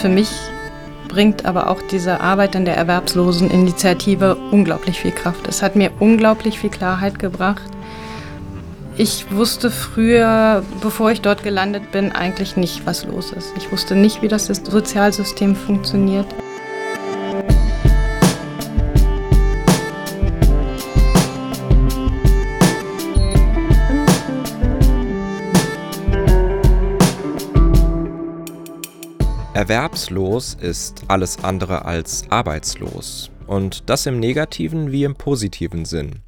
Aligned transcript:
Für 0.00 0.08
mich 0.08 0.30
bringt 1.08 1.44
aber 1.44 1.70
auch 1.70 1.82
diese 1.90 2.20
Arbeit 2.20 2.54
in 2.54 2.64
der 2.64 2.76
Erwerbsloseninitiative 2.76 4.36
unglaublich 4.52 5.00
viel 5.00 5.10
Kraft. 5.10 5.48
Es 5.48 5.60
hat 5.60 5.74
mir 5.74 5.90
unglaublich 5.98 6.60
viel 6.60 6.70
Klarheit 6.70 7.18
gebracht. 7.18 7.64
Ich 8.96 9.32
wusste 9.32 9.72
früher, 9.72 10.62
bevor 10.80 11.10
ich 11.10 11.20
dort 11.20 11.42
gelandet 11.42 11.90
bin, 11.90 12.12
eigentlich 12.12 12.56
nicht, 12.56 12.86
was 12.86 13.06
los 13.06 13.32
ist. 13.32 13.52
Ich 13.56 13.72
wusste 13.72 13.96
nicht, 13.96 14.22
wie 14.22 14.28
das 14.28 14.46
Sozialsystem 14.46 15.56
funktioniert. 15.56 16.26
Erwerbslos 29.68 30.56
ist 30.58 31.02
alles 31.08 31.44
andere 31.44 31.84
als 31.84 32.24
arbeitslos. 32.30 33.30
Und 33.46 33.90
das 33.90 34.06
im 34.06 34.18
negativen 34.18 34.92
wie 34.92 35.04
im 35.04 35.14
positiven 35.14 35.84
Sinn. 35.84 36.20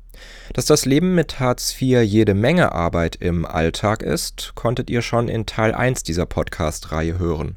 Dass 0.52 0.66
das 0.66 0.84
Leben 0.84 1.14
mit 1.14 1.40
Hartz 1.40 1.74
IV 1.80 2.02
jede 2.02 2.34
Menge 2.34 2.72
Arbeit 2.72 3.16
im 3.16 3.46
Alltag 3.46 4.02
ist, 4.02 4.52
konntet 4.56 4.90
ihr 4.90 5.00
schon 5.00 5.30
in 5.30 5.46
Teil 5.46 5.72
1 5.72 6.02
dieser 6.02 6.26
Podcast-Reihe 6.26 7.18
hören. 7.18 7.56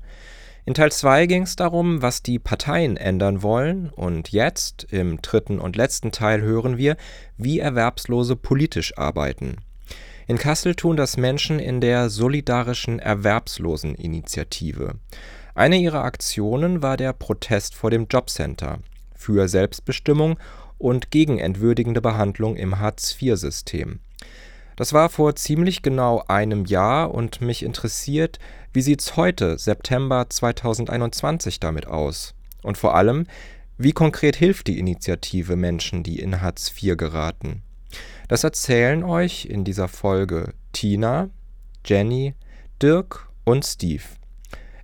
In 0.64 0.74
Teil 0.74 0.94
2 0.94 1.26
ging 1.26 1.44
es 1.44 1.58
darum, 1.58 2.02
was 2.02 2.24
die 2.24 2.40
Parteien 2.40 2.96
ändern 2.96 3.44
wollen, 3.44 3.90
und 3.90 4.30
jetzt, 4.30 4.88
im 4.90 5.22
dritten 5.22 5.60
und 5.60 5.76
letzten 5.76 6.14
Teil, 6.14 6.42
hören 6.42 6.78
wir, 6.78 6.96
wie 7.36 7.60
Erwerbslose 7.60 8.38
politisch 8.38 8.98
arbeiten. 8.98 9.58
In 10.28 10.38
Kassel 10.38 10.76
tun 10.76 10.96
das 10.96 11.18
Menschen 11.18 11.60
in 11.60 11.82
der 11.82 12.10
Solidarischen 12.10 13.00
Erwerbsloseninitiative. 13.00 14.96
Eine 15.56 15.78
ihrer 15.78 16.04
Aktionen 16.04 16.82
war 16.82 16.98
der 16.98 17.14
Protest 17.14 17.76
vor 17.76 17.92
dem 17.92 18.08
Jobcenter 18.10 18.80
für 19.16 19.48
Selbstbestimmung 19.48 20.40
und 20.80 21.12
gegen 21.12 21.38
entwürdigende 21.38 22.02
Behandlung 22.02 22.56
im 22.56 22.80
Hartz-IV-System. 22.80 24.00
Das 24.76 24.94
war 24.94 25.10
vor 25.10 25.36
ziemlich 25.36 25.84
genau 25.84 26.24
einem 26.28 26.66
Jahr 26.66 27.14
und 27.14 27.42
mich 27.42 27.62
interessiert, 27.62 28.40
wie 28.74 28.82
sieht's 28.82 29.16
heute, 29.16 29.60
September 29.60 30.26
2021, 30.28 31.60
damit 31.60 31.86
aus? 31.86 32.34
Und 32.64 32.80
vor 32.80 32.96
allem, 32.96 33.28
wie 33.78 33.92
konkret 33.92 34.36
hilft 34.36 34.66
die 34.66 34.80
Initiative 34.80 35.56
Menschen, 35.56 36.02
die 36.02 36.20
in 36.20 36.42
Hartz 36.42 36.74
IV 36.76 36.98
geraten? 36.98 37.62
Das 38.28 38.44
erzählen 38.44 39.04
euch 39.04 39.46
in 39.46 39.64
dieser 39.64 39.88
Folge 39.88 40.54
Tina, 40.72 41.30
Jenny, 41.86 42.34
Dirk 42.82 43.30
und 43.44 43.64
Steve. 43.64 44.04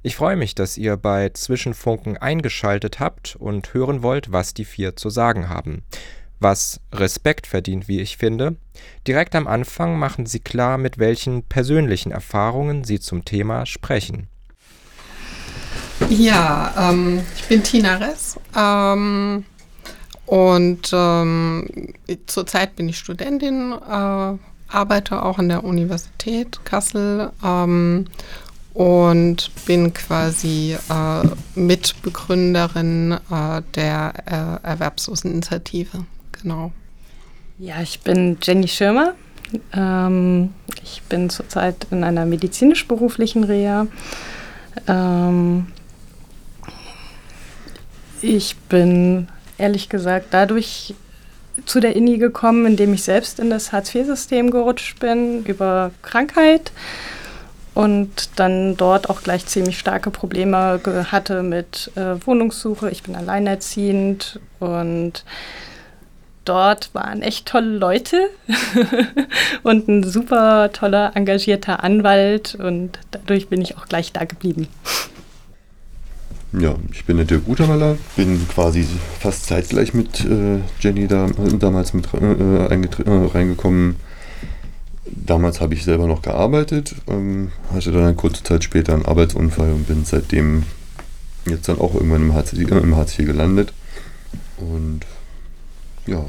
Ich 0.02 0.16
freue 0.16 0.38
mich, 0.38 0.56
dass 0.56 0.78
ihr 0.78 0.96
bei 0.96 1.30
Zwischenfunken 1.30 2.16
eingeschaltet 2.16 3.02
habt 3.02 3.36
und 3.36 3.74
hören 3.74 4.02
wollt, 4.02 4.32
was 4.32 4.54
die 4.54 4.64
vier 4.64 4.96
zu 4.96 5.10
sagen 5.10 5.50
haben. 5.50 5.84
Was 6.40 6.80
Respekt 6.94 7.48
verdient, 7.48 7.90
wie 7.90 8.00
ich 8.00 8.16
finde. 8.16 8.56
Direkt 9.06 9.36
am 9.36 9.46
Anfang 9.46 10.00
machen 10.00 10.26
sie 10.26 10.40
klar, 10.40 10.78
mit 10.78 11.00
welchen 11.00 11.44
persönlichen 11.44 12.14
Erfahrungen 12.14 12.86
sie 12.86 13.02
zum 13.02 13.26
Thema 13.26 13.66
sprechen. 13.66 14.30
Ja, 16.08 16.74
ähm, 16.78 17.22
ich 17.36 17.44
bin 17.50 17.62
Tina 17.62 17.98
Ress 17.98 18.40
ähm, 18.58 19.44
und 20.26 20.92
ähm, 20.94 21.94
zurzeit 22.26 22.78
bin 22.78 22.88
ich 22.88 22.98
Studentin, 22.98 23.74
äh, 23.74 24.38
arbeite 24.70 25.24
auch 25.24 25.40
an 25.40 25.50
der 25.50 25.66
Universität 25.66 26.64
Kassel 26.64 27.34
ähm, 27.44 28.06
und 28.80 29.52
bin 29.66 29.94
quasi 29.94 30.78
äh, 30.90 31.28
Mitbegründerin 31.60 33.12
äh, 33.30 33.62
der 33.76 34.14
äh, 34.26 34.66
Erwerbsloseninitiative. 34.66 36.06
Genau. 36.42 36.72
Ja, 37.58 37.82
ich 37.82 38.00
bin 38.00 38.38
Jenny 38.42 38.70
Schirmer. 38.70 39.16
Ähm, 39.74 40.54
ich 40.82 41.02
bin 41.10 41.30
zurzeit 41.30 41.88
in 41.92 42.06
einer 42.06 42.26
medizinisch-beruflichen 42.26 43.44
Reha. 43.44 43.88
Ähm, 44.88 45.68
ich 48.22 48.56
bin 48.70 49.28
ehrlich 49.58 49.90
gesagt 49.90 50.28
dadurch 50.32 50.96
zu 51.66 51.82
der 51.82 51.98
INI 51.98 52.18
gekommen, 52.18 52.66
indem 52.66 52.94
ich 52.94 53.04
selbst 53.04 53.42
in 53.42 53.50
das 53.50 53.74
Hartz-IV-System 53.74 54.52
gerutscht 54.52 55.02
bin 55.02 55.44
über 55.44 55.92
Krankheit 56.02 56.72
und 57.80 58.32
dann 58.36 58.76
dort 58.76 59.10
auch 59.10 59.24
gleich 59.24 59.46
ziemlich 59.46 59.80
starke 59.80 60.12
Probleme 60.12 60.82
hatte 61.10 61.44
mit 61.44 61.90
äh, 61.96 62.16
Wohnungssuche. 62.26 62.90
Ich 62.90 63.04
bin 63.04 63.16
alleinerziehend 63.16 64.42
und 64.60 65.24
dort 66.44 66.94
waren 66.94 67.22
echt 67.22 67.46
tolle 67.46 67.78
Leute 67.78 68.30
und 69.64 69.88
ein 69.88 70.04
super 70.04 70.74
toller, 70.74 71.14
engagierter 71.16 71.82
Anwalt 71.82 72.54
und 72.56 73.00
dadurch 73.12 73.48
bin 73.48 73.62
ich 73.62 73.78
auch 73.78 73.86
gleich 73.86 74.12
da 74.12 74.26
geblieben. 74.26 74.68
Ja, 76.52 76.76
ich 76.92 77.06
bin 77.06 77.16
der 77.16 77.28
Dirk 77.28 77.48
Utermaler, 77.48 77.96
bin 78.18 78.46
quasi 78.50 78.86
fast 79.22 79.46
zeitgleich 79.46 79.94
mit 79.94 80.26
äh, 80.26 80.60
Jenny 80.82 81.08
da, 81.08 81.28
äh, 81.28 81.58
damals 81.58 81.94
mit 81.94 82.14
äh, 82.14 82.18
äh 82.18 83.30
reingekommen 83.34 83.96
Damals 85.12 85.62
habe 85.62 85.74
ich 85.74 85.84
selber 85.84 86.08
noch 86.08 86.22
gearbeitet, 86.22 86.96
ähm, 87.08 87.52
hatte 87.72 87.92
dann 87.92 88.04
eine 88.04 88.16
kurze 88.16 88.44
Zeit 88.44 88.64
später 88.64 88.94
einen 88.94 89.06
Arbeitsunfall 89.06 89.72
und 89.72 89.88
bin 89.88 90.06
seitdem 90.06 90.64
jetzt 91.46 91.68
dann 91.68 91.80
auch 91.80 91.96
irgendwann 91.96 92.22
im 92.24 92.34
Hartz, 92.34 92.54
IV, 92.54 92.70
im 92.72 92.96
Hartz 92.96 93.18
IV 93.18 93.26
gelandet. 93.26 93.74
Und 94.58 95.02
ja, 96.06 96.24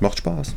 macht 0.00 0.18
Spaß. 0.18 0.54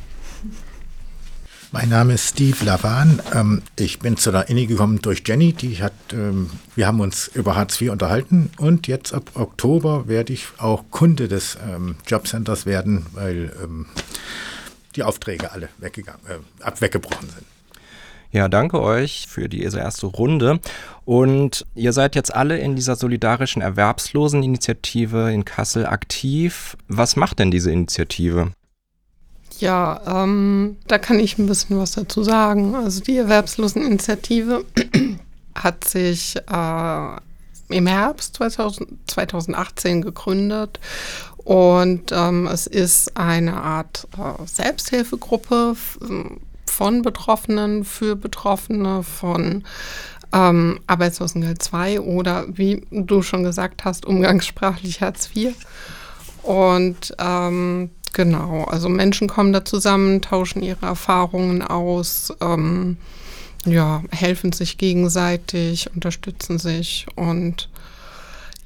Mein 1.72 1.90
Name 1.90 2.14
ist 2.14 2.30
Steve 2.30 2.66
Lavan. 2.66 3.22
Ähm, 3.32 3.62
ich 3.78 4.00
bin 4.00 4.18
zu 4.18 4.32
der 4.32 4.50
INI 4.50 4.66
gekommen 4.66 5.04
durch 5.04 5.22
Jenny. 5.24 5.54
Die 5.54 5.84
hat, 5.84 5.94
ähm, 6.14 6.50
wir 6.76 6.88
haben 6.88 7.00
uns 7.00 7.30
über 7.36 7.56
Hartz 7.56 7.80
IV 7.80 7.92
unterhalten 7.92 8.50
und 8.58 8.88
jetzt 8.88 9.14
ab 9.14 9.30
Oktober 9.36 10.08
werde 10.08 10.34
ich 10.34 10.48
auch 10.58 10.86
Kunde 10.90 11.28
des 11.28 11.60
ähm, 11.64 11.96
Jobcenters 12.08 12.66
werden, 12.66 13.06
weil 13.14 13.54
ähm, 13.64 13.86
die 14.96 15.04
Aufträge 15.04 15.52
alle 15.52 15.70
weggegangen, 15.78 16.22
äh, 16.28 16.64
ab 16.64 16.82
weggebrochen 16.82 17.30
sind. 17.30 17.46
Ja, 18.32 18.48
danke 18.48 18.80
euch 18.80 19.26
für 19.28 19.50
diese 19.50 19.80
erste 19.80 20.06
Runde. 20.06 20.60
Und 21.04 21.66
ihr 21.74 21.94
seid 21.94 22.16
jetzt 22.16 22.34
alle 22.34 22.60
in 22.60 22.76
dieser 22.76 22.96
solidarischen 22.96 23.62
Erwerbsloseninitiative 23.62 25.32
in 25.32 25.46
Kassel 25.46 25.88
aktiv. 25.88 26.78
Was 26.88 27.16
macht 27.16 27.40
denn 27.40 27.50
diese 27.50 27.72
Initiative? 27.72 28.52
Ja, 29.58 30.24
ähm, 30.24 30.78
da 30.88 31.00
kann 31.00 31.20
ich 31.20 31.40
ein 31.40 31.48
bisschen 31.48 31.80
was 31.80 31.94
dazu 31.94 32.24
sagen. 32.24 32.76
Also 32.76 33.02
die 33.02 33.18
Erwerbsloseninitiative 33.18 34.64
hat 35.56 35.84
sich 35.86 36.36
äh, 36.36 37.18
im 37.70 37.88
Herbst 37.88 38.36
2000, 38.36 38.90
2018 39.08 40.02
gegründet 40.02 40.80
und 41.50 42.12
ähm, 42.12 42.46
es 42.46 42.68
ist 42.68 43.18
eine 43.18 43.56
Art 43.56 44.08
äh, 44.20 44.46
Selbsthilfegruppe 44.46 45.76
von 46.68 47.02
Betroffenen 47.02 47.84
für 47.86 48.16
Betroffene 48.16 49.02
von 49.02 49.64
ähm, 50.32 50.80
Arbeitslosengeld 50.86 51.64
2 51.64 52.02
oder 52.02 52.46
wie 52.56 52.86
du 52.92 53.24
schon 53.24 53.42
gesagt 53.42 53.84
hast, 53.84 54.06
umgangssprachlich 54.06 55.02
Hartz 55.02 55.32
IV. 55.36 55.56
Und 56.44 57.16
ähm, 57.18 57.90
genau, 58.14 58.66
also 58.66 58.88
Menschen 58.88 59.28
kommen 59.28 59.52
da 59.52 59.66
zusammen, 59.66 60.22
tauschen 60.22 60.62
ihre 60.62 60.86
Erfahrungen 60.86 61.64
aus, 61.64 62.32
ähm, 62.42 62.98
ja, 63.66 64.04
helfen 64.12 64.52
sich 64.52 64.78
gegenseitig, 64.78 65.90
unterstützen 65.96 66.60
sich 66.60 67.08
und 67.16 67.70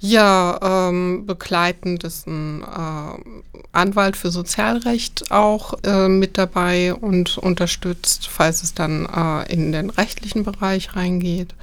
ja, 0.05 0.89
ähm, 0.89 1.25
begleitend 1.25 2.03
ist 2.03 2.27
ein 2.27 2.61
äh, 2.61 3.55
Anwalt 3.71 4.17
für 4.17 4.31
Sozialrecht 4.31 5.31
auch 5.31 5.75
äh, 5.85 6.09
mit 6.09 6.37
dabei 6.37 6.93
und 6.93 7.37
unterstützt, 7.37 8.27
falls 8.27 8.63
es 8.63 8.73
dann 8.73 9.05
äh, 9.05 9.49
in 9.49 9.71
den 9.71 9.89
rechtlichen 9.89 10.43
Bereich 10.43 10.97
reingeht. 10.97 11.55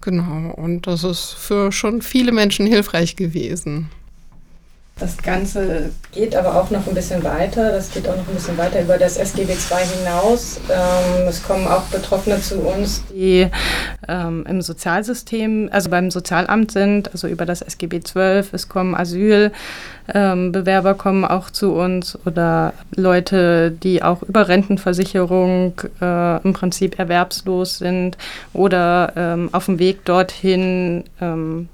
Genau, 0.00 0.52
und 0.54 0.88
das 0.88 1.04
ist 1.04 1.34
für 1.34 1.70
schon 1.70 2.02
viele 2.02 2.32
Menschen 2.32 2.66
hilfreich 2.66 3.14
gewesen. 3.14 3.90
Das 4.96 5.16
Ganze 5.16 5.90
geht 6.12 6.36
aber 6.36 6.54
auch 6.54 6.70
noch 6.70 6.86
ein 6.86 6.94
bisschen 6.94 7.24
weiter. 7.24 7.72
Das 7.72 7.90
geht 7.90 8.08
auch 8.08 8.16
noch 8.16 8.28
ein 8.28 8.34
bisschen 8.34 8.56
weiter 8.56 8.80
über 8.80 8.96
das 8.96 9.16
SGB 9.16 9.54
II 9.54 9.84
hinaus. 9.98 10.60
Ähm, 10.70 11.26
es 11.26 11.42
kommen 11.42 11.66
auch 11.66 11.82
Betroffene 11.86 12.40
zu 12.40 12.60
uns, 12.60 13.02
die 13.10 13.48
ähm, 14.06 14.46
im 14.48 14.62
Sozialsystem, 14.62 15.68
also 15.72 15.90
beim 15.90 16.12
Sozialamt 16.12 16.70
sind, 16.70 17.10
also 17.10 17.26
über 17.26 17.44
das 17.44 17.60
SGB 17.60 18.00
XII. 18.00 18.44
Es 18.52 18.68
kommen 18.68 18.94
Asylbewerber 18.94 19.52
ähm, 20.14 20.98
kommen 20.98 21.24
auch 21.24 21.50
zu 21.50 21.72
uns 21.72 22.16
oder 22.24 22.72
Leute, 22.94 23.72
die 23.72 24.00
auch 24.00 24.22
über 24.22 24.46
Rentenversicherung 24.46 25.72
äh, 26.00 26.40
im 26.42 26.52
Prinzip 26.52 27.00
erwerbslos 27.00 27.78
sind 27.78 28.16
oder 28.52 29.12
ähm, 29.16 29.48
auf 29.50 29.64
dem 29.64 29.80
Weg 29.80 30.04
dorthin 30.04 31.02
ähm, 31.20 31.68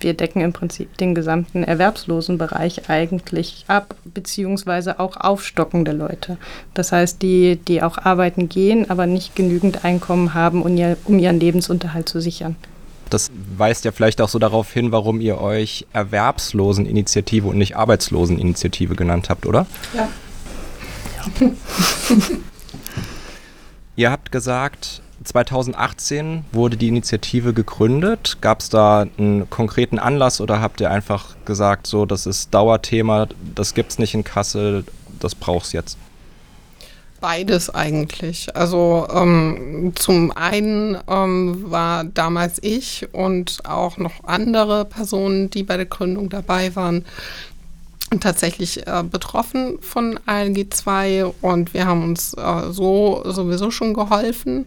wir 0.00 0.14
decken 0.14 0.40
im 0.40 0.52
Prinzip 0.52 0.96
den 0.98 1.14
gesamten 1.14 1.64
Erwerbslosenbereich 1.64 2.88
eigentlich 2.88 3.64
ab, 3.68 3.94
beziehungsweise 4.04 5.00
auch 5.00 5.16
aufstockende 5.16 5.92
Leute. 5.92 6.38
Das 6.74 6.92
heißt, 6.92 7.22
die, 7.22 7.56
die 7.56 7.82
auch 7.82 7.98
arbeiten 7.98 8.48
gehen, 8.48 8.90
aber 8.90 9.06
nicht 9.06 9.36
genügend 9.36 9.84
Einkommen 9.84 10.34
haben, 10.34 10.62
um, 10.62 10.76
ihr, 10.76 10.96
um 11.04 11.18
ihren 11.18 11.40
Lebensunterhalt 11.40 12.08
zu 12.08 12.20
sichern. 12.20 12.56
Das 13.10 13.30
weist 13.56 13.84
ja 13.84 13.92
vielleicht 13.92 14.20
auch 14.20 14.28
so 14.28 14.38
darauf 14.38 14.72
hin, 14.72 14.92
warum 14.92 15.20
ihr 15.20 15.40
euch 15.40 15.86
Erwerbsloseninitiative 15.92 17.48
und 17.48 17.58
nicht 17.58 17.76
Arbeitsloseninitiative 17.76 18.94
genannt 18.94 19.28
habt, 19.28 19.46
oder? 19.46 19.66
Ja. 19.92 20.08
ja. 21.40 21.50
ihr 23.96 24.10
habt 24.12 24.30
gesagt, 24.30 25.02
2018 25.22 26.44
wurde 26.52 26.76
die 26.76 26.88
Initiative 26.88 27.52
gegründet. 27.52 28.38
Gab 28.40 28.60
es 28.60 28.70
da 28.70 29.06
einen 29.18 29.48
konkreten 29.50 29.98
Anlass 29.98 30.40
oder 30.40 30.60
habt 30.60 30.80
ihr 30.80 30.90
einfach 30.90 31.36
gesagt, 31.44 31.86
so, 31.86 32.06
das 32.06 32.26
ist 32.26 32.54
Dauerthema, 32.54 33.28
das 33.54 33.74
gibt 33.74 33.92
es 33.92 33.98
nicht 33.98 34.14
in 34.14 34.24
Kassel, 34.24 34.84
das 35.18 35.34
braucht 35.34 35.66
es 35.66 35.72
jetzt? 35.72 35.98
Beides 37.20 37.68
eigentlich. 37.68 38.56
Also 38.56 39.06
ähm, 39.12 39.92
zum 39.94 40.32
einen 40.32 40.96
ähm, 41.06 41.70
war 41.70 42.04
damals 42.04 42.58
ich 42.62 43.08
und 43.12 43.58
auch 43.66 43.98
noch 43.98 44.24
andere 44.24 44.86
Personen, 44.86 45.50
die 45.50 45.62
bei 45.62 45.76
der 45.76 45.84
Gründung 45.84 46.30
dabei 46.30 46.74
waren, 46.76 47.04
tatsächlich 48.20 48.86
äh, 48.86 49.04
betroffen 49.04 49.78
von 49.82 50.18
ALG 50.24 50.68
2 50.70 51.26
und 51.42 51.74
wir 51.74 51.86
haben 51.86 52.04
uns 52.04 52.32
äh, 52.34 52.70
so 52.70 53.22
sowieso 53.26 53.70
schon 53.70 53.92
geholfen. 53.92 54.66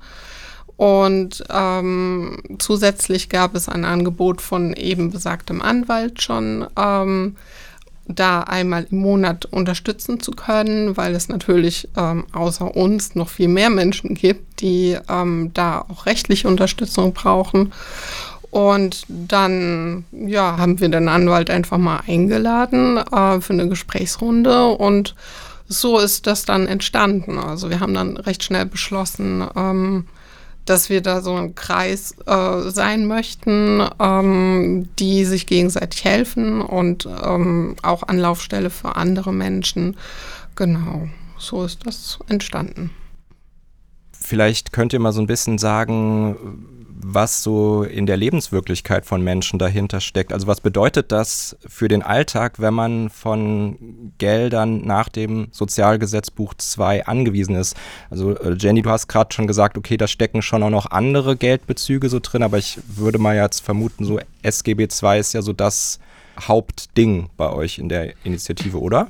Und 0.78 1.44
ähm, 1.50 2.42
zusätzlich 2.60 3.30
gab 3.30 3.56
es 3.56 3.70
ein 3.70 3.86
Angebot 3.86 4.42
von 4.42 4.74
eben 4.74 5.12
besagtem 5.12 5.62
Anwalt 5.62 6.22
schon, 6.22 6.66
ähm, 6.78 7.36
da 8.08 8.42
einmal 8.42 8.86
im 8.92 8.98
Monat 8.98 9.46
unterstützen 9.46 10.20
zu 10.20 10.32
können, 10.32 10.98
weil 10.98 11.16
es 11.16 11.30
natürlich 11.30 11.88
ähm, 11.96 12.26
außer 12.34 12.76
uns 12.76 13.16
noch 13.16 13.30
viel 13.30 13.48
mehr 13.48 13.70
Menschen 13.70 14.14
gibt, 14.14 14.60
die 14.62 14.98
ähm, 15.10 15.52
da 15.54 15.86
auch 15.88 16.06
rechtliche 16.06 16.48
Unterstützung 16.48 17.14
brauchen. 17.14 17.72
Und 18.52 19.06
dann 19.08 20.06
ja, 20.12 20.58
haben 20.58 20.80
wir 20.80 20.90
den 20.90 21.08
Anwalt 21.08 21.50
einfach 21.50 21.78
mal 21.78 22.02
eingeladen 22.06 22.98
äh, 22.98 23.42
für 23.42 23.54
eine 23.54 23.68
Gesprächsrunde 23.70 24.68
und 24.68 25.16
so 25.68 25.98
ist 25.98 26.28
das 26.28 26.46
dann 26.46 26.68
entstanden. 26.68 27.40
Also 27.40 27.70
wir 27.70 27.80
haben 27.80 27.94
dann 27.94 28.18
recht 28.18 28.44
schnell 28.44 28.66
beschlossen, 28.66 29.44
ähm, 29.56 30.06
dass 30.66 30.90
wir 30.90 31.02
da 31.02 31.22
so 31.22 31.36
ein 31.36 31.56
Kreis 31.56 32.16
äh, 32.26 32.70
sein 32.70 33.06
möchten, 33.06 33.88
ähm, 34.00 34.88
die 35.00 35.26
sich 35.26 35.46
gegenseitig 35.46 36.06
helfen 36.06 36.62
und 36.62 37.08
ähm, 37.24 37.76
auch 37.82 38.04
Anlaufstelle 38.04 38.70
für 38.70 38.96
andere 38.96 39.34
Menschen. 39.34 39.98
Genau, 40.56 41.08
so 41.38 41.64
ist 41.64 41.86
das 41.86 42.20
entstanden. 42.28 42.92
Vielleicht 44.12 44.72
könnt 44.72 44.94
ihr 44.94 45.00
mal 45.00 45.12
so 45.12 45.22
ein 45.22 45.28
bisschen 45.28 45.58
sagen, 45.58 46.83
was 47.06 47.44
so 47.44 47.84
in 47.84 48.06
der 48.06 48.18
Lebenswirklichkeit 48.18 49.06
von 49.06 49.22
Menschen 49.22 49.60
dahinter 49.60 50.00
steckt. 50.00 50.34
Also 50.34 50.48
was 50.48 50.62
bedeutet 50.62 51.12
das 51.12 51.58
für 51.68 51.88
den 51.88 52.02
Alltag, 52.02 52.60
wenn 52.60 52.74
man 52.74 53.10
von 53.10 54.14
Geldern 54.18 54.86
nach 54.86 55.10
dem 55.10 55.48
Sozialgesetzbuch 55.52 56.54
2 56.56 57.06
angewiesen 57.06 57.56
ist? 57.56 57.76
Also 58.10 58.38
äh, 58.38 58.56
Jenny, 58.58 58.82
du 58.82 58.90
hast 58.90 59.08
gerade 59.08 59.34
schon 59.34 59.48
gesagt, 59.48 59.78
okay, 59.78 59.98
da 59.98 60.08
stecken 60.08 60.42
schon 60.42 60.64
auch 60.64 60.70
noch 60.70 60.92
andere 60.92 61.36
Geldbezüge 61.36 62.10
so 62.10 62.20
drin, 62.20 62.44
aber 62.44 62.58
ich 62.58 62.80
würde 62.88 63.18
mal 63.18 63.36
jetzt 63.36 63.60
vermuten, 63.60 64.06
so 64.06 64.20
SGB 64.42 64.88
2 64.88 65.20
ist 65.20 65.34
ja 65.34 65.42
so 65.42 65.54
das 65.54 66.00
Hauptding 66.40 67.30
bei 67.38 67.50
euch 67.50 67.78
in 67.78 67.90
der 67.90 68.14
Initiative, 68.24 68.80
oder? 68.80 69.08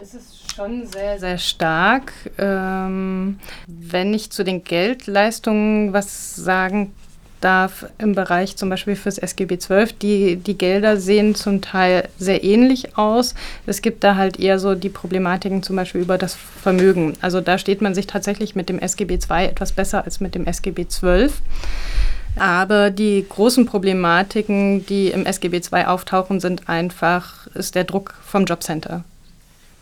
Es 0.00 0.14
ist 0.14 0.37
schon 0.58 0.88
sehr, 0.88 1.20
sehr 1.20 1.38
stark. 1.38 2.12
Ähm, 2.36 3.38
wenn 3.68 4.12
ich 4.12 4.30
zu 4.30 4.42
den 4.42 4.64
Geldleistungen 4.64 5.92
was 5.92 6.34
sagen 6.34 6.92
darf 7.40 7.86
im 7.98 8.16
Bereich 8.16 8.56
zum 8.56 8.68
Beispiel 8.68 8.96
fürs 8.96 9.18
SGB 9.18 9.58
12, 9.58 9.92
die, 9.92 10.34
die 10.34 10.58
Gelder 10.58 10.96
sehen 10.96 11.36
zum 11.36 11.60
Teil 11.60 12.08
sehr 12.18 12.42
ähnlich 12.42 12.98
aus. 12.98 13.36
Es 13.66 13.82
gibt 13.82 14.02
da 14.02 14.16
halt 14.16 14.40
eher 14.40 14.58
so 14.58 14.74
die 14.74 14.88
Problematiken 14.88 15.62
zum 15.62 15.76
Beispiel 15.76 16.00
über 16.00 16.18
das 16.18 16.34
Vermögen. 16.34 17.12
Also 17.20 17.40
da 17.40 17.56
steht 17.56 17.80
man 17.80 17.94
sich 17.94 18.08
tatsächlich 18.08 18.56
mit 18.56 18.68
dem 18.68 18.80
SGB 18.80 19.20
2 19.20 19.44
etwas 19.46 19.70
besser 19.70 20.04
als 20.04 20.18
mit 20.18 20.34
dem 20.34 20.44
SGB 20.44 20.88
12. 20.88 21.40
Aber 22.36 22.90
die 22.90 23.24
großen 23.28 23.64
Problematiken, 23.64 24.84
die 24.86 25.10
im 25.10 25.24
SGB 25.24 25.60
2 25.60 25.86
auftauchen, 25.86 26.40
sind 26.40 26.68
einfach, 26.68 27.46
ist 27.54 27.76
der 27.76 27.84
Druck 27.84 28.14
vom 28.24 28.44
Jobcenter. 28.44 29.04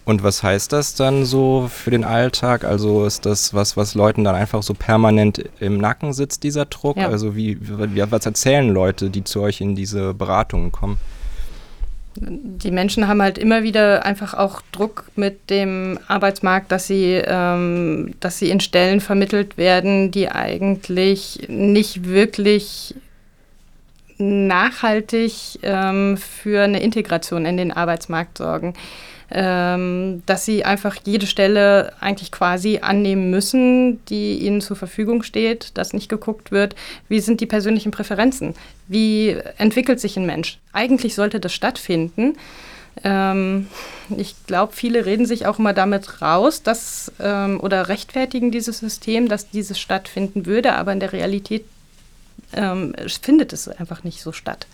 Und 0.07 0.23
was 0.23 0.45
heißt 0.45 0.73
das 0.73 0.95
dann 0.95 1.25
so 1.25 1.69
für 1.69 1.91
den 1.91 2.05
Alltag? 2.05 2.63
Also 2.63 3.05
ist 3.05 3.27
das 3.27 3.53
was, 3.55 3.77
was 3.77 3.97
Leuten 3.97 4.23
dann 4.23 4.37
einfach 4.37 4.63
so 4.63 4.73
permanent 4.73 5.45
im 5.59 5.79
Nacken 5.79 6.13
sitzt, 6.13 6.45
dieser 6.45 6.65
Druck? 6.65 6.97
Ja. 6.97 7.09
Also 7.09 7.35
wie, 7.35 7.59
wie, 7.61 8.05
was 8.09 8.25
erzählen 8.25 8.69
Leute, 8.73 9.11
die 9.11 9.25
zu 9.25 9.41
euch 9.41 9.61
in 9.61 9.75
diese 9.75 10.15
Beratungen 10.15 10.71
kommen? 10.71 11.01
Die 12.15 12.71
Menschen 12.71 13.09
haben 13.09 13.21
halt 13.21 13.37
immer 13.37 13.65
wieder 13.65 14.07
einfach 14.07 14.33
auch 14.35 14.63
Druck 14.71 15.07
mit 15.17 15.51
dem 15.51 15.99
Arbeitsmarkt, 16.07 16.71
dass 16.71 16.87
sie, 16.87 17.21
ähm, 17.27 18.15
dass 18.21 18.39
sie 18.39 18.51
in 18.51 18.61
Stellen 18.61 19.01
vermittelt 19.01 19.59
werden, 19.59 20.13
die 20.13 20.31
eigentlich 20.31 21.47
nicht 21.49 22.07
wirklich 22.07 22.95
nachhaltig 24.19 25.59
ähm, 25.65 26.17
für 26.17 26.63
eine 26.63 26.81
Integration 26.81 27.45
in 27.45 27.57
den 27.57 27.73
Arbeitsmarkt 27.73 28.39
sorgen 28.39 28.75
ähm, 29.31 30.23
dass 30.27 30.45
sie 30.45 30.65
einfach 30.65 30.97
jede 31.05 31.27
Stelle 31.27 31.93
eigentlich 32.01 32.31
quasi 32.31 32.79
annehmen 32.81 33.31
müssen, 33.31 34.05
die 34.07 34.39
ihnen 34.39 34.61
zur 34.61 34.77
Verfügung 34.77 35.23
steht, 35.23 35.77
dass 35.77 35.93
nicht 35.93 36.09
geguckt 36.09 36.53
wird, 36.53 36.77
wie 37.09 37.21
sind 37.21 37.41
die 37.41 37.47
persönlichen 37.47 37.91
Präferenzen, 37.91 38.55
wie 38.87 39.37
entwickelt 39.59 40.01
sich 40.01 40.17
ein 40.17 40.27
Mensch. 40.27 40.59
Eigentlich 40.73 41.15
sollte 41.15 41.41
das 41.41 41.53
stattfinden. 41.53 42.37
Ähm, 43.03 43.67
ich 44.17 44.35
glaube, 44.47 44.73
viele 44.73 45.05
reden 45.05 45.27
sich 45.27 45.47
auch 45.47 45.59
immer 45.59 45.73
damit 45.73 46.23
raus, 46.23 46.63
dass 46.63 47.13
ähm, 47.21 47.61
oder 47.61 47.89
rechtfertigen 47.89 48.51
dieses 48.51 48.79
System, 48.79 49.29
dass 49.29 49.51
dieses 49.51 49.79
stattfinden 49.79 50.47
würde, 50.47 50.75
aber 50.75 50.93
in 50.93 51.01
der 51.01 51.13
Realität 51.13 51.65
ähm, 52.53 52.95
findet 53.23 53.53
es 53.53 53.69
einfach 53.69 54.05
nicht 54.05 54.23
so 54.23 54.33
statt. 54.33 54.67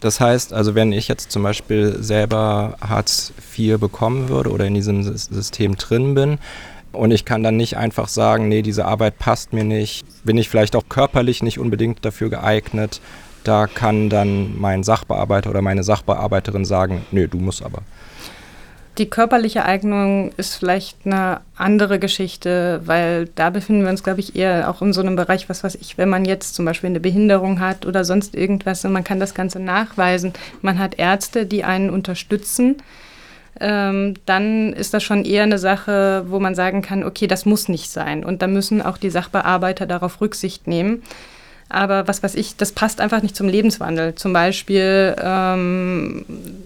Das 0.00 0.20
heißt, 0.20 0.52
also 0.52 0.74
wenn 0.74 0.92
ich 0.92 1.08
jetzt 1.08 1.30
zum 1.30 1.42
Beispiel 1.42 2.02
selber 2.02 2.76
Hartz 2.80 3.32
IV 3.56 3.78
bekommen 3.78 4.28
würde 4.28 4.50
oder 4.50 4.66
in 4.66 4.74
diesem 4.74 5.02
System 5.02 5.76
drin 5.76 6.14
bin, 6.14 6.38
und 6.96 7.10
ich 7.10 7.24
kann 7.24 7.42
dann 7.42 7.56
nicht 7.56 7.76
einfach 7.76 8.08
sagen, 8.08 8.48
nee, 8.48 8.62
diese 8.62 8.86
Arbeit 8.86 9.18
passt 9.18 9.52
mir 9.52 9.64
nicht, 9.64 10.04
bin 10.24 10.38
ich 10.38 10.48
vielleicht 10.48 10.74
auch 10.74 10.88
körperlich 10.88 11.42
nicht 11.42 11.58
unbedingt 11.58 12.04
dafür 12.04 12.30
geeignet. 12.30 13.00
Da 13.44 13.66
kann 13.66 14.08
dann 14.08 14.58
mein 14.58 14.82
Sachbearbeiter 14.82 15.50
oder 15.50 15.62
meine 15.62 15.84
Sachbearbeiterin 15.84 16.64
sagen, 16.64 17.06
nee, 17.12 17.26
du 17.26 17.38
musst 17.38 17.62
aber. 17.62 17.82
Die 18.98 19.10
körperliche 19.10 19.66
Eignung 19.66 20.32
ist 20.38 20.54
vielleicht 20.54 20.98
eine 21.04 21.40
andere 21.54 21.98
Geschichte, 21.98 22.80
weil 22.86 23.28
da 23.34 23.50
befinden 23.50 23.82
wir 23.82 23.90
uns, 23.90 24.02
glaube 24.02 24.20
ich, 24.20 24.36
eher 24.36 24.70
auch 24.70 24.80
in 24.80 24.94
so 24.94 25.02
einem 25.02 25.16
Bereich, 25.16 25.50
was 25.50 25.62
weiß 25.62 25.74
ich, 25.74 25.98
wenn 25.98 26.08
man 26.08 26.24
jetzt 26.24 26.54
zum 26.54 26.64
Beispiel 26.64 26.88
eine 26.88 27.00
Behinderung 27.00 27.60
hat 27.60 27.84
oder 27.84 28.04
sonst 28.04 28.34
irgendwas 28.34 28.86
und 28.86 28.92
man 28.92 29.04
kann 29.04 29.20
das 29.20 29.34
Ganze 29.34 29.60
nachweisen. 29.60 30.32
Man 30.62 30.78
hat 30.78 30.98
Ärzte, 30.98 31.44
die 31.44 31.62
einen 31.62 31.90
unterstützen. 31.90 32.76
Ähm, 33.60 34.14
dann 34.24 34.72
ist 34.72 34.94
das 34.94 35.02
schon 35.02 35.24
eher 35.24 35.42
eine 35.42 35.58
Sache, 35.58 36.24
wo 36.28 36.40
man 36.40 36.54
sagen 36.54 36.80
kann, 36.80 37.04
okay, 37.04 37.26
das 37.26 37.44
muss 37.44 37.68
nicht 37.68 37.90
sein. 37.90 38.24
Und 38.24 38.40
da 38.40 38.46
müssen 38.46 38.80
auch 38.80 38.96
die 38.96 39.10
Sachbearbeiter 39.10 39.86
darauf 39.86 40.22
Rücksicht 40.22 40.66
nehmen. 40.66 41.02
Aber 41.68 42.06
was 42.06 42.22
weiß 42.22 42.36
ich, 42.36 42.56
das 42.56 42.70
passt 42.70 43.00
einfach 43.00 43.22
nicht 43.22 43.34
zum 43.34 43.48
Lebenswandel. 43.48 44.14
Zum 44.14 44.32
Beispiel, 44.32 45.16
ähm, 45.20 46.24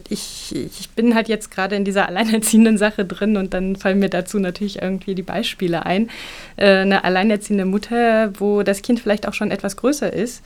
ich, 0.09 0.55
ich 0.55 0.91
bin 0.91 1.15
halt 1.15 1.29
jetzt 1.29 1.51
gerade 1.51 1.75
in 1.75 1.85
dieser 1.85 2.07
alleinerziehenden 2.09 2.77
Sache 2.77 3.05
drin 3.05 3.37
und 3.37 3.55
dann 3.55 3.77
fallen 3.77 3.99
mir 3.99 4.11
dazu 4.11 4.39
natürlich 4.39 4.83
irgendwie 4.83 5.15
die 5.15 5.23
Beispiele 5.23 5.87
ein. 5.87 6.11
Äh, 6.57 6.81
eine 6.81 7.05
alleinerziehende 7.05 7.65
Mutter, 7.65 8.33
wo 8.39 8.63
das 8.63 8.83
Kind 8.83 9.01
vielleicht 9.01 9.27
auch 9.27 9.35
schon 9.35 9.51
etwas 9.51 9.77
größer 9.77 10.13
ist, 10.13 10.43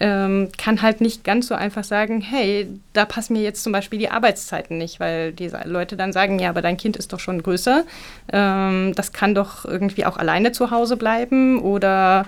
ähm, 0.00 0.48
kann 0.56 0.82
halt 0.82 1.00
nicht 1.00 1.24
ganz 1.24 1.48
so 1.48 1.54
einfach 1.54 1.84
sagen, 1.84 2.20
hey, 2.20 2.68
da 2.92 3.04
passen 3.04 3.32
mir 3.32 3.42
jetzt 3.42 3.62
zum 3.62 3.72
Beispiel 3.72 3.98
die 3.98 4.10
Arbeitszeiten 4.10 4.78
nicht, 4.78 5.00
weil 5.00 5.32
diese 5.32 5.60
Leute 5.64 5.96
dann 5.96 6.12
sagen, 6.12 6.38
ja, 6.38 6.50
aber 6.50 6.62
dein 6.62 6.76
Kind 6.76 6.96
ist 6.96 7.12
doch 7.12 7.20
schon 7.20 7.42
größer, 7.42 7.84
ähm, 8.32 8.92
das 8.94 9.12
kann 9.12 9.34
doch 9.34 9.64
irgendwie 9.64 10.04
auch 10.04 10.16
alleine 10.16 10.52
zu 10.52 10.70
Hause 10.70 10.96
bleiben 10.96 11.60
oder 11.60 12.26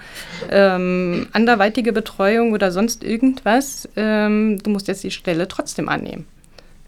ähm, 0.50 1.28
anderweitige 1.32 1.92
Betreuung 1.92 2.52
oder 2.52 2.72
sonst 2.72 3.04
irgendwas. 3.04 3.88
Ähm, 3.96 4.60
du 4.62 4.70
musst 4.70 4.88
jetzt 4.88 5.04
die 5.04 5.10
Stelle 5.10 5.46
trotzdem 5.48 5.88
annehmen. 5.88 6.26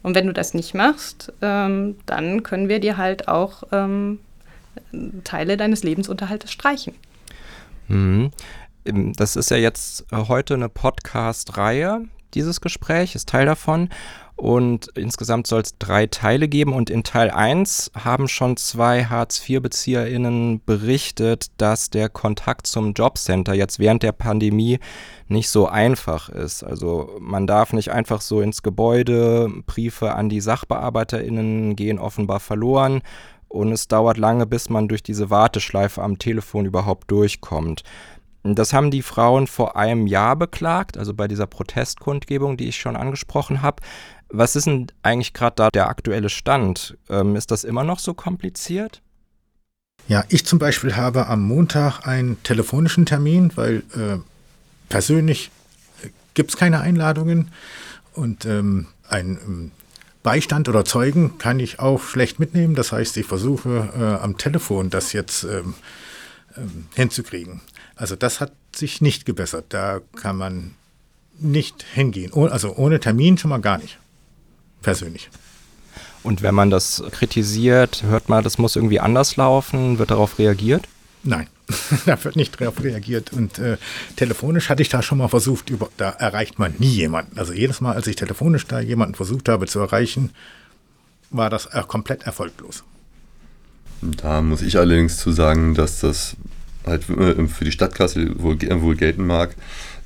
Und 0.03 0.17
wenn 0.17 0.27
du 0.27 0.33
das 0.33 0.53
nicht 0.53 0.75
machst, 0.75 1.33
ähm, 1.43 1.97
dann 2.07 2.43
können 2.43 2.69
wir 2.69 2.81
dir 2.81 2.97
halt 2.97 3.29
auch 3.29 3.63
ähm, 3.71 4.19
Teile 5.23 5.57
deines 5.57 5.85
Lebensunterhaltes 5.85 6.51
streichen. 6.51 6.95
Mhm. 7.89 8.31
Das 8.85 9.37
ist 9.37 9.51
ja 9.51 9.57
jetzt 9.57 10.07
heute 10.13 10.55
eine 10.55 10.69
Podcast-Reihe, 10.69 12.09
dieses 12.35 12.61
Gespräch, 12.61 13.15
ist 13.15 13.29
Teil 13.29 13.47
davon. 13.47 13.91
Und 14.35 14.89
insgesamt 14.97 15.47
soll 15.47 15.61
es 15.61 15.79
drei 15.79 16.09
Teile 16.09 16.49
geben. 16.49 16.73
Und 16.73 16.91
in 16.91 17.05
Teil 17.05 17.31
1 17.31 17.93
haben 17.95 18.27
schon 18.27 18.57
zwei 18.57 19.05
Hartz-IV-BezieherInnen 19.05 20.65
berichtet, 20.65 21.47
dass 21.59 21.91
der 21.91 22.09
Kontakt 22.09 22.67
zum 22.67 22.93
Jobcenter 22.93 23.55
jetzt 23.55 23.79
während 23.79 24.03
der 24.03 24.11
Pandemie 24.11 24.81
nicht 25.29 25.49
so 25.49 25.69
einfach 25.69 26.29
ist. 26.29 26.65
Also 26.65 27.17
man 27.21 27.47
darf 27.47 27.73
nicht 27.73 27.93
einfach 27.93 28.21
so 28.21 28.41
ins 28.41 28.65
Gebäude, 28.65 29.49
Briefe 29.67 30.15
an 30.15 30.29
die 30.29 30.41
SachbearbeiterInnen 30.41 31.77
gehen 31.77 32.01
offenbar 32.01 32.41
verloren. 32.41 33.03
Und 33.47 33.71
es 33.71 33.87
dauert 33.87 34.17
lange, 34.17 34.47
bis 34.47 34.71
man 34.71 34.89
durch 34.89 35.05
diese 35.05 35.31
Warteschleife 35.31 36.03
am 36.03 36.19
Telefon 36.19 36.65
überhaupt 36.65 37.11
durchkommt. 37.11 37.85
Das 38.45 38.73
haben 38.73 38.91
die 38.91 39.03
Frauen 39.03 39.47
vor 39.47 39.77
einem 39.77 40.07
Jahr 40.07 40.35
beklagt, 40.35 40.99
also 40.99 41.15
bei 41.15 41.29
dieser 41.29 41.47
Protestkundgebung, 41.47 42.57
die 42.57 42.69
ich 42.69 42.77
schon 42.77 42.97
angesprochen 42.97 43.63
habe. 43.63 43.83
Was 44.29 44.57
ist 44.57 44.67
denn 44.67 44.89
eigentlich 45.03 45.33
gerade 45.33 45.55
da 45.57 45.71
der 45.71 45.89
aktuelle 45.89 46.29
Stand? 46.29 46.97
Ähm, 47.09 47.37
ist 47.37 47.51
das 47.51 47.65
immer 47.65 47.85
noch 47.85 48.01
so 48.01 48.15
kompliziert? 48.15 49.03
Ja, 50.09 50.25
ich 50.29 50.45
zum 50.45 50.59
Beispiel 50.59 50.97
habe 50.97 51.29
am 51.29 51.43
Montag 51.43 52.07
einen 52.07 52.43
telefonischen 52.43 53.07
Termin, 53.07 53.53
weil 53.55 53.85
äh, 53.95 54.19
persönlich 54.89 55.51
äh, 56.03 56.09
gibt 56.35 56.51
es 56.51 56.57
keine 56.57 56.81
Einladungen 56.81 57.53
und 58.15 58.45
ähm, 58.45 58.89
ein 59.09 59.39
ähm, 59.47 59.71
Beistand 60.23 60.69
oder 60.69 60.85
Zeugen 60.85 61.39
kann 61.39 61.61
ich 61.61 61.79
auch 61.81 62.03
schlecht 62.03 62.41
mitnehmen. 62.41 62.75
Das 62.75 62.93
heißt, 62.93 63.17
ich 63.17 63.27
versuche 63.27 63.91
äh, 63.97 64.23
am 64.23 64.39
Telefon 64.39 64.91
das 64.91 65.13
jetzt 65.13 65.45
ähm, 65.45 65.75
ähm, 66.57 66.87
hinzukriegen. 66.95 67.61
Also 67.97 68.17
das 68.17 68.41
hat 68.41 68.53
sich 68.75 69.01
nicht 69.01 69.27
gebessert. 69.27 69.67
Da 69.71 70.01
kann 70.17 70.37
man 70.37 70.75
nicht 71.39 71.85
hingehen. 71.95 72.33
Also 72.35 72.75
ohne 72.77 73.01
Termin 73.01 73.39
schon 73.39 73.51
mal 73.51 73.61
gar 73.61 73.79
nicht. 73.79 73.99
Persönlich. 74.83 75.31
Und 76.23 76.43
wenn 76.43 76.55
man 76.55 76.71
das 76.71 77.03
kritisiert, 77.11 78.05
hört 78.05 78.29
man, 78.29 78.45
das 78.45 78.59
muss 78.59 78.77
irgendwie 78.77 79.01
anders 79.01 79.37
laufen, 79.37 79.99
wird 79.99 80.11
darauf 80.11 80.39
reagiert? 80.39 80.87
Nein, 81.25 81.47
da 82.07 82.23
wird 82.25 82.37
nicht 82.37 82.61
darauf 82.61 82.83
reagiert. 82.83 83.33
Und 83.33 83.59
äh, 83.59 83.77
telefonisch 84.17 84.69
hatte 84.69 84.83
ich 84.83 84.89
da 84.89 85.03
schon 85.03 85.19
mal 85.19 85.29
versucht, 85.29 85.71
über, 85.71 85.89
da 85.97 86.11
erreicht 86.11 86.59
man 86.59 86.75
nie 86.79 86.91
jemanden. 86.91 87.39
Also 87.39 87.53
jedes 87.53 87.81
Mal, 87.81 87.95
als 87.95 88.07
ich 88.07 88.17
telefonisch 88.17 88.67
da 88.67 88.81
jemanden 88.81 89.15
versucht 89.15 89.49
habe 89.49 89.67
zu 89.67 89.81
erreichen, 89.81 90.31
war 91.31 91.51
das 91.51 91.67
äh, 91.67 91.83
komplett 91.87 92.25
erfolglos. 92.25 92.85
Da 94.01 94.43
muss 94.43 94.63
ich 94.63 94.79
allerdings 94.79 95.19
zu 95.19 95.31
sagen, 95.33 95.75
dass 95.75 96.01
das 96.01 96.37
halt 96.87 97.09
äh, 97.11 97.47
für 97.47 97.65
die 97.65 97.73
Stadtkasse 97.73 98.43
wohl, 98.43 98.59
wohl 98.81 98.97
gelten 98.97 99.27
mag. 99.27 99.55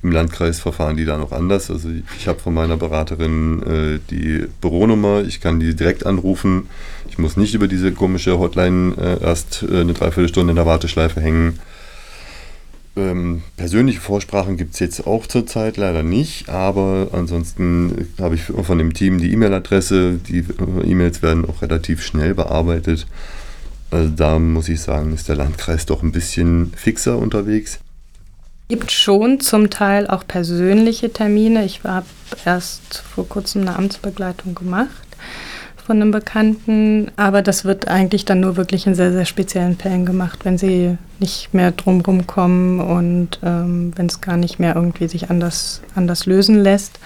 Im 0.03 0.11
Landkreis 0.11 0.59
verfahren 0.59 0.95
die 0.95 1.05
da 1.05 1.17
noch 1.17 1.31
anders. 1.31 1.71
Also 1.71 1.89
ich 2.19 2.27
habe 2.27 2.39
von 2.39 2.53
meiner 2.53 2.77
Beraterin 2.77 3.63
äh, 3.63 3.99
die 4.11 4.45
Büronummer, 4.61 5.23
ich 5.23 5.41
kann 5.41 5.59
die 5.59 5.75
direkt 5.75 6.05
anrufen. 6.05 6.67
Ich 7.09 7.17
muss 7.17 7.35
nicht 7.35 7.55
über 7.55 7.67
diese 7.67 7.91
komische 7.91 8.37
Hotline 8.37 8.95
äh, 8.97 9.23
erst 9.23 9.63
äh, 9.63 9.81
eine 9.81 9.93
Dreiviertelstunde 9.93 10.51
in 10.51 10.55
der 10.55 10.67
Warteschleife 10.67 11.19
hängen. 11.19 11.59
Ähm, 12.95 13.43
persönliche 13.57 13.99
Vorsprachen 13.99 14.57
gibt 14.57 14.73
es 14.73 14.79
jetzt 14.79 15.05
auch 15.05 15.27
zurzeit 15.27 15.77
leider 15.77 16.01
nicht, 16.01 16.49
aber 16.49 17.09
ansonsten 17.11 18.07
habe 18.19 18.35
ich 18.35 18.41
von 18.43 18.77
dem 18.79 18.93
Team 18.93 19.19
die 19.19 19.31
E-Mail-Adresse. 19.33 20.19
Die 20.27 20.39
äh, 20.39 20.91
E-Mails 20.91 21.21
werden 21.21 21.45
auch 21.45 21.61
relativ 21.61 22.03
schnell 22.03 22.33
bearbeitet. 22.33 23.07
Also 23.91 24.09
da 24.09 24.37
muss 24.39 24.69
ich 24.69 24.81
sagen, 24.81 25.13
ist 25.13 25.29
der 25.29 25.35
Landkreis 25.35 25.85
doch 25.85 26.03
ein 26.03 26.11
bisschen 26.11 26.73
fixer 26.75 27.17
unterwegs. 27.17 27.79
Es 28.69 28.75
gibt 28.75 28.91
schon 28.91 29.39
zum 29.39 29.69
Teil 29.69 30.07
auch 30.07 30.27
persönliche 30.27 31.13
Termine. 31.13 31.63
Ich 31.63 31.83
habe 31.83 32.05
erst 32.43 32.97
vor 32.97 33.27
kurzem 33.27 33.61
eine 33.61 33.77
Amtsbegleitung 33.77 34.55
gemacht 34.55 35.07
von 35.87 36.01
einem 36.01 36.11
Bekannten, 36.11 37.11
aber 37.15 37.41
das 37.41 37.63
wird 37.63 37.87
eigentlich 37.87 38.25
dann 38.25 38.41
nur 38.41 38.57
wirklich 38.57 38.85
in 38.87 38.93
sehr, 38.93 39.13
sehr 39.13 39.23
speziellen 39.23 39.77
Fällen 39.77 40.05
gemacht, 40.05 40.39
wenn 40.43 40.57
sie 40.57 40.97
nicht 41.19 41.53
mehr 41.53 41.71
drumherum 41.71 42.27
kommen 42.27 42.81
und 42.81 43.39
ähm, 43.41 43.93
wenn 43.95 44.07
es 44.07 44.19
gar 44.19 44.35
nicht 44.35 44.59
mehr 44.59 44.75
irgendwie 44.75 45.07
sich 45.07 45.29
anders, 45.29 45.81
anders 45.95 46.25
lösen 46.25 46.61
lässt. 46.61 46.99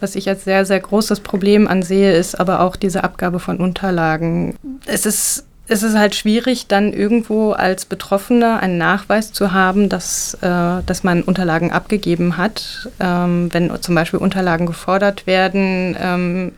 Was 0.00 0.16
ich 0.16 0.26
als 0.26 0.44
sehr, 0.44 0.64
sehr 0.64 0.80
großes 0.80 1.20
Problem 1.20 1.68
ansehe, 1.68 2.12
ist 2.12 2.40
aber 2.40 2.60
auch 2.60 2.76
diese 2.76 3.04
Abgabe 3.04 3.40
von 3.40 3.58
Unterlagen. 3.58 4.56
Es 4.86 5.04
ist 5.04 5.44
es 5.66 5.82
ist 5.82 5.96
halt 5.96 6.14
schwierig, 6.14 6.66
dann 6.66 6.92
irgendwo 6.92 7.52
als 7.52 7.86
Betroffener 7.86 8.60
einen 8.60 8.76
Nachweis 8.76 9.32
zu 9.32 9.52
haben, 9.52 9.88
dass, 9.88 10.34
äh, 10.42 10.82
dass 10.84 11.04
man 11.04 11.22
Unterlagen 11.22 11.72
abgegeben 11.72 12.36
hat. 12.36 12.88
Ähm, 13.00 13.48
wenn 13.52 13.70
zum 13.80 13.94
Beispiel 13.94 14.20
Unterlagen 14.20 14.66
gefordert 14.66 15.26
werden, 15.26 15.96
ähm, 15.98 16.52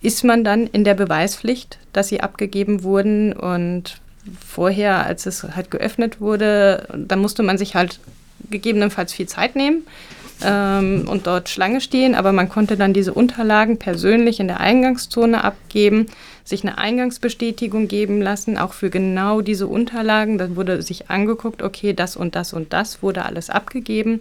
ist 0.00 0.24
man 0.24 0.44
dann 0.44 0.66
in 0.66 0.84
der 0.84 0.94
Beweispflicht, 0.94 1.78
dass 1.92 2.08
sie 2.08 2.22
abgegeben 2.22 2.82
wurden. 2.82 3.34
Und 3.34 4.00
vorher, 4.46 5.04
als 5.04 5.26
es 5.26 5.44
halt 5.54 5.70
geöffnet 5.70 6.20
wurde, 6.20 6.88
dann 6.96 7.20
musste 7.20 7.42
man 7.42 7.58
sich 7.58 7.74
halt 7.74 8.00
gegebenenfalls 8.50 9.12
viel 9.12 9.26
Zeit 9.26 9.56
nehmen 9.56 9.82
ähm, 10.44 11.04
und 11.08 11.26
dort 11.26 11.48
Schlange 11.48 11.80
stehen, 11.80 12.14
aber 12.14 12.32
man 12.32 12.48
konnte 12.48 12.76
dann 12.76 12.92
diese 12.92 13.14
Unterlagen 13.14 13.78
persönlich 13.78 14.40
in 14.40 14.48
der 14.48 14.60
Eingangszone 14.60 15.44
abgeben, 15.44 16.06
sich 16.44 16.62
eine 16.62 16.78
Eingangsbestätigung 16.78 17.88
geben 17.88 18.20
lassen, 18.20 18.58
auch 18.58 18.72
für 18.72 18.90
genau 18.90 19.40
diese 19.40 19.66
Unterlagen. 19.66 20.38
Dann 20.38 20.56
wurde 20.56 20.82
sich 20.82 21.10
angeguckt, 21.10 21.62
okay, 21.62 21.92
das 21.92 22.16
und 22.16 22.34
das 22.34 22.52
und 22.52 22.72
das 22.72 23.02
wurde 23.02 23.24
alles 23.24 23.50
abgegeben 23.50 24.20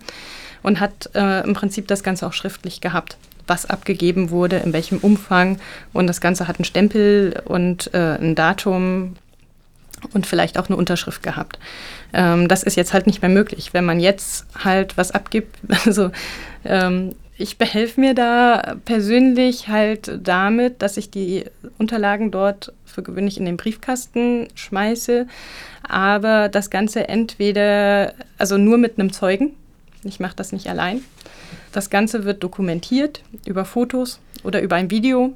und 0.64 0.80
hat 0.80 1.10
äh, 1.16 1.44
im 1.44 1.54
Prinzip 1.54 1.88
das 1.88 2.04
Ganze 2.04 2.28
auch 2.28 2.34
schriftlich 2.34 2.82
gehabt 2.82 3.18
was 3.48 3.66
abgegeben 3.66 4.30
wurde, 4.30 4.58
in 4.58 4.72
welchem 4.72 5.00
Umfang. 5.00 5.60
Und 5.92 6.08
das 6.08 6.22
Ganze 6.22 6.48
hat 6.48 6.58
einen 6.58 6.66
Stempel 6.66 7.42
und 7.44 7.94
äh, 7.94 8.18
ein 8.18 8.34
Datum 8.36 9.16
und 10.14 10.26
vielleicht 10.26 10.58
auch 10.58 10.68
eine 10.68 10.78
Unterschrift 10.78 11.22
gehabt. 11.22 11.60
Ähm, 12.14 12.48
das 12.48 12.64
ist 12.64 12.76
jetzt 12.76 12.94
halt 12.94 13.08
nicht 13.08 13.22
mehr 13.22 13.30
möglich. 13.30 13.74
Wenn 13.74 13.86
man 13.86 14.00
jetzt 14.00 14.46
halt 14.64 14.98
was 14.98 15.12
abgibt, 15.12 15.58
also 15.86 16.12
ähm, 16.66 17.16
ich 17.42 17.58
behelfe 17.58 18.00
mir 18.00 18.14
da 18.14 18.76
persönlich 18.86 19.68
halt 19.68 20.20
damit, 20.24 20.82
dass 20.82 20.98
ich 20.98 21.10
die 21.10 21.46
Unterlagen 21.78 22.32
dort 22.32 22.72
für 22.86 23.02
gewöhnlich 23.02 23.38
in 23.38 23.46
den 23.46 23.58
Briefkasten 23.58 24.48
schmeiße, 24.54 25.28
aber 25.88 26.50
das 26.50 26.70
Ganze 26.70 27.10
entweder, 27.10 28.14
also 28.38 28.58
nur 28.58 28.78
mit 28.78 29.00
einem 29.00 29.12
Zeugen, 29.12 29.56
ich 30.04 30.20
mache 30.20 30.36
das 30.36 30.52
nicht 30.52 30.68
allein. 30.68 31.02
Das 31.72 31.90
Ganze 31.90 32.26
wird 32.26 32.44
dokumentiert 32.44 33.22
über 33.46 33.66
Fotos 33.66 34.20
oder 34.44 34.62
über 34.62 34.76
ein 34.76 34.92
Video. 34.92 35.34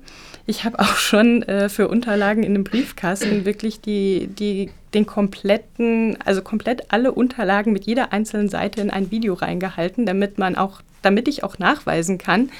Ich 0.47 0.63
habe 0.63 0.79
auch 0.79 0.95
schon 0.95 1.41
äh, 1.43 1.69
für 1.69 1.87
Unterlagen 1.87 2.43
in 2.43 2.53
dem 2.53 2.63
Briefkasten 2.63 3.45
wirklich 3.45 3.81
die, 3.81 4.27
die, 4.27 4.69
den 4.93 5.05
kompletten, 5.05 6.17
also 6.23 6.41
komplett 6.41 6.91
alle 6.93 7.11
Unterlagen 7.11 7.73
mit 7.73 7.85
jeder 7.85 8.13
einzelnen 8.13 8.49
Seite 8.49 8.81
in 8.81 8.91
ein 8.91 9.09
Video 9.09 9.33
reingehalten, 9.33 10.05
damit 10.05 10.37
man 10.37 10.55
auch, 10.55 10.81
damit 11.01 11.27
ich 11.27 11.43
auch 11.43 11.57
nachweisen 11.57 12.19
kann, 12.19 12.51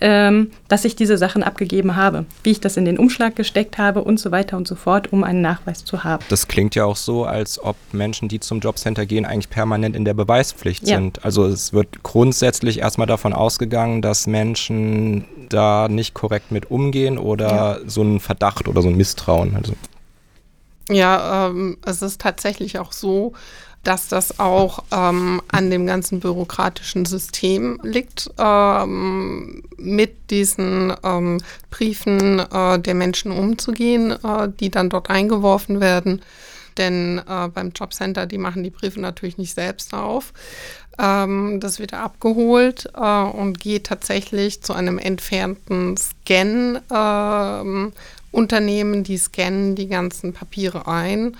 ähm, 0.00 0.50
dass 0.68 0.84
ich 0.84 0.96
diese 0.96 1.18
Sachen 1.18 1.42
abgegeben 1.42 1.96
habe, 1.96 2.24
wie 2.42 2.50
ich 2.50 2.60
das 2.60 2.76
in 2.76 2.84
den 2.84 2.98
Umschlag 2.98 3.36
gesteckt 3.36 3.78
habe 3.78 4.02
und 4.02 4.18
so 4.18 4.30
weiter 4.30 4.56
und 4.56 4.68
so 4.68 4.74
fort, 4.74 5.12
um 5.12 5.24
einen 5.24 5.40
Nachweis 5.40 5.84
zu 5.84 6.04
haben. 6.04 6.24
Das 6.28 6.48
klingt 6.48 6.74
ja 6.74 6.84
auch 6.84 6.96
so, 6.96 7.24
als 7.24 7.62
ob 7.62 7.76
Menschen, 7.92 8.28
die 8.28 8.40
zum 8.40 8.60
Jobcenter 8.60 9.06
gehen, 9.06 9.24
eigentlich 9.24 9.50
permanent 9.50 9.96
in 9.96 10.04
der 10.04 10.14
Beweispflicht 10.14 10.86
ja. 10.86 10.96
sind. 10.96 11.24
Also 11.24 11.46
es 11.46 11.72
wird 11.72 12.02
grundsätzlich 12.02 12.80
erstmal 12.80 13.06
davon 13.06 13.32
ausgegangen, 13.32 14.02
dass 14.02 14.26
Menschen 14.26 15.24
da 15.48 15.88
nicht 15.88 16.14
korrekt 16.14 16.52
mit 16.52 16.70
umgehen 16.70 17.18
oder 17.18 17.48
ja. 17.48 17.78
so 17.86 18.02
ein 18.02 18.20
Verdacht 18.20 18.68
oder 18.68 18.82
so 18.82 18.88
ein 18.88 18.96
Misstrauen. 18.96 19.56
Also. 19.56 19.74
Ja, 20.90 21.48
ähm, 21.48 21.78
es 21.84 22.02
ist 22.02 22.20
tatsächlich 22.20 22.78
auch 22.78 22.92
so, 22.92 23.32
dass 23.84 24.08
das 24.08 24.38
auch 24.38 24.84
ähm, 24.92 25.40
an 25.48 25.70
dem 25.70 25.86
ganzen 25.86 26.20
bürokratischen 26.20 27.04
System 27.04 27.80
liegt, 27.82 28.30
ähm, 28.38 29.62
mit 29.76 30.30
diesen 30.30 30.92
ähm, 31.02 31.40
Briefen 31.70 32.40
äh, 32.40 32.78
der 32.78 32.94
Menschen 32.94 33.32
umzugehen, 33.32 34.10
äh, 34.10 34.48
die 34.60 34.70
dann 34.70 34.90
dort 34.90 35.10
eingeworfen 35.10 35.80
werden. 35.80 36.22
Denn 36.76 37.18
äh, 37.28 37.48
beim 37.48 37.70
Jobcenter, 37.70 38.26
die 38.26 38.38
machen 38.38 38.62
die 38.62 38.70
Briefe 38.70 39.00
natürlich 39.00 39.38
nicht 39.38 39.54
selbst 39.54 39.94
auf. 39.94 40.32
Ähm, 40.98 41.60
das 41.60 41.78
wird 41.78 41.94
abgeholt 41.94 42.90
äh, 42.94 43.22
und 43.22 43.60
geht 43.60 43.84
tatsächlich 43.84 44.62
zu 44.62 44.72
einem 44.72 44.98
entfernten 44.98 45.96
Scan. 45.96 46.80
Ähm, 46.92 47.92
Unternehmen, 48.30 49.04
die 49.04 49.16
scannen 49.16 49.74
die 49.74 49.88
ganzen 49.88 50.34
Papiere 50.34 50.86
ein 50.86 51.36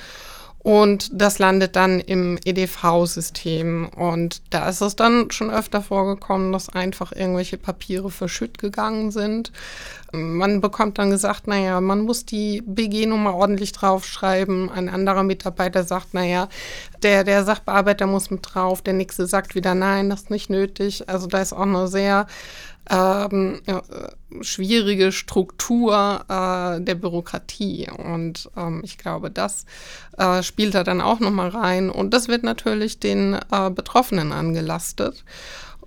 und 0.68 1.08
das 1.14 1.38
landet 1.38 1.76
dann 1.76 1.98
im 1.98 2.38
EDV-System. 2.44 3.88
Und 3.88 4.42
da 4.50 4.68
ist 4.68 4.82
es 4.82 4.96
dann 4.96 5.30
schon 5.30 5.50
öfter 5.50 5.80
vorgekommen, 5.80 6.52
dass 6.52 6.68
einfach 6.68 7.10
irgendwelche 7.10 7.56
Papiere 7.56 8.10
verschütt 8.10 8.58
gegangen 8.58 9.10
sind. 9.10 9.50
Man 10.12 10.60
bekommt 10.60 10.98
dann 10.98 11.08
gesagt, 11.08 11.46
naja, 11.46 11.80
man 11.80 12.02
muss 12.02 12.26
die 12.26 12.62
BG-Nummer 12.66 13.34
ordentlich 13.34 13.72
draufschreiben. 13.72 14.68
Ein 14.68 14.90
anderer 14.90 15.22
Mitarbeiter 15.22 15.84
sagt, 15.84 16.12
naja, 16.12 16.50
der, 17.02 17.24
der 17.24 17.44
Sachbearbeiter 17.44 18.06
muss 18.06 18.30
mit 18.30 18.40
drauf. 18.42 18.82
Der 18.82 18.92
nächste 18.92 19.26
sagt 19.26 19.54
wieder, 19.54 19.74
nein, 19.74 20.10
das 20.10 20.24
ist 20.24 20.30
nicht 20.30 20.50
nötig. 20.50 21.08
Also 21.08 21.28
da 21.28 21.40
ist 21.40 21.54
auch 21.54 21.62
eine 21.62 21.88
sehr 21.88 22.26
ähm, 22.90 23.60
schwierige 24.40 25.12
Struktur 25.12 26.24
äh, 26.28 26.80
der 26.80 26.94
Bürokratie. 26.94 27.88
Und 27.90 28.50
ähm, 28.56 28.80
ich 28.84 28.98
glaube, 28.98 29.30
das 29.30 29.66
äh, 30.16 30.42
spielt 30.42 30.74
da 30.74 30.84
dann 30.84 31.00
auch 31.00 31.20
nochmal 31.20 31.48
rein. 31.48 31.90
Und 31.90 32.14
das 32.14 32.28
wird 32.28 32.42
natürlich 32.42 32.98
den 32.98 33.34
äh, 33.34 33.70
Betroffenen 33.70 34.32
angelastet. 34.32 35.24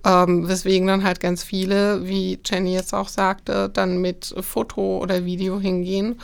Ähm, 0.03 0.47
weswegen 0.47 0.87
dann 0.87 1.03
halt 1.03 1.19
ganz 1.19 1.43
viele, 1.43 2.07
wie 2.07 2.39
Jenny 2.43 2.73
jetzt 2.73 2.93
auch 2.93 3.07
sagte, 3.07 3.69
dann 3.69 4.01
mit 4.01 4.33
Foto 4.41 4.97
oder 4.97 5.25
Video 5.25 5.59
hingehen 5.59 6.19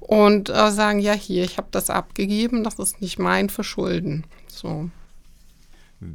und 0.00 0.50
äh, 0.50 0.70
sagen, 0.70 0.98
ja 0.98 1.14
hier, 1.14 1.42
ich 1.44 1.56
habe 1.56 1.68
das 1.70 1.88
abgegeben, 1.88 2.64
das 2.64 2.78
ist 2.78 3.00
nicht 3.00 3.18
mein 3.18 3.48
Verschulden. 3.48 4.24
So. 4.46 4.90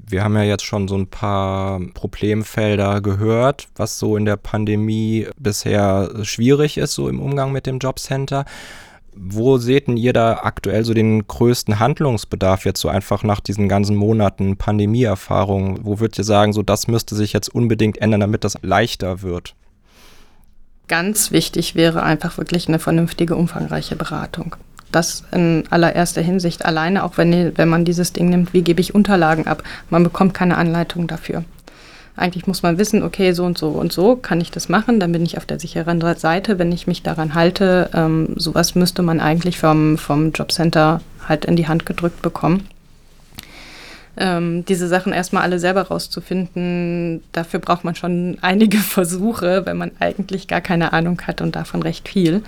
Wir 0.08 0.24
haben 0.24 0.36
ja 0.36 0.44
jetzt 0.44 0.66
schon 0.66 0.88
so 0.88 0.96
ein 0.96 1.08
paar 1.08 1.80
Problemfelder 1.96 3.02
gehört, 3.02 3.68
was 3.76 3.98
so 3.98 4.18
in 4.18 4.26
der 4.26 4.38
Pandemie 4.38 5.28
bisher 5.38 6.12
schwierig 6.22 6.78
ist, 6.78 6.94
so 6.94 7.10
im 7.10 7.20
Umgang 7.20 7.52
mit 7.52 7.66
dem 7.66 7.80
Jobcenter. 7.80 8.46
Wo 9.16 9.58
seht 9.58 9.88
ihr 9.88 10.14
da 10.14 10.42
aktuell 10.44 10.86
so 10.86 10.94
den 10.94 11.28
größten 11.28 11.80
Handlungsbedarf 11.80 12.66
jetzt 12.66 12.80
so 12.80 12.88
einfach 12.88 13.24
nach 13.24 13.40
diesen 13.40 13.68
ganzen 13.68 13.96
Monaten 13.96 14.58
Pandemieerfahrung? 14.58 15.80
Wo 15.84 16.00
würdet 16.00 16.20
ihr 16.20 16.24
sagen, 16.24 16.54
so 16.54 16.62
das 16.62 16.88
müsste 16.88 17.16
sich 17.16 17.34
jetzt 17.34 17.50
unbedingt 17.50 17.98
ändern, 17.98 18.20
damit 18.20 18.44
das 18.44 18.60
leichter 18.62 19.24
wird? 19.24 19.56
Ganz 20.88 21.32
wichtig 21.32 21.74
wäre 21.74 22.04
einfach 22.04 22.38
wirklich 22.38 22.68
eine 22.68 22.80
vernünftige, 22.80 23.36
umfangreiche 23.36 23.96
Beratung 23.96 24.56
das 24.92 25.24
in 25.32 25.64
allererster 25.70 26.22
Hinsicht 26.22 26.66
alleine, 26.66 27.04
auch 27.04 27.18
wenn, 27.18 27.58
wenn 27.58 27.70
man 27.70 27.86
dieses 27.86 28.14
Ding 28.14 28.30
nimmt, 28.30 28.54
wie 28.54 28.62
gebe 28.62 28.82
ich 28.82 28.96
Unterlagen 28.96 29.48
ab. 29.48 29.64
Man 29.90 30.04
bekommt 30.04 30.34
keine 30.34 30.58
Anleitung 30.58 31.08
dafür. 31.08 31.44
Eigentlich 32.16 32.48
muss 32.48 32.64
man 32.64 32.78
wissen, 32.78 33.02
okay, 33.04 33.32
so 33.32 33.46
und 33.46 33.58
so 33.58 33.70
und 33.70 33.94
so 33.94 34.18
kann 34.18 34.42
ich 34.42 34.52
das 34.52 34.68
machen, 34.68 35.00
dann 35.00 35.14
bin 35.14 35.24
ich 35.24 35.38
auf 35.38 35.46
der 35.46 35.60
sicheren 35.60 36.02
Seite, 36.18 36.60
wenn 36.60 36.72
ich 36.72 36.86
mich 36.86 37.02
daran 37.02 37.34
halte. 37.34 37.90
Ähm, 37.94 38.34
sowas 38.36 38.76
müsste 38.76 39.04
man 39.04 39.22
eigentlich 39.22 39.58
vom, 39.58 39.98
vom 39.98 40.32
Jobcenter 40.34 41.02
halt 41.28 41.46
in 41.46 41.56
die 41.56 41.70
Hand 41.70 41.86
gedrückt 41.86 42.22
bekommen. 42.22 42.68
Ähm, 44.18 44.66
diese 44.66 44.90
Sachen 44.90 45.14
erstmal 45.14 45.44
alle 45.44 45.60
selber 45.60 45.84
rauszufinden, 45.84 47.24
dafür 47.32 47.62
braucht 47.62 47.86
man 47.86 47.96
schon 47.96 48.38
einige 48.42 48.78
Versuche, 48.80 49.66
wenn 49.66 49.78
man 49.78 49.92
eigentlich 50.00 50.50
gar 50.50 50.62
keine 50.62 50.92
Ahnung 50.92 51.22
hat 51.26 51.40
und 51.42 51.56
davon 51.56 51.82
recht 51.82 52.10
viel. 52.10 52.44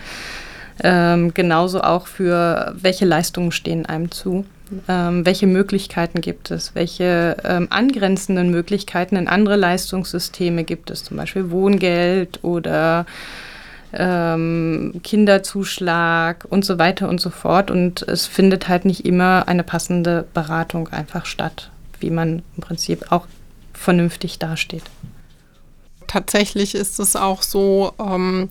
Ähm, 0.83 1.33
genauso 1.33 1.81
auch 1.81 2.07
für 2.07 2.73
welche 2.75 3.05
Leistungen 3.05 3.51
stehen 3.51 3.85
einem 3.85 4.11
zu. 4.11 4.45
Ähm, 4.87 5.25
welche 5.25 5.47
Möglichkeiten 5.47 6.21
gibt 6.21 6.49
es? 6.49 6.73
Welche 6.75 7.37
ähm, 7.43 7.67
angrenzenden 7.69 8.49
Möglichkeiten 8.51 9.15
in 9.15 9.27
andere 9.27 9.57
Leistungssysteme 9.57 10.63
gibt 10.63 10.89
es? 10.89 11.03
Zum 11.03 11.17
Beispiel 11.17 11.51
Wohngeld 11.51 12.43
oder 12.43 13.05
ähm, 13.93 15.01
Kinderzuschlag 15.03 16.45
und 16.49 16.63
so 16.63 16.79
weiter 16.79 17.09
und 17.09 17.19
so 17.19 17.29
fort. 17.29 17.69
Und 17.69 18.01
es 18.03 18.25
findet 18.25 18.69
halt 18.69 18.85
nicht 18.85 19.05
immer 19.05 19.47
eine 19.47 19.63
passende 19.63 20.25
Beratung 20.33 20.87
einfach 20.87 21.25
statt, 21.25 21.69
wie 21.99 22.09
man 22.09 22.41
im 22.55 22.63
Prinzip 22.63 23.11
auch 23.11 23.27
vernünftig 23.73 24.39
dasteht. 24.39 24.83
Tatsächlich 26.07 26.75
ist 26.75 26.99
es 26.99 27.15
auch 27.15 27.41
so, 27.41 27.93
ähm, 27.99 28.49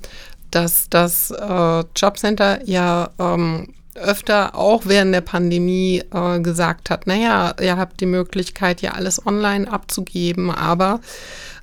dass 0.50 0.88
das 0.88 1.30
äh, 1.30 1.84
Jobcenter 1.96 2.60
ja 2.64 3.10
ähm, 3.18 3.68
öfter 3.94 4.54
auch 4.54 4.82
während 4.86 5.14
der 5.14 5.20
Pandemie 5.20 6.02
äh, 6.12 6.40
gesagt 6.40 6.90
hat, 6.90 7.06
naja, 7.06 7.54
ihr 7.60 7.76
habt 7.76 8.00
die 8.00 8.06
Möglichkeit, 8.06 8.82
ja 8.82 8.92
alles 8.92 9.24
online 9.26 9.70
abzugeben, 9.70 10.50
aber 10.50 11.00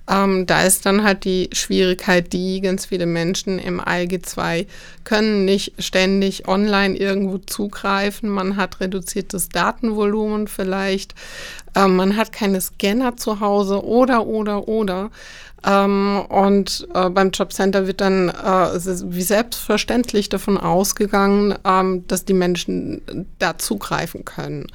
ähm, 0.10 0.46
da 0.46 0.64
ist 0.64 0.86
dann 0.86 1.04
halt 1.04 1.26
die 1.26 1.50
Schwierigkeit, 1.52 2.32
die 2.32 2.62
ganz 2.62 2.86
viele 2.86 3.06
Menschen 3.06 3.60
im 3.60 3.82
ALG 3.82 4.26
2 4.26 4.66
können 5.04 5.44
nicht 5.44 5.74
ständig 5.80 6.48
online 6.48 6.96
irgendwo 6.96 7.40
zugreifen. 7.40 8.30
Man 8.30 8.56
hat 8.56 8.80
reduziertes 8.80 9.50
Datenvolumen 9.50 10.48
vielleicht. 10.48 11.14
Ähm, 11.76 11.98
man 11.98 12.16
hat 12.16 12.32
keine 12.32 12.62
Scanner 12.62 13.18
zu 13.18 13.42
Hause 13.42 13.84
oder, 13.84 14.26
oder, 14.26 14.70
oder. 14.70 15.12
Ähm, 15.66 16.24
und 16.30 16.88
äh, 16.94 17.10
beim 17.10 17.32
Jobcenter 17.32 17.88
wird 17.88 18.02
dann 18.02 18.30
äh, 18.30 18.34
wie 18.34 19.24
selbstverständlich 19.24 20.30
davon 20.30 20.58
ausgegangen, 20.58 21.56
ähm, 21.66 22.06
dass 22.08 22.26
die 22.26 22.34
Menschen 22.34 23.28
da 23.40 23.58
zugreifen 23.58 24.24
können. 24.24 24.68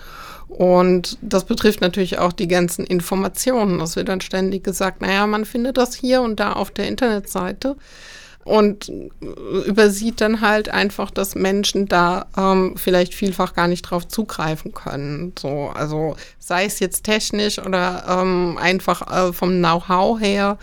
Und 0.48 1.18
das 1.22 1.44
betrifft 1.44 1.80
natürlich 1.80 2.18
auch 2.18 2.32
die 2.32 2.48
ganzen 2.48 2.84
Informationen. 2.84 3.80
Es 3.80 3.96
wird 3.96 4.08
dann 4.08 4.20
ständig 4.20 4.64
gesagt, 4.64 5.00
naja, 5.00 5.26
man 5.26 5.44
findet 5.44 5.78
das 5.78 5.94
hier 5.94 6.20
und 6.20 6.40
da 6.40 6.52
auf 6.52 6.70
der 6.70 6.88
Internetseite 6.88 7.76
und 8.44 8.90
übersieht 9.66 10.20
dann 10.20 10.40
halt 10.40 10.68
einfach, 10.68 11.10
dass 11.10 11.34
Menschen 11.34 11.86
da 11.86 12.26
ähm, 12.36 12.74
vielleicht 12.76 13.14
vielfach 13.14 13.54
gar 13.54 13.68
nicht 13.68 13.82
drauf 13.82 14.08
zugreifen 14.08 14.72
können. 14.72 15.32
So, 15.38 15.70
also 15.74 16.16
sei 16.38 16.64
es 16.64 16.80
jetzt 16.80 17.04
technisch 17.04 17.58
oder 17.58 18.04
ähm, 18.08 18.58
einfach 18.60 19.28
äh, 19.28 19.32
vom 19.32 19.58
Know-how 19.58 20.20
her. 20.20 20.58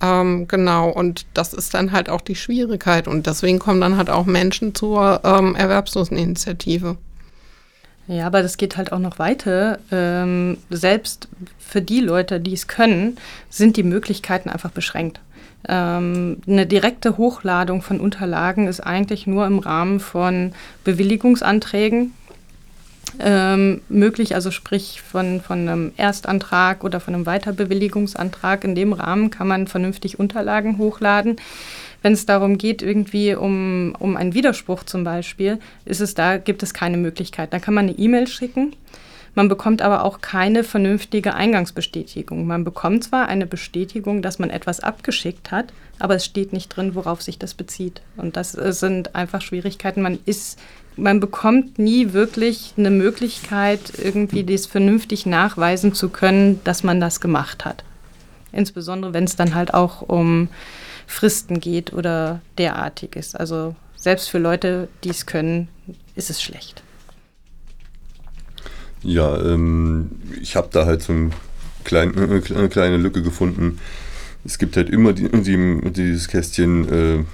Ähm, 0.00 0.46
genau, 0.46 0.90
und 0.90 1.26
das 1.34 1.54
ist 1.54 1.74
dann 1.74 1.92
halt 1.92 2.08
auch 2.08 2.20
die 2.20 2.36
Schwierigkeit. 2.36 3.08
Und 3.08 3.26
deswegen 3.26 3.58
kommen 3.58 3.80
dann 3.80 3.96
halt 3.96 4.10
auch 4.10 4.26
Menschen 4.26 4.74
zur 4.74 5.20
ähm, 5.24 5.56
Erwerbsloseninitiative. 5.56 6.96
Ja, 8.08 8.28
aber 8.28 8.42
das 8.42 8.56
geht 8.56 8.76
halt 8.76 8.92
auch 8.92 9.00
noch 9.00 9.18
weiter. 9.18 9.80
Ähm, 9.90 10.58
selbst 10.70 11.28
für 11.58 11.82
die 11.82 12.00
Leute, 12.00 12.38
die 12.38 12.52
es 12.52 12.68
können, 12.68 13.16
sind 13.50 13.76
die 13.76 13.82
Möglichkeiten 13.82 14.48
einfach 14.48 14.70
beschränkt. 14.70 15.20
Ähm, 15.68 16.38
eine 16.46 16.66
direkte 16.66 17.16
Hochladung 17.16 17.82
von 17.82 18.00
Unterlagen 18.00 18.68
ist 18.68 18.80
eigentlich 18.80 19.26
nur 19.26 19.46
im 19.46 19.58
Rahmen 19.58 20.00
von 20.00 20.52
Bewilligungsanträgen 20.84 22.12
ähm, 23.18 23.80
möglich, 23.88 24.34
also 24.34 24.50
sprich 24.50 25.00
von, 25.02 25.40
von 25.40 25.60
einem 25.60 25.92
Erstantrag 25.96 26.84
oder 26.84 27.00
von 27.00 27.14
einem 27.14 27.26
Weiterbewilligungsantrag. 27.26 28.64
In 28.64 28.74
dem 28.74 28.92
Rahmen 28.92 29.30
kann 29.30 29.48
man 29.48 29.66
vernünftig 29.66 30.18
Unterlagen 30.18 30.78
hochladen. 30.78 31.36
Wenn 32.02 32.12
es 32.12 32.26
darum 32.26 32.58
geht, 32.58 32.82
irgendwie 32.82 33.34
um, 33.34 33.94
um 33.98 34.16
einen 34.16 34.34
Widerspruch 34.34 34.84
zum 34.84 35.02
Beispiel, 35.02 35.58
ist 35.84 36.00
es 36.00 36.14
da, 36.14 36.36
gibt 36.36 36.62
es 36.62 36.74
keine 36.74 36.98
Möglichkeit. 36.98 37.52
Da 37.52 37.58
kann 37.58 37.74
man 37.74 37.88
eine 37.88 37.98
E-Mail 37.98 38.28
schicken 38.28 38.74
man 39.36 39.48
bekommt 39.48 39.82
aber 39.82 40.02
auch 40.02 40.22
keine 40.22 40.64
vernünftige 40.64 41.34
Eingangsbestätigung. 41.34 42.46
Man 42.46 42.64
bekommt 42.64 43.04
zwar 43.04 43.28
eine 43.28 43.46
Bestätigung, 43.46 44.22
dass 44.22 44.38
man 44.38 44.48
etwas 44.48 44.80
abgeschickt 44.80 45.50
hat, 45.50 45.74
aber 45.98 46.14
es 46.14 46.24
steht 46.24 46.54
nicht 46.54 46.70
drin, 46.70 46.94
worauf 46.94 47.20
sich 47.20 47.38
das 47.38 47.52
bezieht. 47.52 48.00
Und 48.16 48.38
das 48.38 48.54
äh, 48.54 48.72
sind 48.72 49.14
einfach 49.14 49.42
Schwierigkeiten. 49.42 50.00
Man 50.00 50.18
ist 50.24 50.58
man 50.98 51.20
bekommt 51.20 51.78
nie 51.78 52.14
wirklich 52.14 52.72
eine 52.78 52.88
Möglichkeit, 52.88 53.92
irgendwie 54.02 54.42
das 54.44 54.64
vernünftig 54.64 55.26
nachweisen 55.26 55.92
zu 55.92 56.08
können, 56.08 56.62
dass 56.64 56.82
man 56.82 57.00
das 57.00 57.20
gemacht 57.20 57.66
hat. 57.66 57.84
Insbesondere 58.50 59.12
wenn 59.12 59.24
es 59.24 59.36
dann 59.36 59.54
halt 59.54 59.74
auch 59.74 60.00
um 60.00 60.48
Fristen 61.06 61.60
geht 61.60 61.92
oder 61.92 62.40
derartiges. 62.56 63.34
Also 63.34 63.76
selbst 63.96 64.30
für 64.30 64.38
Leute, 64.38 64.88
die 65.04 65.10
es 65.10 65.26
können, 65.26 65.68
ist 66.14 66.30
es 66.30 66.42
schlecht. 66.42 66.82
Ja, 69.06 69.40
ähm, 69.40 70.10
ich 70.42 70.56
habe 70.56 70.68
da 70.72 70.84
halt 70.84 71.00
so 71.00 71.12
ein 71.12 71.32
klein, 71.84 72.12
äh, 72.16 72.54
eine 72.54 72.68
kleine 72.68 72.96
Lücke 72.96 73.22
gefunden. 73.22 73.78
Es 74.44 74.58
gibt 74.58 74.76
halt 74.76 74.90
immer 74.90 75.12
die, 75.12 75.28
die, 75.28 75.92
dieses 75.92 76.26
Kästchen, 76.26 76.88
äh, 76.88 77.24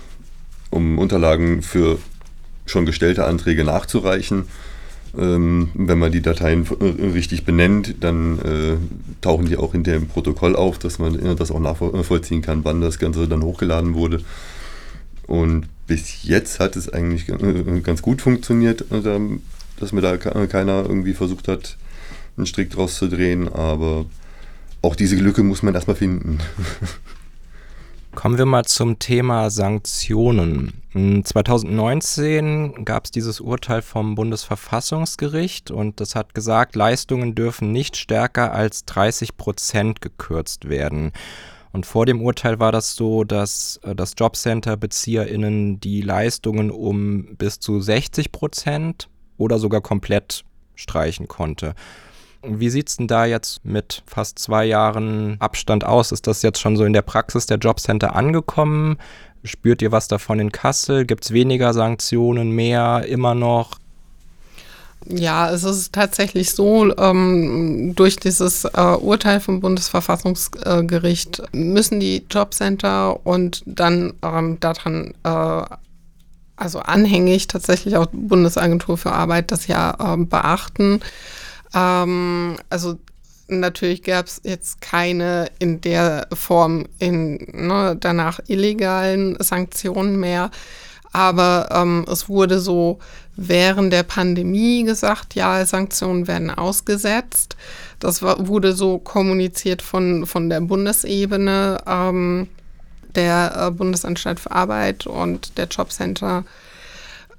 um 0.68 0.98
Unterlagen 0.98 1.62
für 1.62 1.98
schon 2.66 2.84
gestellte 2.84 3.24
Anträge 3.24 3.64
nachzureichen. 3.64 4.44
Ähm, 5.16 5.70
wenn 5.72 5.98
man 5.98 6.12
die 6.12 6.20
Dateien 6.20 6.66
äh, 6.80 7.06
richtig 7.06 7.46
benennt, 7.46 7.96
dann 8.00 8.38
äh, 8.40 8.76
tauchen 9.22 9.46
die 9.46 9.56
auch 9.56 9.72
hinter 9.72 9.92
dem 9.92 10.08
Protokoll 10.08 10.56
auf, 10.56 10.78
dass 10.78 10.98
man 10.98 11.18
äh, 11.18 11.34
das 11.34 11.50
auch 11.50 11.60
nachvollziehen 11.60 12.42
kann, 12.42 12.66
wann 12.66 12.82
das 12.82 12.98
Ganze 12.98 13.28
dann 13.28 13.42
hochgeladen 13.42 13.94
wurde. 13.94 14.20
Und 15.26 15.68
bis 15.86 16.22
jetzt 16.22 16.60
hat 16.60 16.76
es 16.76 16.90
eigentlich 16.92 17.30
äh, 17.30 17.80
ganz 17.82 18.02
gut 18.02 18.20
funktioniert. 18.20 18.84
Also, 18.90 19.38
dass 19.82 19.92
mir 19.92 20.00
da 20.00 20.16
keiner 20.16 20.82
irgendwie 20.82 21.14
versucht 21.14 21.48
hat, 21.48 21.76
einen 22.36 22.46
Strick 22.46 22.70
draus 22.70 22.96
zu 22.96 23.08
drehen, 23.08 23.52
aber 23.52 24.06
auch 24.80 24.96
diese 24.96 25.16
Lücke 25.16 25.42
muss 25.42 25.62
man 25.62 25.74
erstmal 25.74 25.96
finden. 25.96 26.38
Kommen 28.14 28.36
wir 28.36 28.44
mal 28.44 28.64
zum 28.64 28.98
Thema 28.98 29.48
Sanktionen. 29.48 30.82
2019 31.24 32.84
gab 32.84 33.06
es 33.06 33.10
dieses 33.10 33.40
Urteil 33.40 33.80
vom 33.80 34.14
Bundesverfassungsgericht 34.14 35.70
und 35.70 35.98
das 35.98 36.14
hat 36.14 36.34
gesagt, 36.34 36.76
Leistungen 36.76 37.34
dürfen 37.34 37.72
nicht 37.72 37.96
stärker 37.96 38.52
als 38.52 38.84
30 38.84 39.38
Prozent 39.38 40.02
gekürzt 40.02 40.68
werden. 40.68 41.12
Und 41.72 41.86
vor 41.86 42.04
dem 42.04 42.20
Urteil 42.20 42.60
war 42.60 42.70
das 42.70 42.94
so, 42.94 43.24
dass 43.24 43.80
äh, 43.82 43.94
das 43.94 44.12
Jobcenter-BezieherInnen 44.18 45.80
die 45.80 46.02
Leistungen 46.02 46.70
um 46.70 47.34
bis 47.36 47.60
zu 47.60 47.80
60 47.80 48.30
Prozent 48.30 49.08
oder 49.42 49.58
sogar 49.58 49.80
komplett 49.80 50.44
streichen 50.74 51.28
konnte. 51.28 51.74
Wie 52.44 52.70
sieht 52.70 52.88
es 52.88 52.96
denn 52.96 53.06
da 53.06 53.24
jetzt 53.24 53.64
mit 53.64 54.02
fast 54.06 54.38
zwei 54.38 54.64
Jahren 54.64 55.36
Abstand 55.38 55.84
aus? 55.84 56.10
Ist 56.10 56.26
das 56.26 56.42
jetzt 56.42 56.60
schon 56.60 56.76
so 56.76 56.84
in 56.84 56.92
der 56.92 57.02
Praxis 57.02 57.46
der 57.46 57.58
Jobcenter 57.58 58.16
angekommen? 58.16 58.98
Spürt 59.44 59.82
ihr 59.82 59.92
was 59.92 60.08
davon 60.08 60.40
in 60.40 60.50
Kassel? 60.50 61.04
Gibt 61.04 61.24
es 61.24 61.32
weniger 61.32 61.72
Sanktionen, 61.72 62.50
mehr, 62.50 63.04
immer 63.06 63.34
noch? 63.34 63.78
Ja, 65.06 65.50
es 65.50 65.64
ist 65.64 65.92
tatsächlich 65.92 66.52
so, 66.52 66.96
ähm, 66.96 67.92
durch 67.96 68.16
dieses 68.16 68.64
äh, 68.64 68.96
Urteil 69.00 69.40
vom 69.40 69.60
Bundesverfassungsgericht 69.60 71.42
müssen 71.52 71.98
die 71.98 72.24
Jobcenter 72.30 73.24
und 73.26 73.62
dann 73.66 74.14
ähm, 74.22 74.58
daran, 74.60 75.14
äh, 75.24 75.62
also 76.62 76.78
anhängig 76.80 77.48
tatsächlich 77.48 77.96
auch 77.96 78.06
Bundesagentur 78.12 78.96
für 78.96 79.12
Arbeit 79.12 79.50
das 79.50 79.66
ja 79.66 80.14
äh, 80.14 80.16
beachten. 80.16 81.00
Ähm, 81.74 82.56
also 82.70 82.98
natürlich 83.48 84.02
gab 84.02 84.26
es 84.26 84.40
jetzt 84.44 84.80
keine 84.80 85.50
in 85.58 85.80
der 85.80 86.28
Form 86.32 86.86
in 86.98 87.36
ne, 87.52 87.96
danach 87.98 88.40
illegalen 88.46 89.36
Sanktionen 89.40 90.18
mehr. 90.18 90.50
Aber 91.12 91.68
ähm, 91.72 92.06
es 92.10 92.28
wurde 92.28 92.58
so 92.58 92.98
während 93.36 93.92
der 93.92 94.02
Pandemie 94.02 94.84
gesagt, 94.84 95.34
ja, 95.34 95.64
Sanktionen 95.66 96.26
werden 96.26 96.50
ausgesetzt. 96.50 97.56
Das 97.98 98.22
war, 98.22 98.48
wurde 98.48 98.72
so 98.72 98.98
kommuniziert 98.98 99.82
von, 99.82 100.26
von 100.26 100.48
der 100.48 100.60
Bundesebene, 100.60 101.78
ähm, 101.86 102.48
der 103.16 103.54
äh, 103.56 103.70
Bundesanstalt 103.70 104.40
für 104.40 104.52
Arbeit 104.52 105.06
und 105.06 105.58
der 105.58 105.66
Jobcenter 105.66 106.44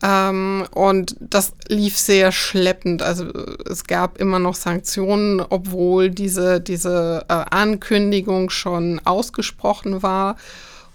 ähm, 0.04 0.66
und 0.72 1.16
das 1.22 1.54
lief 1.70 1.98
sehr 1.98 2.34
schleppend. 2.34 3.02
Also 3.02 3.26
es 3.70 3.86
gab 3.86 4.18
immer 4.20 4.38
noch 4.38 4.56
Sanktionen, 4.56 5.40
obwohl 5.40 6.10
diese, 6.10 6.60
diese 6.60 7.26
äh, 7.30 7.34
Ankündigung 7.34 8.50
schon 8.50 9.00
ausgesprochen 9.06 10.04
war. 10.04 10.36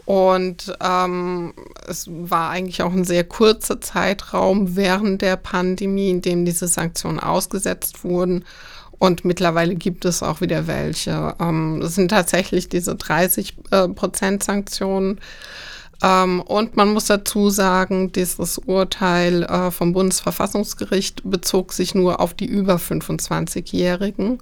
Und 0.04 0.74
ähm, 0.82 1.54
es 1.86 2.06
war 2.08 2.50
eigentlich 2.50 2.82
auch 2.82 2.92
ein 2.92 3.04
sehr 3.04 3.24
kurzer 3.24 3.80
Zeitraum 3.80 4.76
während 4.76 5.22
der 5.22 5.36
Pandemie, 5.36 6.10
in 6.10 6.22
dem 6.22 6.44
diese 6.44 6.68
Sanktionen 6.68 7.20
ausgesetzt 7.20 8.04
wurden. 8.04 8.44
Und 8.98 9.24
mittlerweile 9.24 9.76
gibt 9.76 10.04
es 10.04 10.22
auch 10.22 10.40
wieder 10.40 10.66
welche. 10.66 11.34
Ähm, 11.40 11.80
es 11.82 11.94
sind 11.94 12.08
tatsächlich 12.08 12.68
diese 12.68 12.96
30 12.96 13.54
äh, 13.70 13.88
Prozent 13.88 14.42
Sanktionen. 14.42 15.20
Ähm, 16.02 16.40
und 16.40 16.76
man 16.76 16.92
muss 16.92 17.06
dazu 17.06 17.50
sagen, 17.50 18.12
dieses 18.12 18.58
Urteil 18.58 19.44
äh, 19.44 19.70
vom 19.70 19.92
Bundesverfassungsgericht 19.92 21.22
bezog 21.24 21.72
sich 21.72 21.94
nur 21.94 22.20
auf 22.20 22.34
die 22.34 22.46
über 22.46 22.76
25-Jährigen. 22.76 24.38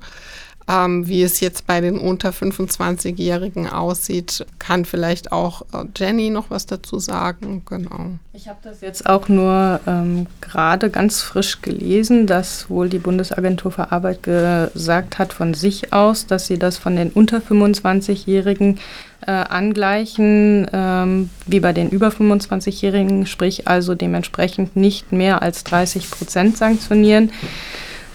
Ähm, 0.69 1.07
wie 1.07 1.23
es 1.23 1.39
jetzt 1.39 1.69
bei 1.69 1.81
den 1.81 1.97
unter 1.97 2.31
25-Jährigen 2.31 3.69
aussieht, 3.69 4.45
kann 4.59 4.85
vielleicht 4.85 5.31
auch 5.31 5.63
äh, 5.73 5.85
Jenny 5.97 6.31
noch 6.31 6.51
was 6.51 6.67
dazu 6.67 6.99
sagen. 6.99 7.63
Genau. 7.67 8.19
Ich 8.33 8.49
habe 8.49 8.59
das 8.65 8.81
jetzt 8.81 9.09
auch 9.09 9.29
nur 9.29 9.79
ähm, 9.87 10.27
gerade 10.41 10.91
ganz 10.91 11.23
frisch 11.23 11.63
gelesen, 11.63 12.27
dass 12.27 12.69
wohl 12.69 12.89
die 12.89 12.99
Bundesagentur 12.99 13.71
für 13.71 13.93
Arbeit 13.93 14.25
gesagt 14.25 15.21
hat 15.21 15.33
von 15.33 15.55
sich 15.55 15.93
aus, 15.93 16.27
dass 16.27 16.49
sie 16.49 16.59
das 16.59 16.79
von 16.79 16.97
den 16.97 17.11
unter 17.11 17.39
25-Jährigen 17.39 18.81
äh, 19.25 19.31
angleichen 19.31 20.67
ähm, 20.73 21.31
wie 21.47 21.61
bei 21.61 21.73
den 21.73 21.91
über 21.91 22.09
25-Jährigen, 22.09 23.27
sprich 23.27 23.69
also 23.69 23.95
dementsprechend 23.95 24.75
nicht 24.75 25.13
mehr 25.13 25.43
als 25.43 25.63
30 25.63 26.11
Prozent 26.11 26.57
sanktionieren. 26.57 27.31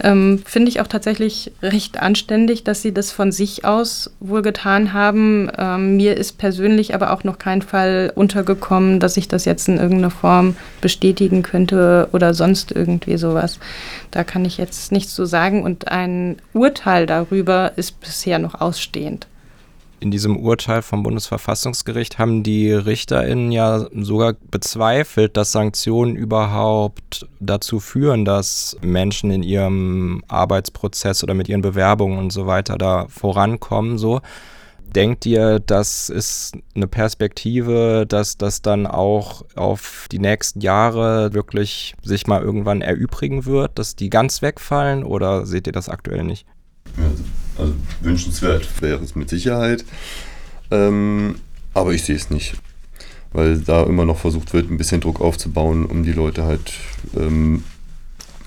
Ähm, 0.03 0.41
Finde 0.45 0.69
ich 0.69 0.81
auch 0.81 0.87
tatsächlich 0.87 1.51
recht 1.61 2.01
anständig, 2.01 2.63
dass 2.63 2.81
sie 2.81 2.93
das 2.93 3.11
von 3.11 3.31
sich 3.31 3.65
aus 3.65 4.11
wohl 4.19 4.41
getan 4.41 4.93
haben. 4.93 5.49
Ähm, 5.57 5.97
mir 5.97 6.17
ist 6.17 6.37
persönlich 6.37 6.95
aber 6.95 7.13
auch 7.13 7.23
noch 7.23 7.37
kein 7.37 7.61
Fall 7.61 8.11
untergekommen, 8.15 8.99
dass 8.99 9.17
ich 9.17 9.27
das 9.27 9.45
jetzt 9.45 9.67
in 9.67 9.77
irgendeiner 9.77 10.09
Form 10.09 10.55
bestätigen 10.81 11.43
könnte 11.43 12.09
oder 12.13 12.33
sonst 12.33 12.71
irgendwie 12.71 13.17
sowas. 13.17 13.59
Da 14.09 14.23
kann 14.23 14.43
ich 14.45 14.57
jetzt 14.57 14.91
nichts 14.91 15.13
zu 15.13 15.25
sagen 15.25 15.63
und 15.63 15.87
ein 15.87 16.37
Urteil 16.53 17.05
darüber 17.05 17.73
ist 17.75 17.99
bisher 17.99 18.39
noch 18.39 18.59
ausstehend 18.59 19.27
in 20.01 20.09
diesem 20.09 20.35
Urteil 20.35 20.81
vom 20.81 21.03
Bundesverfassungsgericht 21.03 22.17
haben 22.17 22.41
die 22.41 22.71
RichterInnen 22.71 23.51
ja 23.51 23.85
sogar 23.93 24.33
bezweifelt, 24.49 25.37
dass 25.37 25.51
Sanktionen 25.51 26.15
überhaupt 26.15 27.27
dazu 27.39 27.79
führen, 27.79 28.25
dass 28.25 28.75
Menschen 28.81 29.29
in 29.29 29.43
ihrem 29.43 30.23
Arbeitsprozess 30.27 31.23
oder 31.23 31.35
mit 31.35 31.47
ihren 31.49 31.61
Bewerbungen 31.61 32.17
und 32.17 32.33
so 32.33 32.47
weiter 32.47 32.79
da 32.79 33.05
vorankommen. 33.09 33.99
So. 33.99 34.21
Denkt 34.95 35.25
ihr, 35.27 35.59
das 35.59 36.09
ist 36.09 36.57
eine 36.75 36.87
Perspektive, 36.87 38.05
dass 38.07 38.37
das 38.37 38.63
dann 38.63 38.87
auch 38.87 39.43
auf 39.55 40.07
die 40.11 40.19
nächsten 40.19 40.61
Jahre 40.61 41.33
wirklich 41.33 41.93
sich 42.03 42.25
mal 42.25 42.41
irgendwann 42.41 42.81
erübrigen 42.81 43.45
wird, 43.45 43.77
dass 43.77 43.95
die 43.95 44.09
ganz 44.09 44.41
wegfallen 44.41 45.03
oder 45.03 45.45
seht 45.45 45.67
ihr 45.67 45.73
das 45.73 45.89
aktuell 45.89 46.23
nicht? 46.23 46.47
Also, 46.97 47.23
also 47.61 47.73
wünschenswert 48.01 48.67
wäre 48.81 49.03
es 49.03 49.15
mit 49.15 49.29
Sicherheit. 49.29 49.85
Ähm, 50.71 51.35
aber 51.73 51.93
ich 51.93 52.03
sehe 52.03 52.15
es 52.15 52.29
nicht. 52.29 52.55
Weil 53.33 53.59
da 53.59 53.83
immer 53.83 54.05
noch 54.05 54.17
versucht 54.17 54.53
wird, 54.53 54.69
ein 54.69 54.77
bisschen 54.77 54.99
Druck 54.99 55.21
aufzubauen, 55.21 55.85
um 55.85 56.03
die 56.03 56.11
Leute 56.11 56.43
halt 56.43 56.73
ähm, 57.15 57.63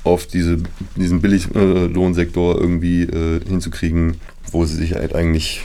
auf 0.02 0.26
diese, 0.26 0.58
diesen 0.96 1.22
Billiglohnsektor 1.22 2.56
äh, 2.56 2.60
irgendwie 2.60 3.02
äh, 3.04 3.40
hinzukriegen, 3.46 4.18
wo 4.52 4.66
sie 4.66 4.76
sich 4.76 4.94
halt 4.94 5.14
eigentlich 5.14 5.62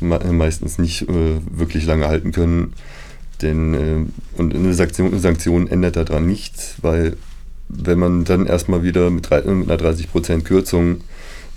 me 0.00 0.18
meistens 0.32 0.78
nicht 0.78 1.08
äh, 1.08 1.40
wirklich 1.50 1.84
lange 1.84 2.06
halten 2.06 2.30
können. 2.30 2.74
Denn 3.40 3.74
äh, 3.74 4.38
und 4.38 4.54
eine 4.54 4.74
Sanktion, 4.74 5.08
eine 5.08 5.18
Sanktion 5.18 5.66
ändert 5.66 5.96
daran 5.96 6.26
nichts, 6.26 6.76
weil 6.82 7.16
wenn 7.68 7.98
man 7.98 8.24
dann 8.24 8.46
erstmal 8.46 8.84
wieder 8.84 9.10
mit, 9.10 9.28
mit 9.30 9.70
einer 9.70 9.76
30% 9.76 10.42
Kürzung 10.42 11.00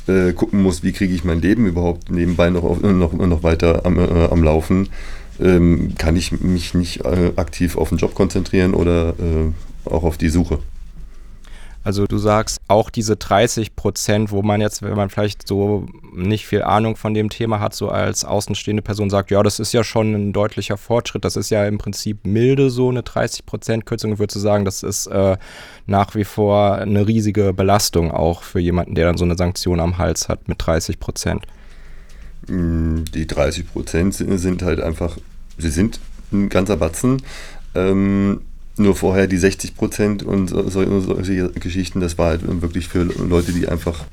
äh, 0.08 0.34
gucken 0.34 0.62
muss, 0.62 0.84
wie 0.84 0.92
kriege 0.92 1.14
ich 1.14 1.24
mein 1.24 1.42
Leben 1.42 1.66
überhaupt 1.66 2.12
nebenbei 2.12 2.50
noch, 2.50 2.82
noch, 2.82 3.14
noch 3.14 3.44
weiter 3.44 3.86
am, 3.86 3.98
äh, 3.98 4.28
am 4.30 4.44
Laufen, 4.44 4.90
ähm, 5.40 5.96
kann 5.98 6.16
ich 6.16 6.32
mich 6.32 6.74
nicht 6.74 7.06
äh, 7.06 7.34
aktiv 7.36 7.78
auf 7.78 7.90
den 7.90 7.98
Job 7.98 8.16
konzentrieren 8.16 8.74
oder 8.74 9.10
äh, 9.10 9.90
auch 9.90 10.04
auf 10.04 10.18
die 10.18 10.30
Suche. 10.30 10.60
Also 11.86 12.08
du 12.08 12.18
sagst 12.18 12.60
auch 12.68 12.90
diese 12.90 13.16
30 13.16 13.76
Prozent, 13.76 14.32
wo 14.32 14.42
man 14.42 14.60
jetzt, 14.60 14.82
wenn 14.82 14.96
man 14.96 15.12
vielleicht 15.12 15.48
so 15.48 15.86
nicht 16.16 16.48
viel 16.48 16.64
Ahnung 16.64 16.96
von 16.96 17.14
dem 17.14 17.30
Thema 17.30 17.60
hat, 17.60 17.76
so 17.76 17.90
als 17.90 18.26
außenstehende 18.26 18.82
Person 18.82 19.12
sagt, 19.12 19.30
ja, 19.30 19.44
das 19.44 19.60
ist 19.60 19.72
ja 19.72 19.84
schon 19.84 20.16
ein 20.16 20.34
deutlicher 20.34 20.78
Fortschritt, 20.78 21.24
das 21.24 21.36
ist 21.36 21.52
ja 21.52 21.64
im 21.68 21.78
Prinzip 21.78 22.26
milde 22.26 22.72
so 22.72 22.90
eine 22.90 23.04
30 23.04 23.46
Prozent 23.46 23.86
Kürzung. 23.86 24.14
Ich 24.14 24.20
würde 24.20 24.40
sagen, 24.40 24.66
das 24.66 24.82
ist 24.82 25.06
äh, 25.06 25.38
nach 25.86 26.16
wie 26.16 26.24
vor 26.24 26.74
eine 26.74 27.08
riesige 27.08 27.54
Belastung 27.54 28.10
auch 28.10 28.42
für 28.42 28.60
jemanden, 28.60 28.96
der 28.96 29.06
dann 29.06 29.18
so 29.18 29.26
eine 29.26 29.38
Sanktion 29.38 29.80
am 29.80 30.00
Hals 30.00 30.28
hat 30.28 30.48
mit 30.48 30.58
30 30.66 31.00
Prozent. 31.00 31.46
Mm, 32.48 33.04
die 33.14 33.28
30 33.28 33.72
Prozent 33.72 34.16
sind 34.16 34.64
halt 34.64 34.82
einfach, 34.82 35.20
sie 35.60 35.70
sind 35.70 36.00
ein 36.32 36.50
ganzer 36.50 36.78
Batzen. 36.78 37.22
Ähm, 37.76 38.42
nur 38.78 38.96
vorher 38.96 39.28
die 39.28 39.38
60 39.38 39.76
Prozent 39.76 40.24
und 40.24 40.50
so, 40.50 40.70
solche 40.70 41.50
Geschichten, 41.52 42.02
das 42.02 42.18
war 42.18 42.30
halt 42.30 42.62
wirklich 42.62 42.88
für 42.88 43.04
Leute, 43.04 43.54
die 43.54 43.68
einfach 43.68 44.06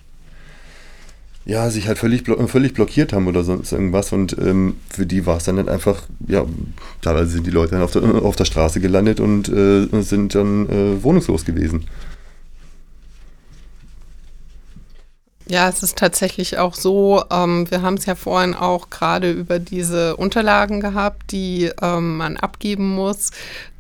ja, 1.44 1.68
sich 1.70 1.88
halt 1.88 1.98
völlig, 1.98 2.25
völlig 2.46 2.75
blockiert 2.75 3.12
haben 3.12 3.27
oder 3.27 3.42
sonst 3.42 3.72
irgendwas. 3.72 4.12
Und 4.12 4.37
ähm, 4.38 4.77
für 4.88 5.07
die 5.07 5.27
war 5.27 5.38
es 5.38 5.44
dann 5.44 5.57
halt 5.57 5.68
einfach, 5.68 6.05
ja, 6.29 6.44
teilweise 7.01 7.31
sind 7.31 7.46
die 7.46 7.51
Leute 7.51 7.72
dann 7.72 7.83
auf 7.83 7.90
der, 7.90 8.03
auf 8.03 8.37
der 8.37 8.44
Straße 8.44 8.81
gelandet 8.81 9.18
und 9.18 9.48
äh, 9.48 9.87
sind 10.03 10.35
dann 10.35 10.68
äh, 10.68 11.03
wohnungslos 11.03 11.44
gewesen. 11.44 11.85
Ja, 15.53 15.69
es 15.69 15.83
ist 15.83 15.99
tatsächlich 15.99 16.57
auch 16.57 16.75
so, 16.75 17.25
ähm, 17.31 17.71
wir 17.71 17.83
haben 17.83 17.97
es 17.99 18.07
ja 18.07 18.15
vorhin 18.15 18.55
auch 18.55 18.88
gerade 18.88 19.31
über 19.31 19.59
diese 19.59 20.17
Unterlagen 20.17 20.81
gehabt, 20.81 21.31
die 21.31 21.71
ähm, 21.83 22.17
man 22.17 22.38
abgeben 22.38 22.95
muss, 22.95 23.33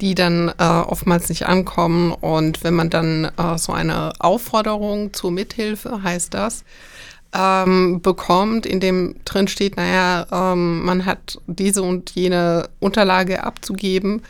die 0.02 0.14
dann 0.14 0.52
äh, 0.58 0.64
oftmals 0.64 1.30
nicht 1.30 1.46
ankommen. 1.46 2.12
Und 2.12 2.62
wenn 2.62 2.74
man 2.74 2.90
dann 2.90 3.24
äh, 3.38 3.56
so 3.56 3.72
eine 3.72 4.12
Aufforderung 4.18 5.14
zur 5.14 5.30
Mithilfe, 5.30 6.02
heißt 6.02 6.34
das, 6.34 6.62
ähm, 7.34 8.02
bekommt, 8.02 8.66
in 8.66 8.78
dem 8.78 9.14
drin 9.24 9.48
steht, 9.48 9.78
naja, 9.78 10.26
ähm, 10.30 10.84
man 10.84 11.06
hat 11.06 11.38
diese 11.46 11.82
und 11.82 12.10
jene 12.10 12.68
Unterlage 12.80 13.44
abzugeben, 13.44 14.20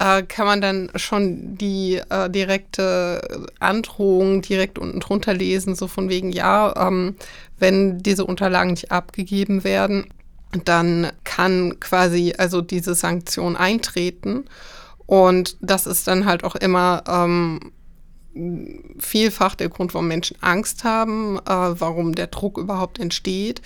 äh, 0.00 0.22
kann 0.22 0.46
man 0.46 0.60
dann 0.62 0.90
schon 0.96 1.58
die 1.58 2.00
äh, 2.08 2.30
direkte 2.30 3.20
Androhung 3.60 4.40
direkt 4.40 4.78
unten 4.78 4.98
drunter 4.98 5.34
lesen, 5.34 5.74
so 5.74 5.86
von 5.88 6.08
wegen, 6.08 6.32
ja, 6.32 6.88
ähm, 6.88 7.16
wenn 7.58 7.98
diese 7.98 8.24
Unterlagen 8.24 8.70
nicht 8.70 8.90
abgegeben 8.90 9.62
werden, 9.62 10.06
dann 10.64 11.12
kann 11.24 11.78
quasi 11.80 12.32
also 12.36 12.62
diese 12.62 12.94
Sanktion 12.94 13.56
eintreten. 13.56 14.46
Und 15.06 15.58
das 15.60 15.86
ist 15.86 16.08
dann 16.08 16.24
halt 16.24 16.44
auch 16.44 16.56
immer 16.56 17.04
ähm, 17.06 17.72
vielfach 18.98 19.54
der 19.54 19.68
Grund, 19.68 19.92
warum 19.92 20.08
Menschen 20.08 20.38
Angst 20.40 20.84
haben, 20.84 21.36
äh, 21.38 21.42
warum 21.44 22.14
der 22.14 22.28
Druck 22.28 22.56
überhaupt 22.56 22.98
entsteht, 22.98 23.60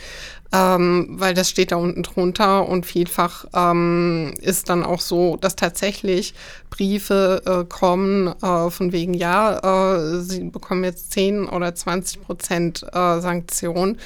ähm, 0.52 1.06
weil 1.10 1.34
das 1.34 1.50
steht 1.50 1.72
da 1.72 1.76
unten 1.76 2.02
drunter 2.02 2.68
und 2.68 2.86
vielfach 2.86 3.46
ähm, 3.54 4.34
ist 4.40 4.68
dann 4.68 4.84
auch 4.84 5.00
so, 5.00 5.36
dass 5.36 5.56
tatsächlich 5.56 6.34
Briefe 6.70 7.42
äh, 7.44 7.64
kommen 7.64 8.28
äh, 8.42 8.70
von 8.70 8.92
wegen, 8.92 9.14
ja, 9.14 9.96
äh, 9.96 10.20
sie 10.20 10.44
bekommen 10.44 10.84
jetzt 10.84 11.12
10 11.12 11.48
oder 11.48 11.74
20 11.74 12.22
Prozent 12.22 12.82
äh, 12.92 13.20
Sanktion, 13.20 13.98